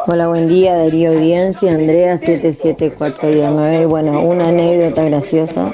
Hola, 0.07 0.29
buen 0.29 0.49
día, 0.49 0.73
Darío 0.73 1.11
Audiencia, 1.11 1.71
Andrea 1.73 2.17
77419. 2.17 3.85
Bueno, 3.85 4.19
una 4.21 4.49
anécdota 4.49 5.03
graciosa 5.03 5.71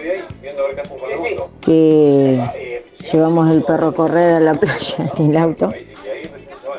que 1.62 2.69
llevamos 3.12 3.52
el 3.52 3.64
perro 3.64 3.90
a 3.90 3.94
correr 3.94 4.34
a 4.34 4.40
la 4.40 4.54
playa 4.56 5.12
en 5.18 5.32
el 5.32 5.38
auto 5.38 5.72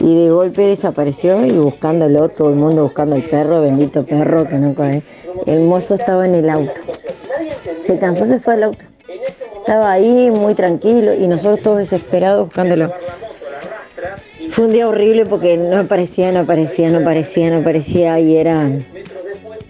y 0.01 0.25
de 0.25 0.31
golpe 0.31 0.63
desapareció 0.63 1.45
y 1.45 1.53
buscándolo, 1.53 2.31
todo 2.31 2.49
el 2.51 2.57
mundo 2.57 2.85
buscando 2.85 3.17
el 3.17 3.23
perro, 3.23 3.61
bendito 3.61 4.05
perro 4.05 4.49
que 4.49 4.57
no 4.57 4.75
cae. 4.75 5.03
El 5.47 5.61
mozo 5.61 5.95
estaba 5.95 6.27
en 6.27 6.35
el 6.35 6.49
auto. 6.49 6.81
Se 7.81 7.99
cansó, 7.99 8.25
se 8.25 8.41
fue 8.41 8.55
al 8.55 8.63
auto. 8.65 8.85
Estaba 9.59 9.93
ahí 9.93 10.31
muy 10.31 10.55
tranquilo 10.55 11.15
y 11.15 11.29
nosotros 11.29 11.61
todos 11.61 11.79
desesperados 11.79 12.47
buscándolo. 12.47 12.93
Fue 14.53 14.65
un 14.65 14.71
día 14.71 14.89
horrible 14.89 15.27
porque 15.27 15.59
no 15.59 15.79
aparecía, 15.79 16.33
no 16.33 16.41
aparecía, 16.41 16.89
no 16.89 16.99
aparecía, 16.99 17.51
no 17.51 17.59
aparecía 17.59 18.19
y 18.19 18.37
era, 18.37 18.71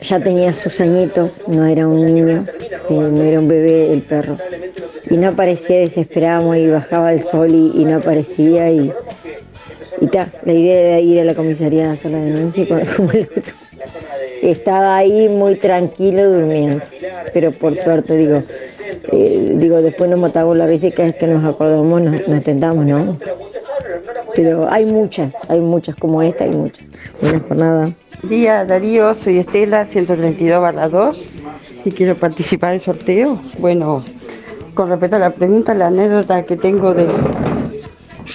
ya 0.01 0.21
tenía 0.21 0.55
sus 0.55 0.81
añitos, 0.81 1.43
no 1.49 1.67
era 1.67 1.89
un 1.89 2.07
niño, 2.07 2.45
eh, 2.89 2.95
no 2.95 3.23
era 3.23 3.41
un 3.41 3.49
bebé 3.49 3.93
el 3.93 4.03
perro. 4.03 4.39
Y 5.11 5.17
no 5.17 5.29
aparecía, 5.29 5.81
desesperábamos 5.81 6.57
y 6.57 6.69
bajaba 6.69 7.13
el 7.13 7.23
sol 7.23 7.51
y, 7.53 7.85
no 7.85 7.97
aparecía 7.97 8.71
y, 8.71 8.93
y 10.01 10.07
ta, 10.07 10.29
la 10.45 10.53
idea 10.53 10.81
era 10.81 11.01
ir 11.01 11.21
a 11.21 11.25
la 11.25 11.35
comisaría 11.35 11.91
a 11.91 11.93
hacer 11.93 12.13
la 12.13 12.19
denuncia 12.19 12.65
al 12.71 12.89
auto, 12.89 13.53
estaba 14.43 14.97
ahí 14.97 15.29
muy 15.29 15.57
tranquilo 15.57 16.31
durmiendo, 16.31 16.81
pero 17.35 17.53
por 17.53 17.77
suerte 17.77 18.17
digo, 18.17 18.43
eh, 19.13 19.55
digo 19.57 19.83
después 19.83 20.09
nos 20.09 20.21
matamos 20.21 20.57
la 20.57 20.67
risa 20.67 20.87
y 20.87 20.93
cada 20.93 21.09
vez 21.09 21.17
que 21.17 21.27
nos 21.27 21.45
acordamos 21.45 22.01
nos, 22.01 22.29
nos 22.29 22.43
tentamos, 22.43 22.87
¿no? 22.87 23.19
Pero 24.35 24.71
hay 24.71 24.87
muchas, 24.87 25.35
hay 25.49 25.61
muchas 25.61 25.97
como 25.97 26.23
esta, 26.23 26.45
hay 26.45 26.53
muchas. 26.53 26.87
Buenas 27.21 27.43
jornadas. 27.43 27.93
Día 28.23 28.65
Darío, 28.65 29.15
soy 29.15 29.39
Estela, 29.39 29.85
132 29.85 30.61
barra 30.61 30.89
2 30.89 31.33
y 31.85 31.91
quiero 31.91 32.15
participar 32.15 32.73
del 32.73 32.81
sorteo. 32.81 33.41
Bueno, 33.59 34.03
con 34.75 34.89
respecto 34.89 35.17
a 35.17 35.19
la 35.19 35.31
pregunta, 35.31 35.75
la 35.75 35.89
anécdota 35.89 36.45
que 36.45 36.57
tengo 36.57 36.95
de, 36.95 37.07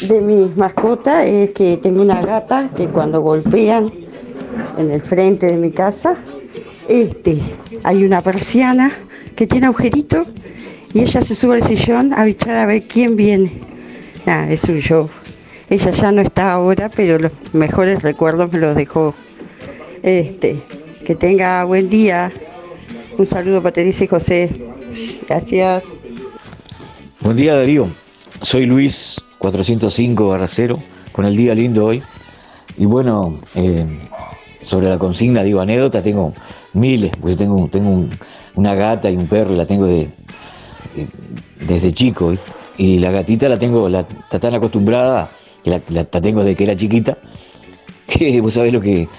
de 0.08 0.22
mi 0.22 0.52
mascota 0.56 1.26
es 1.26 1.52
que 1.52 1.78
tengo 1.78 2.02
una 2.02 2.22
gata 2.22 2.70
que 2.76 2.88
cuando 2.88 3.22
golpean 3.22 3.92
en 4.78 4.92
el 4.92 5.02
frente 5.02 5.48
de 5.48 5.58
mi 5.58 5.72
casa, 5.72 6.18
este, 6.88 7.40
hay 7.84 8.04
una 8.04 8.22
persiana 8.22 8.92
que 9.36 9.48
tiene 9.48 9.68
agujeritos 9.68 10.28
y 10.94 11.02
ella 11.02 11.22
se 11.22 11.36
sube 11.36 11.56
al 11.56 11.64
sillón 11.64 12.14
a 12.14 12.24
bichar 12.24 12.56
a 12.56 12.66
ver 12.66 12.84
quién 12.84 13.16
viene. 13.16 13.52
Nada, 14.26 14.50
eso 14.50 14.72
yo. 14.74 15.10
Ella 15.70 15.92
ya 15.92 16.12
no 16.12 16.22
está 16.22 16.54
ahora, 16.54 16.90
pero 16.90 17.20
los 17.20 17.32
mejores 17.54 18.04
recuerdos 18.04 18.52
me 18.52 18.60
los 18.60 18.76
dejó. 18.76 19.14
Este, 20.04 20.58
que 21.04 21.16
tenga 21.16 21.64
buen 21.66 21.90
día. 21.90 22.32
Un 23.18 23.26
saludo 23.26 23.62
para 23.62 23.74
Teresa 23.74 24.04
y 24.04 24.08
José. 24.08 24.52
Gracias. 25.28 25.95
Buen 27.26 27.38
día 27.38 27.56
Darío, 27.56 27.88
soy 28.42 28.68
Luis 28.68 29.20
405 29.40 30.38
0 30.46 30.80
con 31.12 31.26
el 31.26 31.36
día 31.36 31.56
lindo 31.56 31.84
hoy. 31.88 32.04
Y 32.78 32.86
bueno, 32.86 33.40
eh, 33.56 33.84
sobre 34.64 34.90
la 34.90 35.00
consigna, 35.00 35.42
digo, 35.42 35.60
anécdota, 35.60 36.04
tengo 36.04 36.36
miles, 36.74 37.10
pues 37.20 37.36
tengo, 37.36 37.68
tengo 37.68 37.90
un- 37.90 38.12
una 38.54 38.76
gata 38.76 39.10
y 39.10 39.16
un 39.16 39.26
perro 39.26 39.56
la 39.56 39.66
tengo 39.66 39.88
de, 39.88 40.08
de- 40.96 41.08
desde 41.66 41.92
chico. 41.94 42.32
Y 42.78 43.00
la 43.00 43.10
gatita 43.10 43.50
la 43.50 43.58
tengo, 43.58 43.90
la, 43.90 44.02
está 44.02 44.40
tan 44.40 44.54
acostumbrada, 44.54 45.32
que 45.64 45.72
la, 45.72 45.82
la- 45.90 46.08
la 46.12 46.22
tengo 46.22 46.42
desde 46.44 46.56
que 46.56 46.64
era 46.66 46.76
chiquita, 46.76 47.18
que 48.06 48.40
vos 48.40 48.54
sabés 48.54 48.72
lo 48.72 48.82
que... 48.82 49.10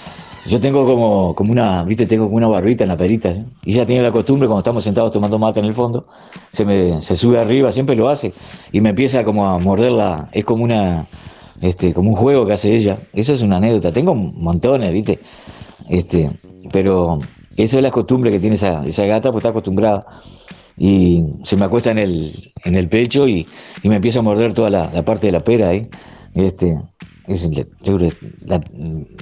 Yo 0.48 0.60
tengo 0.60 0.86
como, 0.86 1.34
como 1.34 1.50
una, 1.50 1.82
viste, 1.82 2.06
tengo 2.06 2.26
como 2.26 2.36
una 2.36 2.46
barbita 2.46 2.84
en 2.84 2.88
la 2.88 2.96
perita, 2.96 3.30
¿eh? 3.30 3.44
y 3.64 3.72
ella 3.72 3.84
tiene 3.84 4.02
la 4.02 4.12
costumbre 4.12 4.46
cuando 4.46 4.60
estamos 4.60 4.84
sentados 4.84 5.10
tomando 5.10 5.38
mate 5.38 5.58
en 5.58 5.66
el 5.66 5.74
fondo, 5.74 6.06
se 6.50 6.64
me 6.64 7.00
se 7.02 7.16
sube 7.16 7.40
arriba, 7.40 7.72
siempre 7.72 7.96
lo 7.96 8.08
hace, 8.08 8.32
y 8.70 8.80
me 8.80 8.90
empieza 8.90 9.24
como 9.24 9.46
a 9.46 9.58
morderla, 9.58 10.28
es 10.32 10.44
como 10.44 10.62
una, 10.62 11.06
este, 11.60 11.92
como 11.92 12.10
un 12.10 12.16
juego 12.16 12.46
que 12.46 12.52
hace 12.52 12.74
ella. 12.74 12.98
Eso 13.12 13.34
es 13.34 13.42
una 13.42 13.56
anécdota, 13.56 13.92
tengo 13.92 14.14
montones, 14.14 14.92
viste, 14.92 15.18
este, 15.88 16.30
pero 16.72 17.18
eso 17.56 17.76
es 17.78 17.82
la 17.82 17.90
costumbre 17.90 18.30
que 18.30 18.38
tiene 18.38 18.56
esa, 18.56 18.86
esa 18.86 19.04
gata, 19.06 19.30
pues 19.32 19.40
está 19.40 19.50
acostumbrada. 19.50 20.06
Y 20.78 21.24
se 21.44 21.56
me 21.56 21.64
acuesta 21.64 21.90
en 21.90 21.98
el, 21.98 22.52
en 22.64 22.74
el 22.76 22.88
pecho 22.88 23.26
y, 23.26 23.46
y 23.82 23.88
me 23.88 23.96
empieza 23.96 24.18
a 24.18 24.22
morder 24.22 24.52
toda 24.52 24.68
la, 24.70 24.90
la 24.92 25.04
parte 25.04 25.26
de 25.26 25.32
la 25.32 25.40
pera 25.40 25.70
ahí. 25.70 25.88
Este, 26.34 26.78
la, 28.46 28.60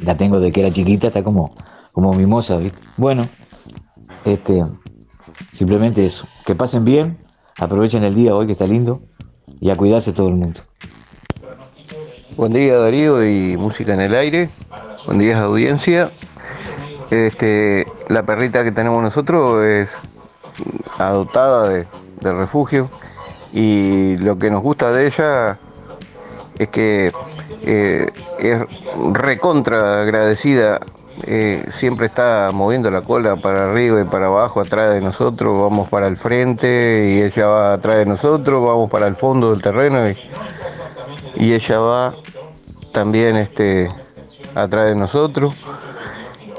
la 0.03 0.17
tengo 0.17 0.41
de 0.41 0.53
que 0.53 0.61
era 0.61 0.71
chiquita, 0.71 1.09
está 1.09 1.23
como, 1.23 1.57
como 1.93 2.13
mimosa, 2.13 2.57
¿viste? 2.57 2.81
Bueno, 2.97 3.27
este, 4.25 4.65
simplemente 5.53 6.05
eso. 6.05 6.27
Que 6.45 6.55
pasen 6.55 6.85
bien, 6.85 7.19
aprovechen 7.59 8.05
el 8.05 8.15
día 8.15 8.35
hoy 8.35 8.47
que 8.47 8.53
está 8.53 8.67
lindo 8.67 9.03
y 9.61 9.71
a 9.71 9.77
cuidarse 9.77 10.13
todo 10.13 10.29
el 10.29 10.35
mundo. 10.35 10.61
Buen 12.37 12.53
día 12.53 12.77
Darío 12.77 13.25
y 13.25 13.57
Música 13.57 13.95
en 13.95 14.01
el 14.01 14.15
Aire. 14.15 14.51
Buen 15.07 15.19
día 15.19 15.41
audiencia. 15.41 16.11
Este, 17.11 17.87
la 18.09 18.25
perrita 18.25 18.65
que 18.65 18.73
tenemos 18.73 19.03
nosotros 19.03 19.65
es 19.65 19.93
adoptada 20.99 21.69
de, 21.69 21.87
de 22.21 22.33
refugio 22.33 22.91
y 23.53 24.17
lo 24.17 24.39
que 24.39 24.51
nos 24.51 24.63
gusta 24.63 24.91
de 24.91 25.07
ella 25.07 25.59
es 26.59 26.69
que 26.69 27.13
eh, 27.63 28.09
es 28.39 28.59
recontra 29.13 30.03
agradecida. 30.03 30.81
eh, 31.23 31.65
siempre 31.69 32.07
está 32.07 32.51
moviendo 32.53 32.91
la 32.91 33.01
cola 33.01 33.37
para 33.37 33.71
arriba 33.71 34.01
y 34.01 34.05
para 34.05 34.27
abajo 34.27 34.61
atrás 34.61 34.93
de 34.93 35.01
nosotros, 35.01 35.53
vamos 35.61 35.89
para 35.89 36.09
el 36.09 36.17
frente 36.17 37.09
y 37.09 37.23
ella 37.23 37.47
va 37.47 37.73
atrás 37.75 37.97
de 37.99 38.07
nosotros, 38.07 38.65
vamos 38.65 38.91
para 38.91 39.07
el 39.07 39.15
fondo 39.15 39.51
del 39.53 39.63
terreno 39.63 40.09
y, 40.11 40.17
y 41.37 41.53
ella 41.55 41.79
va 41.79 42.15
también 42.93 43.37
este, 43.37 43.89
atrás 44.55 44.87
de 44.89 44.95
nosotros. 44.97 45.55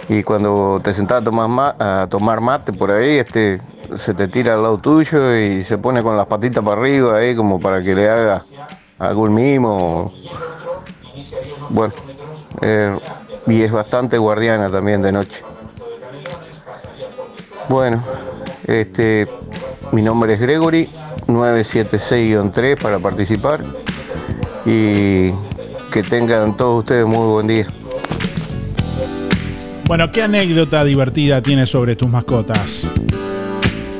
Y 0.08 0.24
cuando 0.24 0.80
te 0.84 0.94
sentás 0.94 1.22
a 1.22 1.24
tomar, 1.24 1.50
ma- 1.50 1.76
a 1.80 2.08
tomar 2.08 2.40
mate 2.40 2.72
por 2.72 2.92
ahí, 2.92 3.18
este, 3.18 3.60
se 3.98 4.14
te 4.14 4.28
tira 4.28 4.54
al 4.54 4.62
lado 4.64 4.78
tuyo 4.78 5.36
y 5.36 5.64
se 5.64 5.78
pone 5.78 6.02
con 6.04 6.16
las 6.16 6.28
patitas 6.28 6.64
para 6.64 6.80
arriba 6.80 7.18
ahí 7.18 7.36
como 7.36 7.60
para 7.60 7.82
que 7.84 7.94
le 7.96 8.08
haga 8.10 8.42
algún 9.00 9.34
mimo. 9.34 10.14
Bueno, 11.70 11.94
eh, 12.62 12.98
y 13.48 13.62
es 13.62 13.72
bastante 13.72 14.18
guardiana 14.18 14.70
también 14.70 15.02
de 15.02 15.12
noche. 15.12 15.44
Bueno, 17.70 18.04
este, 18.68 19.28
mi 19.92 20.02
nombre 20.02 20.34
es 20.34 20.40
Gregory, 20.40 20.90
976-3 21.28 22.82
para 22.82 23.00
participar 23.00 23.62
y 24.66 25.32
que 25.92 26.04
tengan 26.08 26.56
todos 26.58 26.80
ustedes 26.80 27.06
muy 27.06 27.28
buen 27.28 27.48
día. 27.48 27.68
Bueno, 29.88 30.12
¿qué 30.12 30.24
anécdota 30.24 30.84
divertida 30.84 31.42
tienes 31.42 31.70
sobre 31.70 31.96
tus 31.96 32.10
mascotas? 32.10 32.92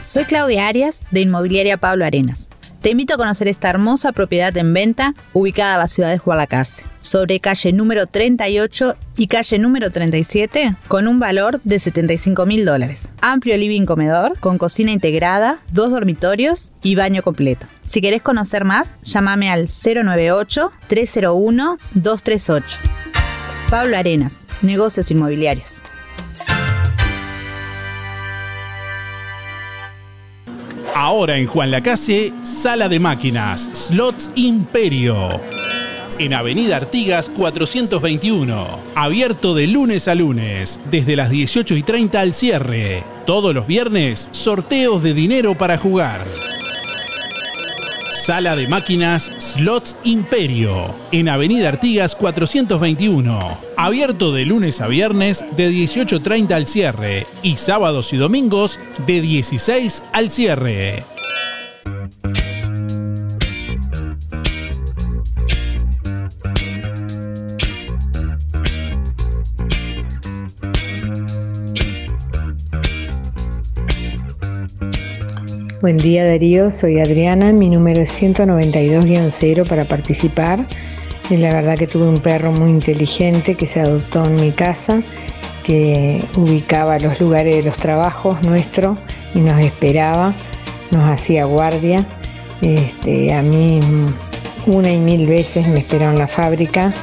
Soy 0.03 0.25
Claudia 0.25 0.67
Arias 0.67 1.05
de 1.11 1.21
Inmobiliaria 1.21 1.77
Pablo 1.77 2.03
Arenas. 2.05 2.49
Te 2.83 2.91
invito 2.91 3.13
a 3.13 3.17
conocer 3.17 3.47
esta 3.47 3.69
hermosa 3.69 4.11
propiedad 4.11 4.57
en 4.57 4.73
venta 4.73 5.15
ubicada 5.31 5.75
en 5.75 5.79
la 5.79 5.87
ciudad 5.87 6.11
de 6.11 6.17
Jualacase, 6.17 6.83
sobre 6.99 7.39
calle 7.39 7.71
número 7.71 8.07
38 8.07 8.97
y 9.15 9.27
calle 9.27 9.57
número 9.57 9.89
37, 9.89 10.75
con 10.89 11.07
un 11.07 11.17
valor 11.17 11.61
de 11.63 11.79
75 11.79 12.45
mil 12.45 12.65
dólares. 12.65 13.13
Amplio 13.21 13.55
living 13.55 13.85
comedor, 13.85 14.37
con 14.37 14.57
cocina 14.57 14.91
integrada, 14.91 15.59
dos 15.71 15.91
dormitorios 15.91 16.73
y 16.83 16.95
baño 16.95 17.23
completo. 17.23 17.67
Si 17.83 18.01
querés 18.01 18.21
conocer 18.21 18.65
más, 18.65 18.97
llámame 19.01 19.49
al 19.49 19.67
098-301-238. 19.67 22.63
Pablo 23.69 23.95
Arenas, 23.95 24.45
negocios 24.61 25.09
inmobiliarios. 25.09 25.83
Ahora 30.95 31.37
en 31.37 31.47
Juan 31.47 31.71
Lacase, 31.71 32.31
Sala 32.43 32.87
de 32.87 32.99
Máquinas, 32.99 33.67
Slots 33.73 34.29
Imperio. 34.35 35.41
En 36.19 36.35
Avenida 36.35 36.77
Artigas 36.77 37.29
421. 37.29 38.67
Abierto 38.93 39.55
de 39.55 39.65
lunes 39.65 40.07
a 40.07 40.13
lunes, 40.13 40.79
desde 40.91 41.15
las 41.15 41.31
18 41.31 41.75
y 41.75 41.81
30 41.81 42.19
al 42.19 42.33
cierre. 42.35 43.03
Todos 43.25 43.55
los 43.55 43.65
viernes, 43.65 44.29
sorteos 44.31 45.01
de 45.01 45.15
dinero 45.15 45.57
para 45.57 45.79
jugar. 45.79 46.23
Sala 48.13 48.55
de 48.55 48.67
Máquinas 48.67 49.23
Slots 49.39 49.95
Imperio, 50.03 50.93
en 51.11 51.27
Avenida 51.29 51.67
Artigas 51.67 52.15
421. 52.15 53.57
Abierto 53.75 54.31
de 54.31 54.45
lunes 54.45 54.81
a 54.81 54.87
viernes 54.87 55.43
de 55.57 55.71
18.30 55.71 56.51
al 56.51 56.67
cierre 56.67 57.25
y 57.41 57.57
sábados 57.57 58.13
y 58.13 58.17
domingos 58.17 58.79
de 59.07 59.19
16 59.19 60.03
al 60.13 60.29
cierre. 60.29 61.03
Buen 75.83 75.97
día 75.97 76.25
Darío, 76.25 76.71
soy 76.71 77.01
Adriana, 77.01 77.51
mi 77.51 77.67
número 77.67 78.03
es 78.03 78.21
192-0 78.21 79.67
para 79.67 79.83
participar. 79.83 80.65
Y 81.29 81.35
la 81.35 81.53
verdad 81.53 81.77
que 81.77 81.87
tuve 81.87 82.05
un 82.05 82.19
perro 82.19 82.53
muy 82.53 82.69
inteligente 82.69 83.55
que 83.55 83.65
se 83.65 83.81
adoptó 83.81 84.23
en 84.23 84.35
mi 84.35 84.51
casa, 84.53 85.01
que 85.65 86.23
ubicaba 86.37 86.97
los 86.99 87.19
lugares 87.19 87.57
de 87.57 87.63
los 87.63 87.75
trabajos 87.75 88.41
nuestros 88.43 88.97
y 89.35 89.41
nos 89.41 89.59
esperaba, 89.59 90.33
nos 90.89 91.09
hacía 91.09 91.43
guardia. 91.43 92.07
Este, 92.61 93.33
a 93.33 93.41
mí 93.41 93.81
una 94.65 94.89
y 94.89 94.99
mil 94.99 95.27
veces 95.27 95.67
me 95.67 95.79
esperó 95.79 96.09
en 96.11 96.17
la 96.17 96.29
fábrica, 96.29 96.93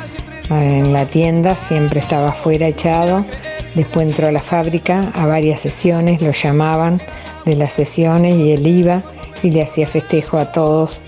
en 0.48 0.90
la 0.94 1.04
tienda, 1.04 1.54
siempre 1.54 2.00
estaba 2.00 2.30
afuera 2.30 2.66
echado. 2.68 3.26
Después 3.74 4.06
entró 4.06 4.28
a 4.28 4.32
la 4.32 4.40
fábrica 4.40 5.12
a 5.14 5.26
varias 5.26 5.60
sesiones, 5.60 6.22
lo 6.22 6.32
llamaban 6.32 6.98
de 7.44 7.56
las 7.56 7.72
sesiones 7.72 8.34
y 8.36 8.52
él 8.52 8.66
iba 8.66 9.02
y 9.42 9.50
le 9.50 9.62
hacía 9.62 9.86
festejo 9.86 10.38
a 10.38 10.52
todos, 10.52 11.02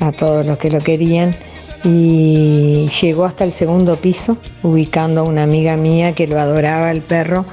a 0.00 0.12
todos 0.12 0.44
los 0.46 0.58
que 0.58 0.70
lo 0.70 0.78
querían. 0.78 1.36
Y 1.82 2.88
llegó 3.00 3.24
hasta 3.24 3.44
el 3.44 3.52
segundo 3.52 3.96
piso, 3.96 4.36
ubicando 4.62 5.22
a 5.22 5.24
una 5.24 5.44
amiga 5.44 5.76
mía 5.76 6.14
que 6.14 6.26
lo 6.26 6.38
adoraba 6.38 6.90
el 6.90 7.00
perro. 7.00 7.46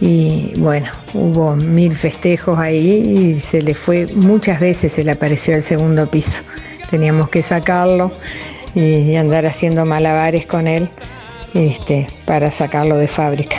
Y 0.00 0.54
bueno, 0.58 0.88
hubo 1.14 1.54
mil 1.54 1.94
festejos 1.94 2.58
ahí 2.58 3.34
y 3.34 3.40
se 3.40 3.62
le 3.62 3.74
fue, 3.74 4.06
muchas 4.14 4.58
veces 4.58 4.92
se 4.92 5.04
le 5.04 5.12
apareció 5.12 5.54
al 5.54 5.62
segundo 5.62 6.10
piso. 6.10 6.42
Teníamos 6.90 7.28
que 7.28 7.42
sacarlo 7.42 8.10
y 8.74 9.14
andar 9.14 9.46
haciendo 9.46 9.84
malabares 9.84 10.46
con 10.46 10.66
él 10.66 10.88
este, 11.54 12.06
para 12.24 12.50
sacarlo 12.50 12.96
de 12.96 13.06
fábrica. 13.06 13.58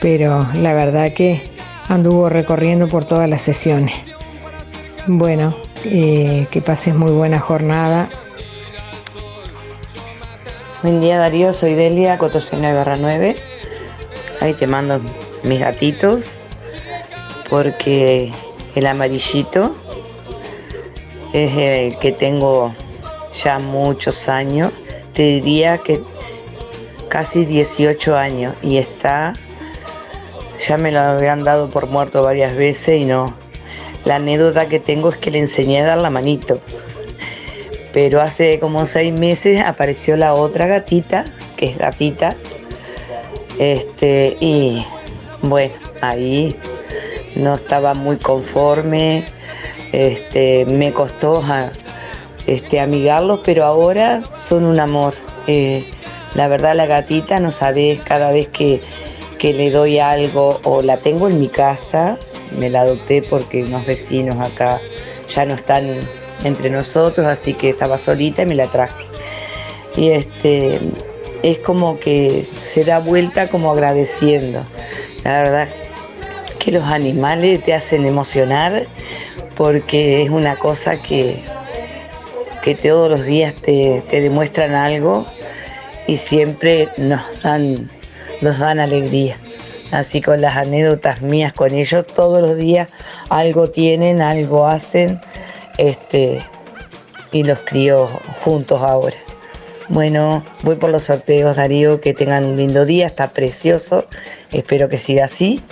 Pero 0.00 0.46
la 0.54 0.72
verdad 0.72 1.12
que 1.12 1.53
anduvo 1.88 2.28
recorriendo 2.28 2.88
por 2.88 3.04
todas 3.04 3.28
las 3.28 3.42
sesiones. 3.42 3.94
Bueno, 5.06 5.54
eh, 5.84 6.46
que 6.50 6.60
pases 6.60 6.94
muy 6.94 7.12
buena 7.12 7.38
jornada. 7.38 8.08
Buen 10.82 11.00
día 11.00 11.18
Darío, 11.18 11.52
soy 11.52 11.74
Delia, 11.74 12.18
409 12.18 12.96
9. 13.00 13.36
Ahí 14.40 14.54
te 14.54 14.66
mando 14.66 15.00
mis 15.42 15.60
gatitos 15.60 16.30
porque 17.48 18.32
el 18.74 18.86
amarillito 18.86 19.74
es 21.32 21.56
el 21.56 21.98
que 21.98 22.12
tengo 22.12 22.74
ya 23.42 23.58
muchos 23.58 24.28
años, 24.28 24.72
te 25.12 25.22
diría 25.22 25.78
que 25.78 26.00
casi 27.08 27.44
18 27.44 28.16
años 28.16 28.54
y 28.62 28.78
está 28.78 29.34
ya 30.66 30.78
me 30.78 30.92
lo 30.92 31.00
habían 31.00 31.44
dado 31.44 31.68
por 31.68 31.86
muerto 31.86 32.22
varias 32.22 32.54
veces 32.54 33.00
y 33.00 33.04
no. 33.04 33.34
La 34.04 34.16
anécdota 34.16 34.68
que 34.68 34.80
tengo 34.80 35.08
es 35.08 35.16
que 35.16 35.30
le 35.30 35.38
enseñé 35.38 35.80
a 35.80 35.86
dar 35.86 35.98
la 35.98 36.10
manito. 36.10 36.60
Pero 37.92 38.20
hace 38.20 38.58
como 38.58 38.86
seis 38.86 39.12
meses 39.12 39.62
apareció 39.64 40.16
la 40.16 40.34
otra 40.34 40.66
gatita, 40.66 41.24
que 41.56 41.66
es 41.66 41.78
gatita. 41.78 42.34
Este, 43.58 44.36
y 44.40 44.84
bueno, 45.42 45.74
ahí 46.00 46.56
no 47.36 47.54
estaba 47.54 47.94
muy 47.94 48.16
conforme. 48.16 49.26
Este, 49.92 50.64
me 50.66 50.92
costó 50.92 51.42
este, 52.46 52.80
amigarlos, 52.80 53.40
pero 53.44 53.64
ahora 53.64 54.22
son 54.36 54.64
un 54.64 54.80
amor. 54.80 55.14
Eh, 55.46 55.84
la 56.34 56.48
verdad 56.48 56.74
la 56.74 56.86
gatita 56.86 57.38
no 57.38 57.52
sabes 57.52 58.00
cada 58.00 58.32
vez 58.32 58.48
que 58.48 58.80
que 59.38 59.52
le 59.52 59.70
doy 59.70 59.98
algo 59.98 60.60
o 60.64 60.82
la 60.82 60.96
tengo 60.96 61.28
en 61.28 61.40
mi 61.40 61.48
casa, 61.48 62.18
me 62.58 62.70
la 62.70 62.82
adopté 62.82 63.22
porque 63.22 63.64
unos 63.64 63.86
vecinos 63.86 64.40
acá 64.40 64.80
ya 65.28 65.44
no 65.44 65.54
están 65.54 66.00
entre 66.44 66.70
nosotros, 66.70 67.26
así 67.26 67.54
que 67.54 67.70
estaba 67.70 67.98
solita 67.98 68.42
y 68.42 68.46
me 68.46 68.54
la 68.54 68.66
traje. 68.66 69.04
Y 69.96 70.10
este 70.10 70.80
es 71.42 71.58
como 71.58 71.98
que 71.98 72.46
se 72.62 72.84
da 72.84 72.98
vuelta 72.98 73.48
como 73.48 73.70
agradeciendo. 73.70 74.62
La 75.24 75.42
verdad 75.42 75.68
que 76.58 76.72
los 76.72 76.84
animales 76.84 77.62
te 77.62 77.74
hacen 77.74 78.06
emocionar 78.06 78.86
porque 79.56 80.22
es 80.22 80.30
una 80.30 80.56
cosa 80.56 80.96
que, 80.96 81.36
que 82.62 82.74
todos 82.74 83.10
los 83.10 83.24
días 83.26 83.54
te, 83.54 84.02
te 84.08 84.20
demuestran 84.20 84.74
algo 84.74 85.26
y 86.06 86.16
siempre 86.16 86.88
nos 86.96 87.22
dan 87.42 87.90
nos 88.40 88.58
dan 88.58 88.80
alegría. 88.80 89.36
Así 89.90 90.20
con 90.20 90.40
las 90.40 90.56
anécdotas 90.56 91.22
mías 91.22 91.52
con 91.52 91.72
ellos, 91.72 92.06
todos 92.06 92.42
los 92.42 92.56
días 92.56 92.88
algo 93.30 93.70
tienen, 93.70 94.22
algo 94.22 94.66
hacen, 94.66 95.20
este, 95.78 96.44
y 97.32 97.44
los 97.44 97.58
crío 97.64 98.08
juntos 98.40 98.80
ahora. 98.82 99.16
Bueno, 99.88 100.42
voy 100.62 100.76
por 100.76 100.90
los 100.90 101.04
sorteos, 101.04 101.56
Darío, 101.56 102.00
que 102.00 102.14
tengan 102.14 102.44
un 102.44 102.56
lindo 102.56 102.86
día, 102.86 103.06
está 103.06 103.28
precioso, 103.28 104.06
espero 104.50 104.88
que 104.88 104.98
siga 104.98 105.26
así, 105.26 105.62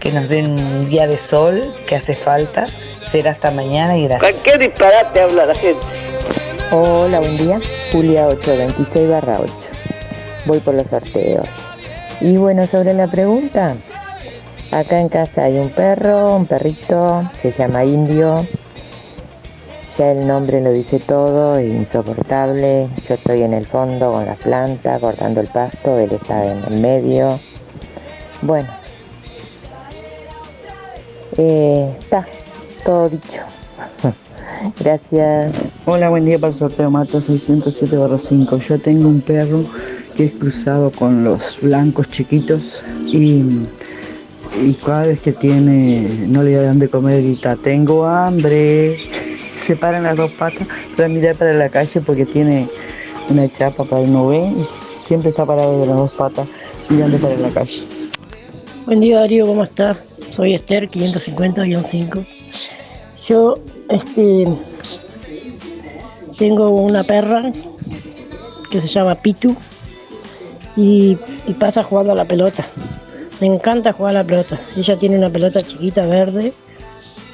que 0.00 0.10
nos 0.10 0.28
den 0.28 0.50
un 0.50 0.90
día 0.90 1.06
de 1.06 1.16
sol 1.16 1.62
que 1.86 1.96
hace 1.96 2.16
falta. 2.16 2.66
Será 3.10 3.30
hasta 3.30 3.50
mañana 3.50 3.96
y 3.96 4.04
gracias. 4.04 4.34
¿Qué 4.42 4.58
disparate 4.58 5.20
habla 5.20 5.46
la 5.46 5.54
gente? 5.54 5.86
Hola, 6.72 7.20
buen 7.20 7.36
día. 7.36 7.60
Julia 7.92 8.26
826 8.26 9.08
barra 9.08 9.38
8. 9.40 9.52
Voy 10.46 10.58
por 10.58 10.74
los 10.74 10.86
sorteos. 10.88 11.46
Y 12.24 12.38
bueno, 12.38 12.66
sobre 12.66 12.94
la 12.94 13.06
pregunta, 13.06 13.76
acá 14.72 14.98
en 14.98 15.10
casa 15.10 15.44
hay 15.44 15.58
un 15.58 15.68
perro, 15.68 16.34
un 16.34 16.46
perrito, 16.46 17.30
se 17.42 17.52
llama 17.52 17.84
Indio. 17.84 18.46
Ya 19.98 20.12
el 20.12 20.26
nombre 20.26 20.62
lo 20.62 20.72
dice 20.72 21.00
todo, 21.00 21.60
insoportable. 21.60 22.88
Yo 23.06 23.16
estoy 23.16 23.42
en 23.42 23.52
el 23.52 23.66
fondo 23.66 24.10
con 24.14 24.24
la 24.24 24.36
planta, 24.36 24.98
cortando 25.00 25.42
el 25.42 25.48
pasto, 25.48 25.98
él 25.98 26.12
está 26.12 26.50
en 26.50 26.64
el 26.72 26.80
medio. 26.80 27.38
Bueno, 28.40 28.70
eh, 31.36 31.94
está 32.00 32.26
todo 32.86 33.10
dicho. 33.10 33.42
Gracias. 34.80 35.54
Hola, 35.84 36.08
buen 36.08 36.24
día 36.24 36.38
para 36.38 36.52
el 36.52 36.58
sorteo 36.58 36.90
Mato 36.90 37.18
607-5. 37.18 38.58
Yo 38.60 38.80
tengo 38.80 39.08
un 39.08 39.20
perro 39.20 39.64
que 40.14 40.24
es 40.26 40.32
cruzado 40.32 40.90
con 40.90 41.24
los 41.24 41.58
blancos 41.60 42.08
chiquitos 42.08 42.82
y, 43.06 43.42
y 44.62 44.74
cada 44.84 45.06
vez 45.06 45.20
que 45.20 45.32
tiene, 45.32 46.26
no 46.28 46.42
le 46.42 46.52
dan 46.52 46.78
de 46.78 46.88
comer, 46.88 47.22
grita, 47.22 47.56
tengo 47.56 48.06
hambre. 48.06 48.96
Se 49.56 49.76
paran 49.76 50.02
las 50.02 50.16
dos 50.16 50.30
patas 50.32 50.68
para 50.94 51.08
mirar 51.08 51.36
para 51.36 51.54
la 51.54 51.70
calle 51.70 52.00
porque 52.02 52.26
tiene 52.26 52.68
una 53.30 53.50
chapa 53.50 53.84
para 53.84 54.02
el 54.02 54.12
no 54.12 54.26
ve 54.26 54.38
y 54.38 55.06
siempre 55.06 55.30
está 55.30 55.46
parado 55.46 55.80
de 55.80 55.86
las 55.86 55.96
dos 55.96 56.12
patas 56.12 56.46
mirando 56.90 57.16
para 57.18 57.38
la 57.38 57.48
calle. 57.48 57.82
Buen 58.84 59.00
día 59.00 59.20
Darío, 59.20 59.46
¿cómo 59.46 59.64
estás? 59.64 59.96
Soy 60.36 60.52
Esther, 60.52 60.90
550-5. 60.90 62.26
Yo 63.26 63.54
este, 63.88 64.46
tengo 66.36 66.68
una 66.68 67.02
perra 67.02 67.50
que 68.70 68.80
se 68.82 68.88
llama 68.88 69.14
Pitu 69.14 69.56
y, 70.76 71.16
pasa 71.58 71.82
jugando 71.82 72.12
a 72.12 72.16
la 72.16 72.24
pelota. 72.24 72.66
Me 73.40 73.46
encanta 73.46 73.92
jugar 73.92 74.16
a 74.16 74.22
la 74.22 74.24
pelota. 74.24 74.60
Ella 74.76 74.96
tiene 74.96 75.18
una 75.18 75.30
pelota 75.30 75.60
chiquita 75.60 76.06
verde 76.06 76.52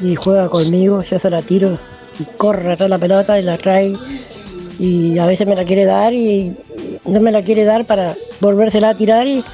y 0.00 0.14
juega 0.14 0.48
conmigo, 0.48 1.02
yo 1.02 1.18
se 1.18 1.30
la 1.30 1.42
tiro 1.42 1.78
y 2.18 2.24
corre 2.36 2.72
atrás 2.72 2.88
la 2.88 2.98
pelota 2.98 3.38
y 3.38 3.42
la 3.42 3.58
trae 3.58 3.94
y 4.78 5.18
a 5.18 5.26
veces 5.26 5.46
me 5.46 5.54
la 5.54 5.64
quiere 5.64 5.84
dar 5.84 6.14
y 6.14 6.56
no 7.04 7.20
me 7.20 7.30
la 7.30 7.42
quiere 7.42 7.64
dar 7.64 7.84
para 7.84 8.14
volvérsela 8.40 8.90
a 8.90 8.94
tirar 8.94 9.26
y, 9.26 9.44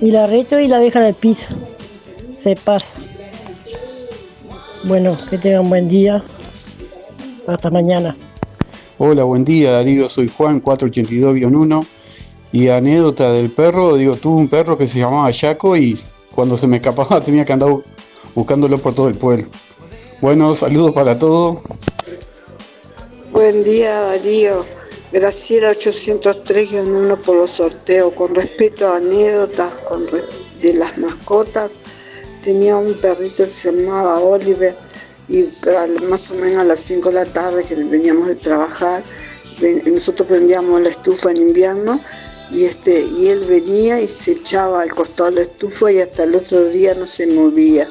y 0.00 0.10
la 0.10 0.26
reto 0.26 0.58
y 0.58 0.66
la 0.66 0.78
deja 0.78 1.00
en 1.00 1.06
el 1.06 1.14
piso. 1.14 1.54
Se 2.34 2.56
pasa. 2.56 2.96
Bueno, 4.84 5.16
que 5.30 5.38
tengan 5.38 5.68
buen 5.68 5.86
día. 5.88 6.22
Hasta 7.46 7.70
mañana. 7.70 8.16
Hola, 8.98 9.24
buen 9.24 9.44
día 9.44 9.72
Darío, 9.72 10.08
soy 10.08 10.28
Juan 10.28 10.62
482-1 10.62 11.84
y 12.52 12.68
anécdota 12.68 13.32
del 13.32 13.50
perro, 13.50 13.96
digo, 13.96 14.14
tuve 14.16 14.36
un 14.40 14.48
perro 14.48 14.76
que 14.76 14.86
se 14.86 14.98
llamaba 14.98 15.30
Yaco 15.30 15.76
y 15.76 15.98
cuando 16.34 16.56
se 16.58 16.66
me 16.66 16.76
escapaba 16.76 17.20
tenía 17.24 17.44
que 17.44 17.52
andar 17.52 17.70
bu- 17.70 17.82
buscándolo 18.34 18.78
por 18.78 18.94
todo 18.94 19.08
el 19.08 19.14
pueblo. 19.14 19.46
Bueno, 20.20 20.54
saludos 20.54 20.92
para 20.92 21.18
todos. 21.18 21.58
Buen 23.32 23.64
día 23.64 23.90
Darío, 24.00 24.64
Graciela 25.12 25.72
803-1 25.72 27.16
por 27.18 27.36
los 27.36 27.50
sorteos. 27.50 28.12
Con 28.12 28.34
respecto 28.34 28.86
a 28.86 28.98
anécdotas 28.98 29.72
con 29.88 30.06
re- 30.08 30.22
de 30.60 30.74
las 30.74 30.96
mascotas, 30.98 31.70
tenía 32.42 32.76
un 32.76 32.94
perrito 32.94 33.42
que 33.44 33.50
se 33.50 33.72
llamaba 33.72 34.20
Oliver 34.20 34.76
y 35.28 35.48
más 36.08 36.30
o 36.30 36.34
menos 36.34 36.58
a 36.58 36.64
las 36.64 36.80
5 36.80 37.08
de 37.08 37.14
la 37.14 37.24
tarde 37.24 37.64
que 37.64 37.74
veníamos 37.76 38.26
de 38.28 38.36
trabajar, 38.36 39.02
nosotros 39.90 40.28
prendíamos 40.28 40.80
la 40.80 40.88
estufa 40.90 41.30
en 41.30 41.38
invierno 41.38 42.00
y, 42.52 42.64
este, 42.64 43.04
y 43.18 43.28
él 43.28 43.44
venía 43.48 44.00
y 44.00 44.06
se 44.06 44.32
echaba 44.32 44.82
al 44.82 44.90
costado 44.90 45.30
de 45.30 45.36
la 45.36 45.42
estufa 45.42 45.90
y 45.90 46.00
hasta 46.00 46.24
el 46.24 46.34
otro 46.34 46.68
día 46.68 46.94
no 46.94 47.06
se 47.06 47.26
movía. 47.26 47.88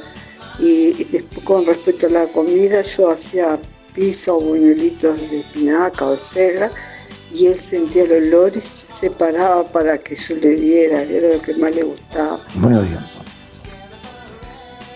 Y, 0.59 0.95
y 1.01 1.03
después 1.05 1.45
con 1.45 1.65
respecto 1.65 2.07
a 2.07 2.09
la 2.09 2.27
comida, 2.27 2.81
yo 2.83 3.09
hacía 3.09 3.59
pizza 3.93 4.33
o 4.33 4.39
buñuelitos 4.39 5.19
de 5.29 5.39
espinaca 5.39 6.05
o 6.05 6.11
de 6.11 6.17
selga 6.17 6.71
y 7.33 7.47
él 7.47 7.55
sentía 7.55 8.03
el 8.03 8.33
olor 8.33 8.51
y 8.55 8.61
se 8.61 9.09
paraba 9.11 9.63
para 9.71 9.97
que 9.97 10.15
yo 10.15 10.35
le 10.35 10.55
diera, 10.55 11.01
era 11.03 11.35
lo 11.35 11.41
que 11.41 11.55
más 11.55 11.73
le 11.73 11.83
gustaba. 11.83 12.39
Buenos 12.55 12.87
días. 12.87 13.03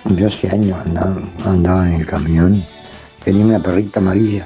Yo 0.06 0.28
hace 0.28 0.50
años 0.50 0.80
andaba, 0.86 1.18
andaba 1.46 1.88
en 1.88 2.02
el 2.02 2.06
camión, 2.06 2.66
tenía 3.24 3.46
una 3.46 3.64
perrita 3.64 4.00
amarilla 4.00 4.46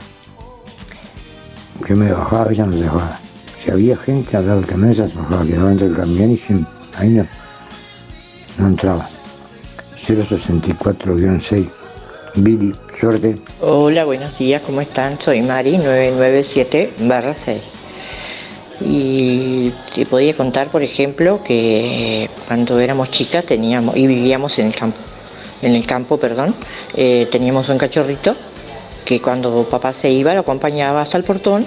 que 1.86 1.96
me 1.96 2.12
bajaba, 2.12 2.52
ella 2.52 2.66
no 2.66 2.78
se 2.78 2.84
bajaba. 2.84 3.20
Había 3.72 3.96
gente 3.98 4.38
del 4.42 4.66
camión, 4.66 4.92
ella 4.92 5.08
se 5.08 5.16
bajaba, 5.16 5.46
quedaba 5.46 5.70
dentro 5.70 5.88
del 5.88 5.96
camión 5.98 6.32
y 6.32 6.38
sin- 6.38 6.66
ahí 6.98 7.10
no, 7.10 7.26
no 8.58 8.68
entraba. 8.68 9.08
064-6. 9.96 11.68
Billy, 12.36 12.74
suerte. 13.00 13.36
Hola, 13.62 14.06
buenos 14.06 14.38
días, 14.38 14.62
¿cómo 14.64 14.82
están? 14.82 15.20
Soy 15.22 15.42
Mari 15.42 15.78
997-6. 15.78 17.62
Y 18.82 19.72
te 19.94 20.06
podía 20.06 20.36
contar, 20.36 20.70
por 20.70 20.82
ejemplo, 20.84 21.44
que 21.44 22.30
cuando 22.48 22.80
éramos 22.80 23.12
chicas 23.12 23.46
teníamos 23.46 23.98
y 23.98 24.08
vivíamos 24.08 24.58
en 24.60 24.68
el 24.68 24.76
campo, 24.76 24.98
en 25.62 25.76
el 25.76 25.86
campo, 25.86 26.18
perdón, 26.18 26.56
eh, 26.96 27.28
teníamos 27.32 27.68
un 27.70 27.78
cachorrito 27.78 28.36
que 29.06 29.22
cuando 29.22 29.64
papá 29.66 29.92
se 29.94 30.10
iba 30.10 30.34
lo 30.34 30.42
acompañaba 30.42 31.02
hasta 31.02 31.18
el 31.18 31.24
portón 31.24 31.66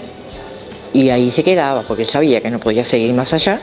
y 0.92 1.10
ahí 1.10 1.30
se 1.30 1.42
quedaba 1.42 1.82
porque 1.82 2.02
él 2.02 2.08
sabía 2.08 2.40
que 2.40 2.50
no 2.50 2.58
podía 2.58 2.84
seguir 2.84 3.12
más 3.14 3.32
allá 3.32 3.60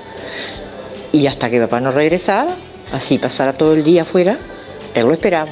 y 1.12 1.28
hasta 1.28 1.50
que 1.50 1.60
papá 1.60 1.80
no 1.80 1.92
regresaba, 1.92 2.52
así 2.92 3.18
pasara 3.18 3.54
todo 3.54 3.74
el 3.74 3.84
día 3.84 4.04
afuera, 4.04 4.38
él 4.94 5.06
lo 5.06 5.14
esperaba. 5.14 5.50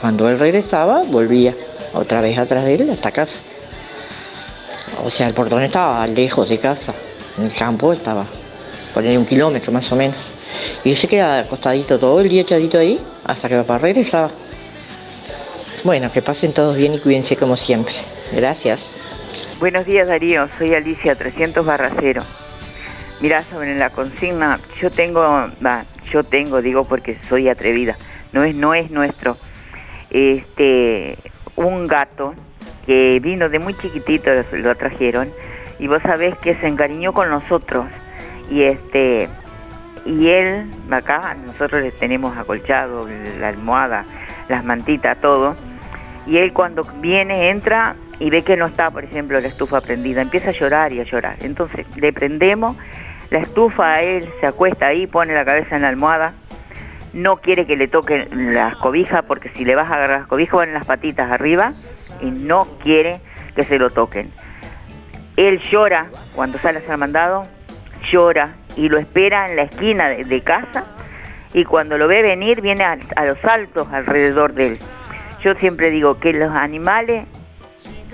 Cuando 0.00 0.28
él 0.28 0.38
regresaba, 0.38 1.02
volvía 1.06 1.54
otra 1.94 2.20
vez 2.20 2.38
atrás 2.38 2.64
de 2.64 2.74
él 2.74 2.90
hasta 2.90 3.10
casa. 3.10 3.38
O 5.04 5.10
sea, 5.10 5.28
el 5.28 5.34
portón 5.34 5.62
estaba 5.62 6.06
lejos 6.06 6.48
de 6.48 6.58
casa, 6.58 6.94
en 7.38 7.44
el 7.44 7.54
campo 7.54 7.92
estaba, 7.92 8.26
por 8.92 9.02
ahí 9.02 9.16
un 9.16 9.26
kilómetro 9.26 9.72
más 9.72 9.90
o 9.92 9.96
menos. 9.96 10.16
Y 10.84 10.90
él 10.90 10.96
se 10.96 11.08
quedaba 11.08 11.40
acostadito 11.40 11.98
todo 11.98 12.20
el 12.20 12.28
día 12.28 12.42
echadito 12.42 12.78
ahí 12.78 13.00
hasta 13.24 13.48
que 13.48 13.56
papá 13.56 13.78
regresaba. 13.78 14.30
Bueno, 15.84 16.12
que 16.12 16.20
pasen 16.20 16.52
todos 16.52 16.76
bien 16.76 16.94
y 16.94 16.98
cuídense 16.98 17.36
como 17.36 17.56
siempre. 17.56 17.94
Gracias. 18.32 18.99
Buenos 19.60 19.84
días 19.84 20.08
Darío, 20.08 20.48
soy 20.56 20.74
Alicia 20.74 21.16
300 21.16 21.66
barra 21.66 21.90
0. 22.00 22.22
Mirá, 23.20 23.42
sobre 23.42 23.74
la 23.76 23.90
consigna, 23.90 24.58
yo 24.80 24.90
tengo, 24.90 25.50
yo 26.10 26.24
tengo, 26.24 26.62
digo 26.62 26.84
porque 26.84 27.14
soy 27.28 27.46
atrevida, 27.50 27.94
no 28.32 28.42
es, 28.42 28.54
no 28.54 28.72
es 28.72 28.90
nuestro, 28.90 29.36
este, 30.08 31.18
un 31.56 31.86
gato 31.86 32.32
que 32.86 33.20
vino 33.22 33.50
de 33.50 33.58
muy 33.58 33.74
chiquitito, 33.74 34.30
lo, 34.32 34.58
lo 34.60 34.74
trajeron, 34.76 35.30
y 35.78 35.88
vos 35.88 36.00
sabés 36.04 36.38
que 36.38 36.54
se 36.54 36.66
encariñó 36.66 37.12
con 37.12 37.28
nosotros, 37.28 37.84
y 38.48 38.62
este, 38.62 39.28
y 40.06 40.28
él, 40.28 40.70
acá, 40.90 41.36
nosotros 41.44 41.82
le 41.82 41.92
tenemos 41.92 42.34
acolchado, 42.38 43.06
la 43.38 43.48
almohada, 43.48 44.06
las 44.48 44.64
mantitas, 44.64 45.20
todo, 45.20 45.54
y 46.26 46.38
él 46.38 46.54
cuando 46.54 46.82
viene, 47.02 47.50
entra 47.50 47.94
y 48.20 48.28
ve 48.28 48.42
que 48.42 48.56
no 48.56 48.66
está, 48.66 48.90
por 48.90 49.02
ejemplo, 49.02 49.40
la 49.40 49.48
estufa 49.48 49.80
prendida, 49.80 50.20
empieza 50.20 50.50
a 50.50 50.52
llorar 50.52 50.92
y 50.92 51.00
a 51.00 51.04
llorar. 51.04 51.36
Entonces 51.40 51.86
le 51.96 52.12
prendemos 52.12 52.76
la 53.30 53.38
estufa 53.38 53.94
a 53.94 54.02
él, 54.02 54.28
se 54.40 54.46
acuesta 54.46 54.88
ahí, 54.88 55.06
pone 55.06 55.34
la 55.34 55.44
cabeza 55.44 55.76
en 55.76 55.82
la 55.82 55.88
almohada, 55.88 56.34
no 57.12 57.38
quiere 57.38 57.66
que 57.66 57.76
le 57.76 57.88
toquen 57.88 58.54
las 58.54 58.76
cobijas 58.76 59.24
porque 59.24 59.50
si 59.54 59.64
le 59.64 59.74
vas 59.74 59.90
a 59.90 59.94
agarrar 59.94 60.20
las 60.20 60.28
cobijas 60.28 60.56
van 60.58 60.74
las 60.74 60.84
patitas 60.84 61.32
arriba 61.32 61.70
y 62.20 62.30
no 62.30 62.66
quiere 62.82 63.20
que 63.56 63.64
se 63.64 63.78
lo 63.78 63.90
toquen. 63.90 64.30
Él 65.36 65.58
llora 65.58 66.06
cuando 66.34 66.58
sale 66.58 66.78
a 66.78 66.82
ser 66.82 66.98
mandado, 66.98 67.46
llora 68.10 68.54
y 68.76 68.88
lo 68.90 68.98
espera 68.98 69.48
en 69.48 69.56
la 69.56 69.62
esquina 69.62 70.08
de, 70.08 70.40
casa 70.42 70.84
y 71.54 71.64
cuando 71.64 71.96
lo 71.96 72.06
ve 72.06 72.22
venir 72.22 72.60
viene 72.60 72.84
a, 72.84 72.98
a 73.16 73.24
los 73.24 73.38
saltos 73.40 73.88
alrededor 73.90 74.52
de 74.52 74.68
él. 74.68 74.78
Yo 75.42 75.54
siempre 75.54 75.90
digo 75.90 76.18
que 76.18 76.34
los 76.34 76.54
animales 76.54 77.24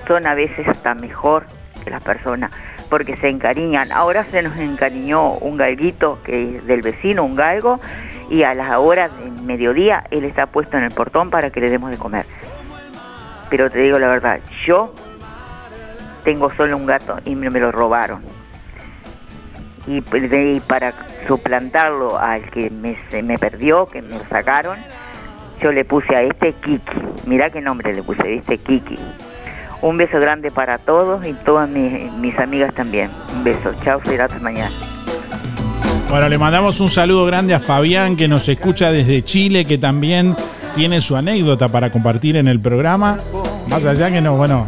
son 0.06 0.26
a 0.26 0.34
veces 0.34 0.66
hasta 0.68 0.94
mejor 0.94 1.46
que 1.84 1.90
las 1.90 2.02
personas 2.02 2.50
porque 2.88 3.16
se 3.16 3.28
encariñan. 3.28 3.92
Ahora 3.92 4.24
se 4.30 4.42
nos 4.42 4.56
encariñó 4.56 5.32
un 5.32 5.56
galguito 5.56 6.18
que 6.24 6.56
es 6.56 6.66
del 6.66 6.82
vecino, 6.82 7.24
un 7.24 7.36
galgo, 7.36 7.80
y 8.30 8.42
a 8.42 8.54
las 8.54 8.70
horas 8.76 9.16
del 9.18 9.32
mediodía 9.42 10.04
él 10.10 10.24
está 10.24 10.46
puesto 10.46 10.76
en 10.76 10.84
el 10.84 10.92
portón 10.92 11.30
para 11.30 11.50
que 11.50 11.60
le 11.60 11.70
demos 11.70 11.90
de 11.90 11.98
comer. 11.98 12.26
Pero 13.50 13.70
te 13.70 13.78
digo 13.80 13.98
la 13.98 14.08
verdad, 14.08 14.40
yo 14.64 14.94
tengo 16.24 16.50
solo 16.50 16.76
un 16.76 16.86
gato 16.86 17.18
y 17.24 17.34
me, 17.34 17.50
lo 17.50 17.70
robaron. 17.70 18.22
Y, 19.86 19.98
y 19.98 20.60
para 20.60 20.92
suplantarlo 21.28 22.18
al 22.18 22.50
que 22.50 22.70
me, 22.70 22.98
se 23.10 23.22
me 23.22 23.38
perdió, 23.38 23.86
que 23.86 24.02
me 24.02 24.18
lo 24.18 24.24
sacaron, 24.26 24.76
yo 25.62 25.72
le 25.72 25.84
puse 25.84 26.14
a 26.16 26.22
este 26.22 26.52
Kiki. 26.52 27.02
Mirá 27.26 27.50
qué 27.50 27.60
nombre 27.60 27.94
le 27.94 28.02
puse, 28.02 28.24
¿viste? 28.24 28.58
Kiki. 28.58 28.98
Un 29.82 29.96
beso 29.96 30.18
grande 30.18 30.50
para 30.50 30.78
todos 30.78 31.24
y 31.26 31.32
todas 31.32 31.68
mis, 31.68 32.38
amigas 32.38 32.74
también. 32.74 33.10
Un 33.36 33.44
beso. 33.44 33.72
Chao, 33.84 34.00
será 34.04 34.24
hasta 34.24 34.38
mañana. 34.38 34.70
Bueno, 36.08 36.28
le 36.28 36.38
mandamos 36.38 36.80
un 36.80 36.88
saludo 36.88 37.26
grande 37.26 37.54
a 37.54 37.60
Fabián 37.60 38.16
que 38.16 38.28
nos 38.28 38.48
escucha 38.48 38.90
desde 38.90 39.22
Chile, 39.22 39.64
que 39.64 39.76
también 39.76 40.36
tiene 40.74 41.00
su 41.00 41.16
anécdota 41.16 41.68
para 41.68 41.90
compartir 41.90 42.36
en 42.36 42.48
el 42.48 42.60
programa. 42.60 43.18
Más 43.68 43.84
allá 43.86 44.10
que 44.10 44.20
no, 44.20 44.36
bueno, 44.36 44.66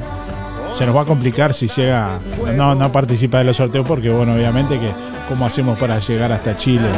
se 0.72 0.84
nos 0.84 0.96
va 0.96 1.02
a 1.02 1.04
complicar 1.04 1.54
si 1.54 1.68
llega, 1.68 2.18
no, 2.56 2.74
no 2.74 2.90
participa 2.90 3.38
de 3.38 3.44
los 3.44 3.56
sorteos 3.56 3.86
porque, 3.86 4.10
bueno, 4.10 4.34
obviamente 4.34 4.78
que 4.78 4.90
cómo 5.28 5.46
hacemos 5.46 5.78
para 5.78 5.98
llegar 5.98 6.32
hasta 6.32 6.56
Chile 6.56 6.88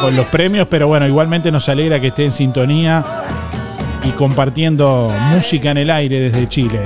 con 0.00 0.16
los 0.16 0.26
premios, 0.26 0.68
pero 0.68 0.88
bueno, 0.88 1.06
igualmente 1.06 1.50
nos 1.50 1.68
alegra 1.68 2.00
que 2.00 2.08
esté 2.08 2.24
en 2.24 2.32
sintonía 2.32 3.04
y 4.04 4.10
compartiendo 4.10 5.12
música 5.32 5.70
en 5.70 5.78
el 5.78 5.90
aire 5.90 6.20
desde 6.20 6.48
Chile. 6.48 6.80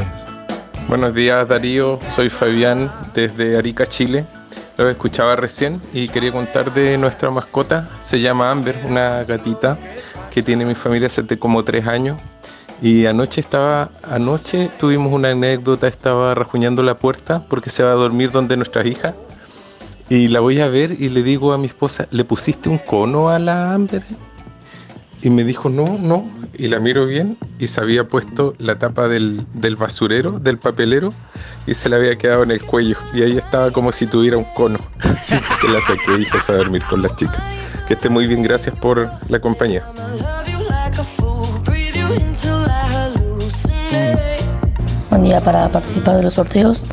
Buenos 0.92 1.14
días 1.14 1.48
Darío, 1.48 1.98
soy 2.14 2.28
Fabián 2.28 2.92
desde 3.14 3.56
Arica, 3.56 3.86
Chile. 3.86 4.26
Lo 4.76 4.90
escuchaba 4.90 5.36
recién 5.36 5.80
y 5.94 6.06
quería 6.08 6.32
contar 6.32 6.74
de 6.74 6.98
nuestra 6.98 7.30
mascota. 7.30 7.88
Se 8.06 8.20
llama 8.20 8.50
Amber, 8.50 8.76
una 8.86 9.24
gatita 9.24 9.78
que 10.30 10.42
tiene 10.42 10.66
mi 10.66 10.74
familia 10.74 11.06
hace 11.06 11.26
como 11.38 11.64
tres 11.64 11.86
años. 11.86 12.20
Y 12.82 13.06
anoche 13.06 13.40
estaba, 13.40 13.90
anoche 14.02 14.68
tuvimos 14.78 15.14
una 15.14 15.30
anécdota, 15.30 15.88
estaba 15.88 16.34
rajuñando 16.34 16.82
la 16.82 16.98
puerta 16.98 17.42
porque 17.48 17.70
se 17.70 17.82
va 17.82 17.92
a 17.92 17.94
dormir 17.94 18.30
donde 18.30 18.58
nuestra 18.58 18.86
hija. 18.86 19.14
Y 20.10 20.28
la 20.28 20.40
voy 20.40 20.60
a 20.60 20.68
ver 20.68 20.92
y 21.00 21.08
le 21.08 21.22
digo 21.22 21.54
a 21.54 21.58
mi 21.58 21.68
esposa, 21.68 22.06
¿le 22.10 22.22
pusiste 22.26 22.68
un 22.68 22.76
cono 22.76 23.30
a 23.30 23.38
la 23.38 23.72
Amber? 23.72 24.04
Y 25.22 25.30
me 25.30 25.44
dijo, 25.44 25.68
no, 25.68 25.98
no. 25.98 26.28
Y 26.54 26.66
la 26.66 26.80
miro 26.80 27.06
bien 27.06 27.38
y 27.60 27.68
se 27.68 27.80
había 27.80 28.08
puesto 28.08 28.54
la 28.58 28.78
tapa 28.78 29.06
del, 29.06 29.46
del 29.54 29.76
basurero, 29.76 30.32
del 30.32 30.58
papelero, 30.58 31.10
y 31.66 31.74
se 31.74 31.88
le 31.88 31.96
había 31.96 32.16
quedado 32.16 32.42
en 32.42 32.50
el 32.50 32.60
cuello. 32.60 32.96
Y 33.14 33.22
ahí 33.22 33.38
estaba 33.38 33.70
como 33.70 33.92
si 33.92 34.06
tuviera 34.06 34.36
un 34.36 34.44
cono. 34.44 34.80
Así 34.98 35.36
que 35.36 35.54
se 35.60 35.68
la 35.68 35.80
saqué 35.80 36.20
y 36.20 36.24
se 36.24 36.38
fue 36.38 36.56
a 36.56 36.58
dormir 36.58 36.82
con 36.90 37.02
las 37.02 37.14
chicas. 37.16 37.40
Que 37.86 37.94
esté 37.94 38.08
muy 38.08 38.26
bien, 38.26 38.42
gracias 38.42 38.76
por 38.76 39.08
la 39.28 39.40
compañía. 39.40 39.84
Buen 45.08 45.22
día 45.22 45.40
para 45.40 45.70
participar 45.70 46.16
de 46.16 46.24
los 46.24 46.34
sorteos. 46.34 46.84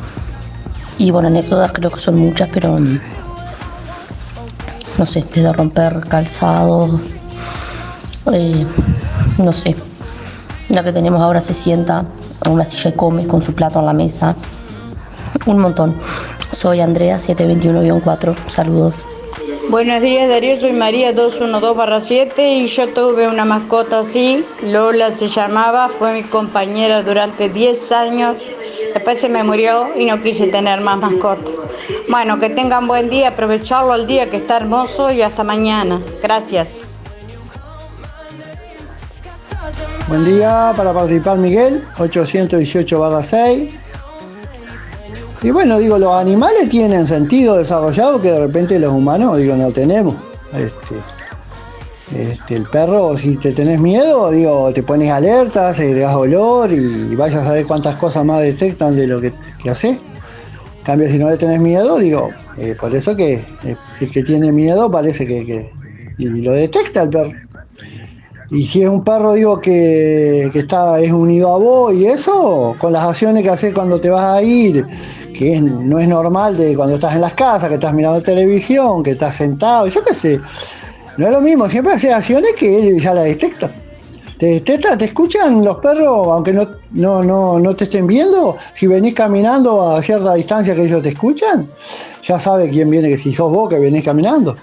Y 0.98 1.10
bueno, 1.10 1.28
anécdotas 1.28 1.72
creo 1.72 1.90
que 1.90 2.00
son 2.00 2.16
muchas, 2.16 2.48
pero 2.52 2.78
mm, 2.78 3.00
no 4.98 5.06
sé, 5.06 5.24
desde 5.34 5.52
romper 5.52 6.00
calzado, 6.08 7.00
eh, 8.32 8.66
no 9.38 9.52
sé. 9.52 9.76
La 10.68 10.84
que 10.84 10.92
tenemos 10.92 11.20
ahora 11.20 11.40
se 11.40 11.54
sienta 11.54 12.04
a 12.44 12.50
una 12.50 12.64
silla 12.64 12.90
y 12.90 12.92
come 12.92 13.26
con 13.26 13.42
su 13.42 13.54
plato 13.54 13.80
en 13.80 13.86
la 13.86 13.92
mesa. 13.92 14.36
Un 15.46 15.58
montón. 15.58 15.94
Soy 16.52 16.80
Andrea 16.80 17.16
721-4. 17.16 18.34
Saludos. 18.46 19.04
Buenos 19.70 20.00
días 20.00 20.28
Darío, 20.28 20.58
soy 20.58 20.72
María 20.72 21.14
212-7 21.14 22.32
y 22.38 22.66
yo 22.66 22.88
tuve 22.88 23.28
una 23.28 23.44
mascota 23.44 24.00
así, 24.00 24.44
Lola 24.64 25.12
se 25.12 25.28
llamaba, 25.28 25.88
fue 25.88 26.12
mi 26.12 26.24
compañera 26.24 27.04
durante 27.04 27.48
10 27.48 27.92
años, 27.92 28.36
después 28.92 29.20
se 29.20 29.28
me 29.28 29.44
murió 29.44 29.90
y 29.96 30.06
no 30.06 30.20
quise 30.24 30.48
tener 30.48 30.80
más 30.80 30.98
mascota. 30.98 31.52
Bueno, 32.08 32.40
que 32.40 32.50
tengan 32.50 32.88
buen 32.88 33.10
día, 33.10 33.28
aprovecharlo 33.28 33.92
al 33.92 34.08
día 34.08 34.28
que 34.28 34.38
está 34.38 34.56
hermoso 34.56 35.12
y 35.12 35.22
hasta 35.22 35.44
mañana. 35.44 36.00
Gracias. 36.20 36.89
Buen 40.10 40.24
día 40.24 40.72
para 40.76 40.92
participar 40.92 41.38
Miguel, 41.38 41.84
818-6. 41.96 43.68
Y 45.40 45.50
bueno, 45.52 45.78
digo, 45.78 46.00
los 46.00 46.12
animales 46.16 46.68
tienen 46.68 47.06
sentido 47.06 47.56
desarrollado 47.56 48.20
que 48.20 48.32
de 48.32 48.40
repente 48.40 48.76
los 48.80 48.92
humanos, 48.92 49.36
digo, 49.36 49.54
no 49.54 49.70
tenemos. 49.70 50.16
Este, 50.52 50.96
este, 52.32 52.56
el 52.56 52.64
perro, 52.64 53.16
si 53.16 53.36
te 53.36 53.52
tenés 53.52 53.78
miedo, 53.78 54.32
digo, 54.32 54.72
te 54.72 54.82
pones 54.82 55.12
alerta, 55.12 55.72
se 55.72 55.94
das 55.94 56.16
olor 56.16 56.72
y 56.72 57.14
vayas 57.14 57.44
a 57.44 57.46
saber 57.46 57.66
cuántas 57.66 57.94
cosas 57.94 58.24
más 58.24 58.40
detectan 58.40 58.96
de 58.96 59.06
lo 59.06 59.20
que, 59.20 59.32
que 59.62 59.70
haces. 59.70 59.96
En 60.78 60.84
cambio, 60.84 61.08
si 61.08 61.20
no 61.20 61.30
le 61.30 61.36
tenés 61.36 61.60
miedo, 61.60 62.00
digo, 62.00 62.30
eh, 62.58 62.74
por 62.80 62.92
eso 62.96 63.14
que 63.14 63.34
eh, 63.62 63.76
el 64.00 64.10
que 64.10 64.24
tiene 64.24 64.50
miedo 64.50 64.90
parece 64.90 65.24
que, 65.24 65.46
que 65.46 65.72
y 66.18 66.42
lo 66.42 66.50
detecta 66.50 67.02
el 67.02 67.10
perro. 67.10 67.49
Y 68.50 68.64
si 68.64 68.82
es 68.82 68.88
un 68.88 69.04
perro, 69.04 69.34
digo, 69.34 69.60
que, 69.60 70.50
que 70.52 70.58
está, 70.60 71.00
es 71.00 71.12
unido 71.12 71.54
a 71.54 71.58
vos 71.58 71.94
y 71.94 72.06
eso, 72.06 72.74
con 72.78 72.92
las 72.92 73.04
acciones 73.04 73.44
que 73.44 73.50
haces 73.50 73.72
cuando 73.72 74.00
te 74.00 74.10
vas 74.10 74.38
a 74.38 74.42
ir, 74.42 74.84
que 75.32 75.60
no 75.60 76.00
es 76.00 76.08
normal 76.08 76.56
de 76.56 76.74
cuando 76.74 76.96
estás 76.96 77.14
en 77.14 77.20
las 77.20 77.34
casas, 77.34 77.68
que 77.68 77.76
estás 77.76 77.94
mirando 77.94 78.20
televisión, 78.20 79.04
que 79.04 79.12
estás 79.12 79.36
sentado, 79.36 79.86
yo 79.86 80.02
qué 80.02 80.14
sé. 80.14 80.40
No 81.16 81.26
es 81.26 81.32
lo 81.32 81.40
mismo, 81.40 81.68
siempre 81.68 81.94
hace 81.94 82.12
acciones 82.12 82.52
que 82.58 82.78
él 82.78 83.00
ya 83.00 83.14
la 83.14 83.22
detecta. 83.22 83.70
Te 84.36 84.46
detecta, 84.46 84.98
te 84.98 85.04
escuchan 85.04 85.64
los 85.64 85.76
perros, 85.76 86.26
aunque 86.28 86.52
no, 86.52 86.66
no, 86.92 87.22
no, 87.22 87.58
no 87.60 87.76
te 87.76 87.84
estén 87.84 88.06
viendo, 88.06 88.56
si 88.72 88.88
venís 88.88 89.14
caminando 89.14 89.94
a 89.94 90.02
cierta 90.02 90.34
distancia 90.34 90.74
que 90.74 90.84
ellos 90.84 91.02
te 91.02 91.10
escuchan, 91.10 91.70
ya 92.26 92.40
sabe 92.40 92.68
quién 92.68 92.90
viene, 92.90 93.10
que 93.10 93.18
si 93.18 93.32
sos 93.32 93.52
vos 93.52 93.68
que 93.68 93.78
venís 93.78 94.04
caminando. 94.04 94.56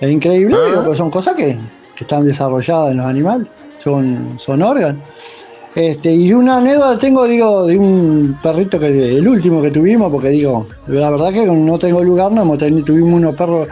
Es 0.00 0.10
increíble, 0.10 0.56
digo, 0.66 0.82
porque 0.82 0.96
son 0.96 1.10
cosas 1.10 1.34
que, 1.34 1.58
están 2.04 2.24
desarrolladas 2.24 2.90
en 2.92 2.96
los 2.98 3.06
animales, 3.06 3.48
son, 3.82 4.34
son 4.38 4.62
órganos. 4.62 5.02
Este, 5.72 6.12
y 6.12 6.32
una 6.32 6.56
anécdota 6.56 6.98
tengo, 6.98 7.24
digo, 7.26 7.64
de 7.66 7.78
un 7.78 8.36
perrito 8.42 8.80
que 8.80 8.88
el 9.18 9.28
último 9.28 9.62
que 9.62 9.70
tuvimos, 9.70 10.10
porque 10.10 10.30
digo, 10.30 10.66
la 10.88 11.10
verdad 11.10 11.32
que 11.32 11.46
no 11.46 11.78
tengo 11.78 12.02
lugar, 12.02 12.32
no 12.32 12.42
hemos 12.42 12.58
tenido- 12.58 12.84
tuvimos 12.84 13.14
unos 13.20 13.36
perros, 13.36 13.68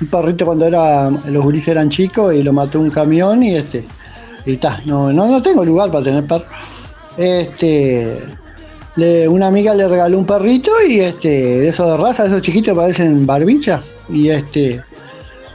un 0.00 0.06
perrito 0.06 0.46
cuando 0.46 0.64
era, 0.66 1.10
los 1.10 1.44
gurises 1.44 1.68
eran 1.68 1.90
chicos 1.90 2.34
y 2.34 2.42
lo 2.42 2.54
mató 2.54 2.80
un 2.80 2.88
camión 2.90 3.42
y 3.42 3.54
este, 3.54 3.84
y 4.46 4.56
ta, 4.56 4.80
no, 4.86 5.12
no, 5.12 5.26
no 5.26 5.42
tengo 5.42 5.62
lugar 5.62 5.90
para 5.90 6.02
tener 6.04 6.24
perro. 6.26 6.46
Este, 7.18 8.16
le- 8.96 9.28
una 9.28 9.48
amiga 9.48 9.74
le 9.74 9.86
regaló 9.88 10.18
un 10.18 10.24
perrito 10.26 10.70
y 10.88 11.00
este, 11.00 11.28
de 11.28 11.68
esos 11.68 11.86
de 11.90 11.96
raza, 11.98 12.24
esos 12.24 12.40
chiquitos 12.40 12.74
parecen 12.74 13.26
barbicha, 13.26 13.82
y 14.08 14.30
este, 14.30 14.80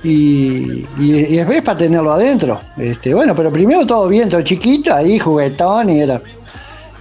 y, 0.03 0.85
y- 0.99 1.39
y 1.39 1.61
para 1.61 1.77
tenerlo 1.77 2.11
adentro. 2.13 2.59
Este, 2.77 3.13
bueno, 3.13 3.33
pero 3.35 3.51
primero 3.51 3.85
todo 3.85 4.07
bien, 4.07 4.29
todo 4.29 4.41
chiquito, 4.41 4.93
ahí 4.93 5.19
juguetón 5.19 5.89
y 5.89 6.01
era. 6.01 6.21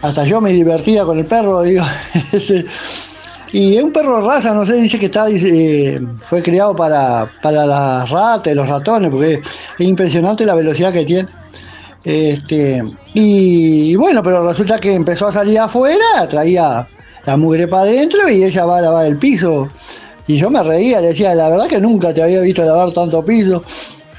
Hasta 0.03 0.25
yo 0.25 0.41
me 0.41 0.51
divertía 0.53 1.05
con 1.05 1.19
el 1.19 1.25
perro, 1.25 1.63
digo. 1.63 1.85
Este, 2.33 2.65
y 3.53 3.77
es 3.77 3.83
un 3.83 3.93
perro 3.93 4.21
raza, 4.21 4.53
no 4.53 4.65
sé, 4.67 4.75
dice 4.75 4.99
que 4.99 5.07
está, 5.07 5.27
eh, 5.31 6.01
fue 6.29 6.43
criado 6.43 6.75
para, 6.75 7.31
para 7.43 7.65
las 7.65 8.11
ratas 8.11 8.53
y 8.53 8.57
los 8.57 8.69
ratones, 8.69 9.11
porque 9.11 9.35
es, 9.35 9.41
es 9.79 9.87
impresionante 9.87 10.45
la 10.45 10.55
velocidad 10.55 10.93
que 10.93 11.05
tiene. 11.05 11.29
Este, 12.05 12.83
y, 13.15 13.93
y 13.93 13.97
bueno, 13.97 14.23
pero 14.23 14.47
resulta 14.47 14.79
que 14.79 14.95
empezó 14.95 15.29
a 15.29 15.33
salir 15.33 15.59
afuera, 15.59 16.29
traía 16.29 16.87
la 17.25 17.37
mugre 17.37 17.67
para 17.69 17.83
adentro 17.85 18.29
y 18.29 18.45
ella 18.45 18.65
va 18.67 18.79
a 18.79 18.83
lavar 18.83 19.07
el 19.07 19.17
piso. 19.17 19.69
Y 20.27 20.39
yo 20.39 20.51
me 20.51 20.63
reía, 20.63 21.01
le 21.01 21.09
decía, 21.09 21.35
la 21.35 21.49
verdad 21.51 21.69
que 21.69 21.81
nunca 21.81 22.13
te 22.13 22.23
había 22.23 22.41
visto 22.41 22.65
lavar 22.65 22.91
tanto 22.93 23.25
piso. 23.25 23.63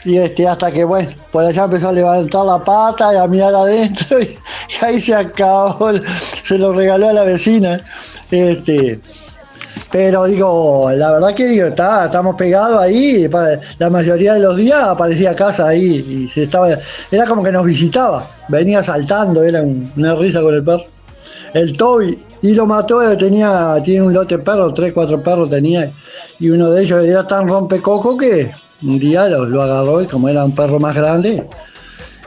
Y 0.06 0.18
este, 0.18 0.48
hasta 0.48 0.72
que, 0.72 0.86
bueno, 0.86 1.10
por 1.32 1.44
allá 1.44 1.66
empezó 1.66 1.90
a 1.90 1.92
levantar 1.92 2.46
la 2.46 2.60
pata 2.60 3.14
y 3.14 3.18
a 3.18 3.28
mirar 3.28 3.54
adentro 3.54 4.20
y, 4.22 4.38
ahí 4.82 5.02
se 5.02 5.14
acabó, 5.14 5.92
se 6.44 6.58
lo 6.58 6.72
regaló 6.74 7.10
a 7.10 7.14
la 7.14 7.24
vecina. 7.24 7.82
Este, 8.32 9.00
pero 9.92 10.26
digo, 10.26 10.92
la 10.94 11.14
verdad 11.14 11.34
que 11.34 11.48
digo, 11.48 11.68
estamos 11.68 12.36
pegados 12.36 12.80
ahí, 12.82 13.30
la 13.80 13.90
mayoría 13.90 14.34
de 14.34 14.40
los 14.42 14.58
días 14.58 14.84
aparecía 14.84 15.32
a 15.32 15.36
casa 15.36 15.68
ahí 15.68 16.06
y 16.08 16.30
se 16.30 16.44
estaba, 16.44 16.70
era 17.12 17.26
como 17.26 17.44
que 17.44 17.52
nos 17.52 17.66
visitaba, 17.66 18.28
venía 18.50 18.84
saltando, 18.84 19.44
era 19.44 19.62
un- 19.62 19.92
una 19.96 20.16
risa 20.16 20.42
con 20.42 20.56
el 20.56 20.64
perro. 20.64 20.84
El 21.54 21.76
Toby, 21.78 22.20
y 22.42 22.54
lo 22.54 22.66
mató, 22.66 23.02
eh, 23.02 23.16
tenía, 23.16 23.82
tiene 23.84 24.06
un 24.06 24.14
lote 24.14 24.38
de 24.38 24.44
perros, 24.44 24.74
tres, 24.74 24.94
cuatro 24.94 25.22
perros 25.22 25.50
tenía, 25.50 25.92
y 26.40 26.50
uno 26.50 26.70
de 26.70 26.84
ellos 26.84 27.04
era 27.04 27.28
tan 27.28 27.48
rompecoco 27.48 28.18
que 28.18 28.52
un 28.84 29.00
día 29.00 29.28
lo, 29.28 29.46
lo 29.46 29.62
agarró 29.62 30.02
y 30.02 30.08
como 30.08 30.30
era 30.30 30.44
un 30.44 30.54
perro 30.54 30.80
más 30.80 30.96
grande, 30.96 31.48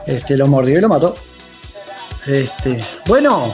este, 0.05 0.37
lo 0.37 0.47
mordió 0.47 0.77
y 0.77 0.81
lo 0.81 0.89
mató. 0.89 1.15
Este, 2.27 2.83
bueno, 3.07 3.51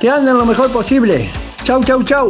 que 0.00 0.10
anden 0.10 0.36
lo 0.36 0.44
mejor 0.44 0.70
posible. 0.70 1.30
Chau, 1.62 1.82
chau, 1.82 2.02
chau. 2.02 2.28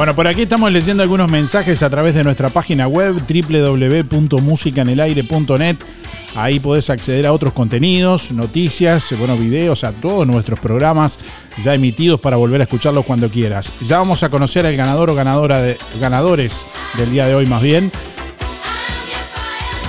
Bueno, 0.00 0.16
por 0.16 0.26
aquí 0.26 0.40
estamos 0.40 0.72
leyendo 0.72 1.02
algunos 1.02 1.30
mensajes 1.30 1.82
a 1.82 1.90
través 1.90 2.14
de 2.14 2.24
nuestra 2.24 2.48
página 2.48 2.88
web 2.88 3.22
www.musicanelaire.net. 3.28 5.76
Ahí 6.34 6.58
podés 6.58 6.88
acceder 6.88 7.26
a 7.26 7.34
otros 7.34 7.52
contenidos, 7.52 8.32
noticias, 8.32 9.14
bueno, 9.18 9.36
videos, 9.36 9.84
a 9.84 9.92
todos 9.92 10.26
nuestros 10.26 10.58
programas 10.58 11.18
ya 11.62 11.74
emitidos 11.74 12.18
para 12.18 12.38
volver 12.38 12.62
a 12.62 12.64
escucharlos 12.64 13.04
cuando 13.04 13.28
quieras. 13.28 13.74
Ya 13.82 13.98
vamos 13.98 14.22
a 14.22 14.30
conocer 14.30 14.64
al 14.64 14.74
ganador 14.74 15.10
o 15.10 15.14
ganadora 15.14 15.60
de 15.60 15.76
ganadores 16.00 16.64
del 16.96 17.12
día 17.12 17.26
de 17.26 17.34
hoy 17.34 17.44
más 17.44 17.60
bien. 17.60 17.92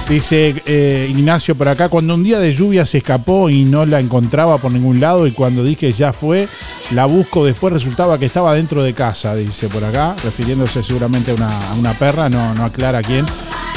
Dice 0.09 0.55
eh, 0.65 1.07
Ignacio 1.09 1.55
por 1.55 1.69
acá, 1.69 1.87
cuando 1.87 2.15
un 2.15 2.23
día 2.23 2.37
de 2.37 2.51
lluvia 2.53 2.83
se 2.83 2.97
escapó 2.97 3.49
y 3.49 3.63
no 3.63 3.85
la 3.85 4.01
encontraba 4.01 4.57
por 4.57 4.69
ningún 4.73 4.99
lado 4.99 5.25
y 5.25 5.31
cuando 5.31 5.63
dije 5.63 5.93
ya 5.93 6.11
fue, 6.11 6.49
la 6.91 7.05
busco, 7.05 7.45
después 7.45 7.71
resultaba 7.73 8.19
que 8.19 8.25
estaba 8.25 8.53
dentro 8.53 8.83
de 8.83 8.93
casa, 8.93 9.35
dice 9.35 9.69
por 9.69 9.85
acá, 9.85 10.17
refiriéndose 10.21 10.83
seguramente 10.83 11.31
a 11.31 11.35
una, 11.35 11.71
a 11.71 11.75
una 11.75 11.93
perra, 11.93 12.27
no, 12.27 12.53
no 12.55 12.65
aclara 12.65 13.01
quién. 13.01 13.25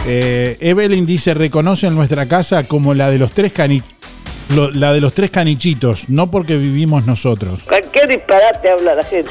Eh, 0.06 0.56
Evelyn 0.60 1.06
dice, 1.06 1.34
reconocen 1.34 1.94
nuestra 1.94 2.26
casa 2.26 2.64
como 2.66 2.94
la 2.94 3.10
de 3.10 3.18
los 3.18 3.30
tres 3.30 3.52
cani 3.52 3.80
lo- 4.48 4.70
la 4.72 4.92
de 4.92 5.00
los 5.00 5.14
tres 5.14 5.30
canichitos, 5.30 6.08
no 6.08 6.32
porque 6.32 6.56
vivimos 6.56 7.06
nosotros. 7.06 7.62
Cualquier 7.62 8.08
disparate 8.08 8.70
habla 8.70 8.96
la 8.96 9.04
gente. 9.04 9.30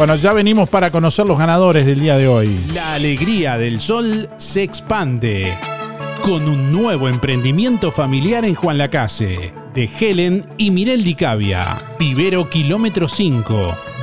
Bueno, 0.00 0.16
ya 0.16 0.32
venimos 0.32 0.66
para 0.70 0.90
conocer 0.90 1.26
los 1.26 1.38
ganadores 1.38 1.84
del 1.84 2.00
día 2.00 2.16
de 2.16 2.26
hoy. 2.26 2.58
La 2.72 2.94
alegría 2.94 3.58
del 3.58 3.82
sol 3.82 4.30
se 4.38 4.62
expande 4.62 5.54
con 6.22 6.48
un 6.48 6.72
nuevo 6.72 7.06
emprendimiento 7.06 7.90
familiar 7.92 8.46
en 8.46 8.54
Juan 8.54 8.78
Lacase 8.78 9.52
de 9.74 9.90
Helen 10.00 10.46
y 10.56 10.70
Mirel 10.70 11.04
Di 11.04 11.14
Cavia. 11.14 11.96
Vivero 11.98 12.48
Kilómetro 12.48 13.08
5. 13.10 13.99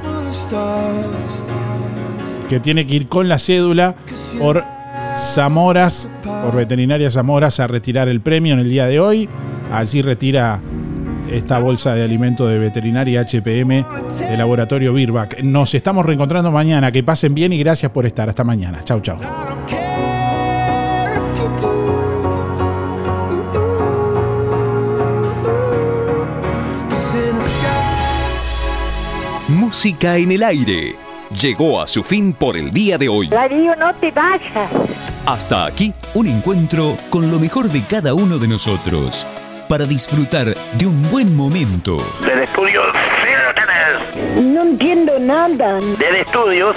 Que 2.48 2.60
tiene 2.60 2.86
que 2.86 2.94
ir 2.96 3.08
con 3.08 3.28
la 3.28 3.38
cédula 3.38 3.94
por 4.38 4.64
Zamoras, 5.18 6.08
por 6.22 6.54
veterinaria 6.54 7.10
Zamoras, 7.10 7.58
a 7.58 7.66
retirar 7.66 8.08
el 8.08 8.20
premio 8.20 8.54
en 8.54 8.60
el 8.60 8.68
día 8.68 8.86
de 8.86 9.00
hoy. 9.00 9.28
Así 9.72 10.00
retira 10.00 10.60
esta 11.30 11.58
bolsa 11.58 11.94
de 11.94 12.04
alimento 12.04 12.46
de 12.46 12.58
veterinaria 12.58 13.22
HPM 13.22 13.84
del 14.20 14.38
laboratorio 14.38 14.92
Birbac. 14.92 15.42
Nos 15.42 15.74
estamos 15.74 16.06
reencontrando 16.06 16.52
mañana. 16.52 16.92
Que 16.92 17.02
pasen 17.02 17.34
bien 17.34 17.52
y 17.52 17.58
gracias 17.58 17.90
por 17.90 18.06
estar. 18.06 18.28
Hasta 18.28 18.44
mañana. 18.44 18.84
Chau, 18.84 19.00
chau. 19.00 19.18
Música 29.48 30.16
en 30.16 30.32
el 30.32 30.42
aire. 30.44 31.07
Llegó 31.40 31.80
a 31.80 31.86
su 31.86 32.02
fin 32.02 32.32
por 32.32 32.56
el 32.56 32.72
día 32.72 32.98
de 32.98 33.08
hoy. 33.08 33.28
Darío, 33.28 33.76
no 33.76 33.94
te 33.94 34.10
vayas. 34.10 34.68
Hasta 35.24 35.66
aquí 35.66 35.94
un 36.14 36.26
encuentro 36.26 36.96
con 37.10 37.30
lo 37.30 37.38
mejor 37.38 37.68
de 37.68 37.80
cada 37.84 38.12
uno 38.12 38.38
de 38.38 38.48
nosotros 38.48 39.24
para 39.68 39.84
disfrutar 39.84 40.52
de 40.72 40.86
un 40.86 41.00
buen 41.12 41.36
momento. 41.36 41.98
Del 42.26 42.40
estudio, 42.40 42.82
sí 43.22 43.28
lo 43.46 43.54
tenés. 43.54 44.44
No 44.52 44.62
entiendo 44.62 45.16
nada. 45.20 45.78
Del 45.78 46.16
estudios, 46.16 46.76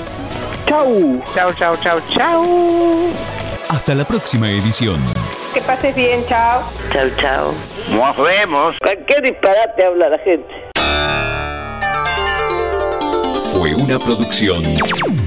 Chau. 0.67 1.21
Chau, 1.33 1.53
chau, 1.53 1.75
chau, 1.77 1.99
chau. 2.13 3.11
Hasta 3.69 3.95
la 3.95 4.05
próxima 4.05 4.49
edición. 4.49 4.99
Que 5.53 5.61
pases 5.61 5.95
bien. 5.95 6.25
Chau. 6.27 6.61
Chau, 6.93 7.09
chau. 7.17 7.53
Nos 7.89 8.17
vemos. 8.17 8.75
¿Qué 9.07 9.21
disparate 9.21 9.85
habla 9.85 10.09
la 10.09 10.19
gente? 10.19 10.71
Fue 13.53 13.75
una 13.75 13.99
producción 13.99 14.63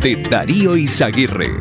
de 0.01 0.17
Darío 0.17 0.77
Izaguirre. 0.77 1.61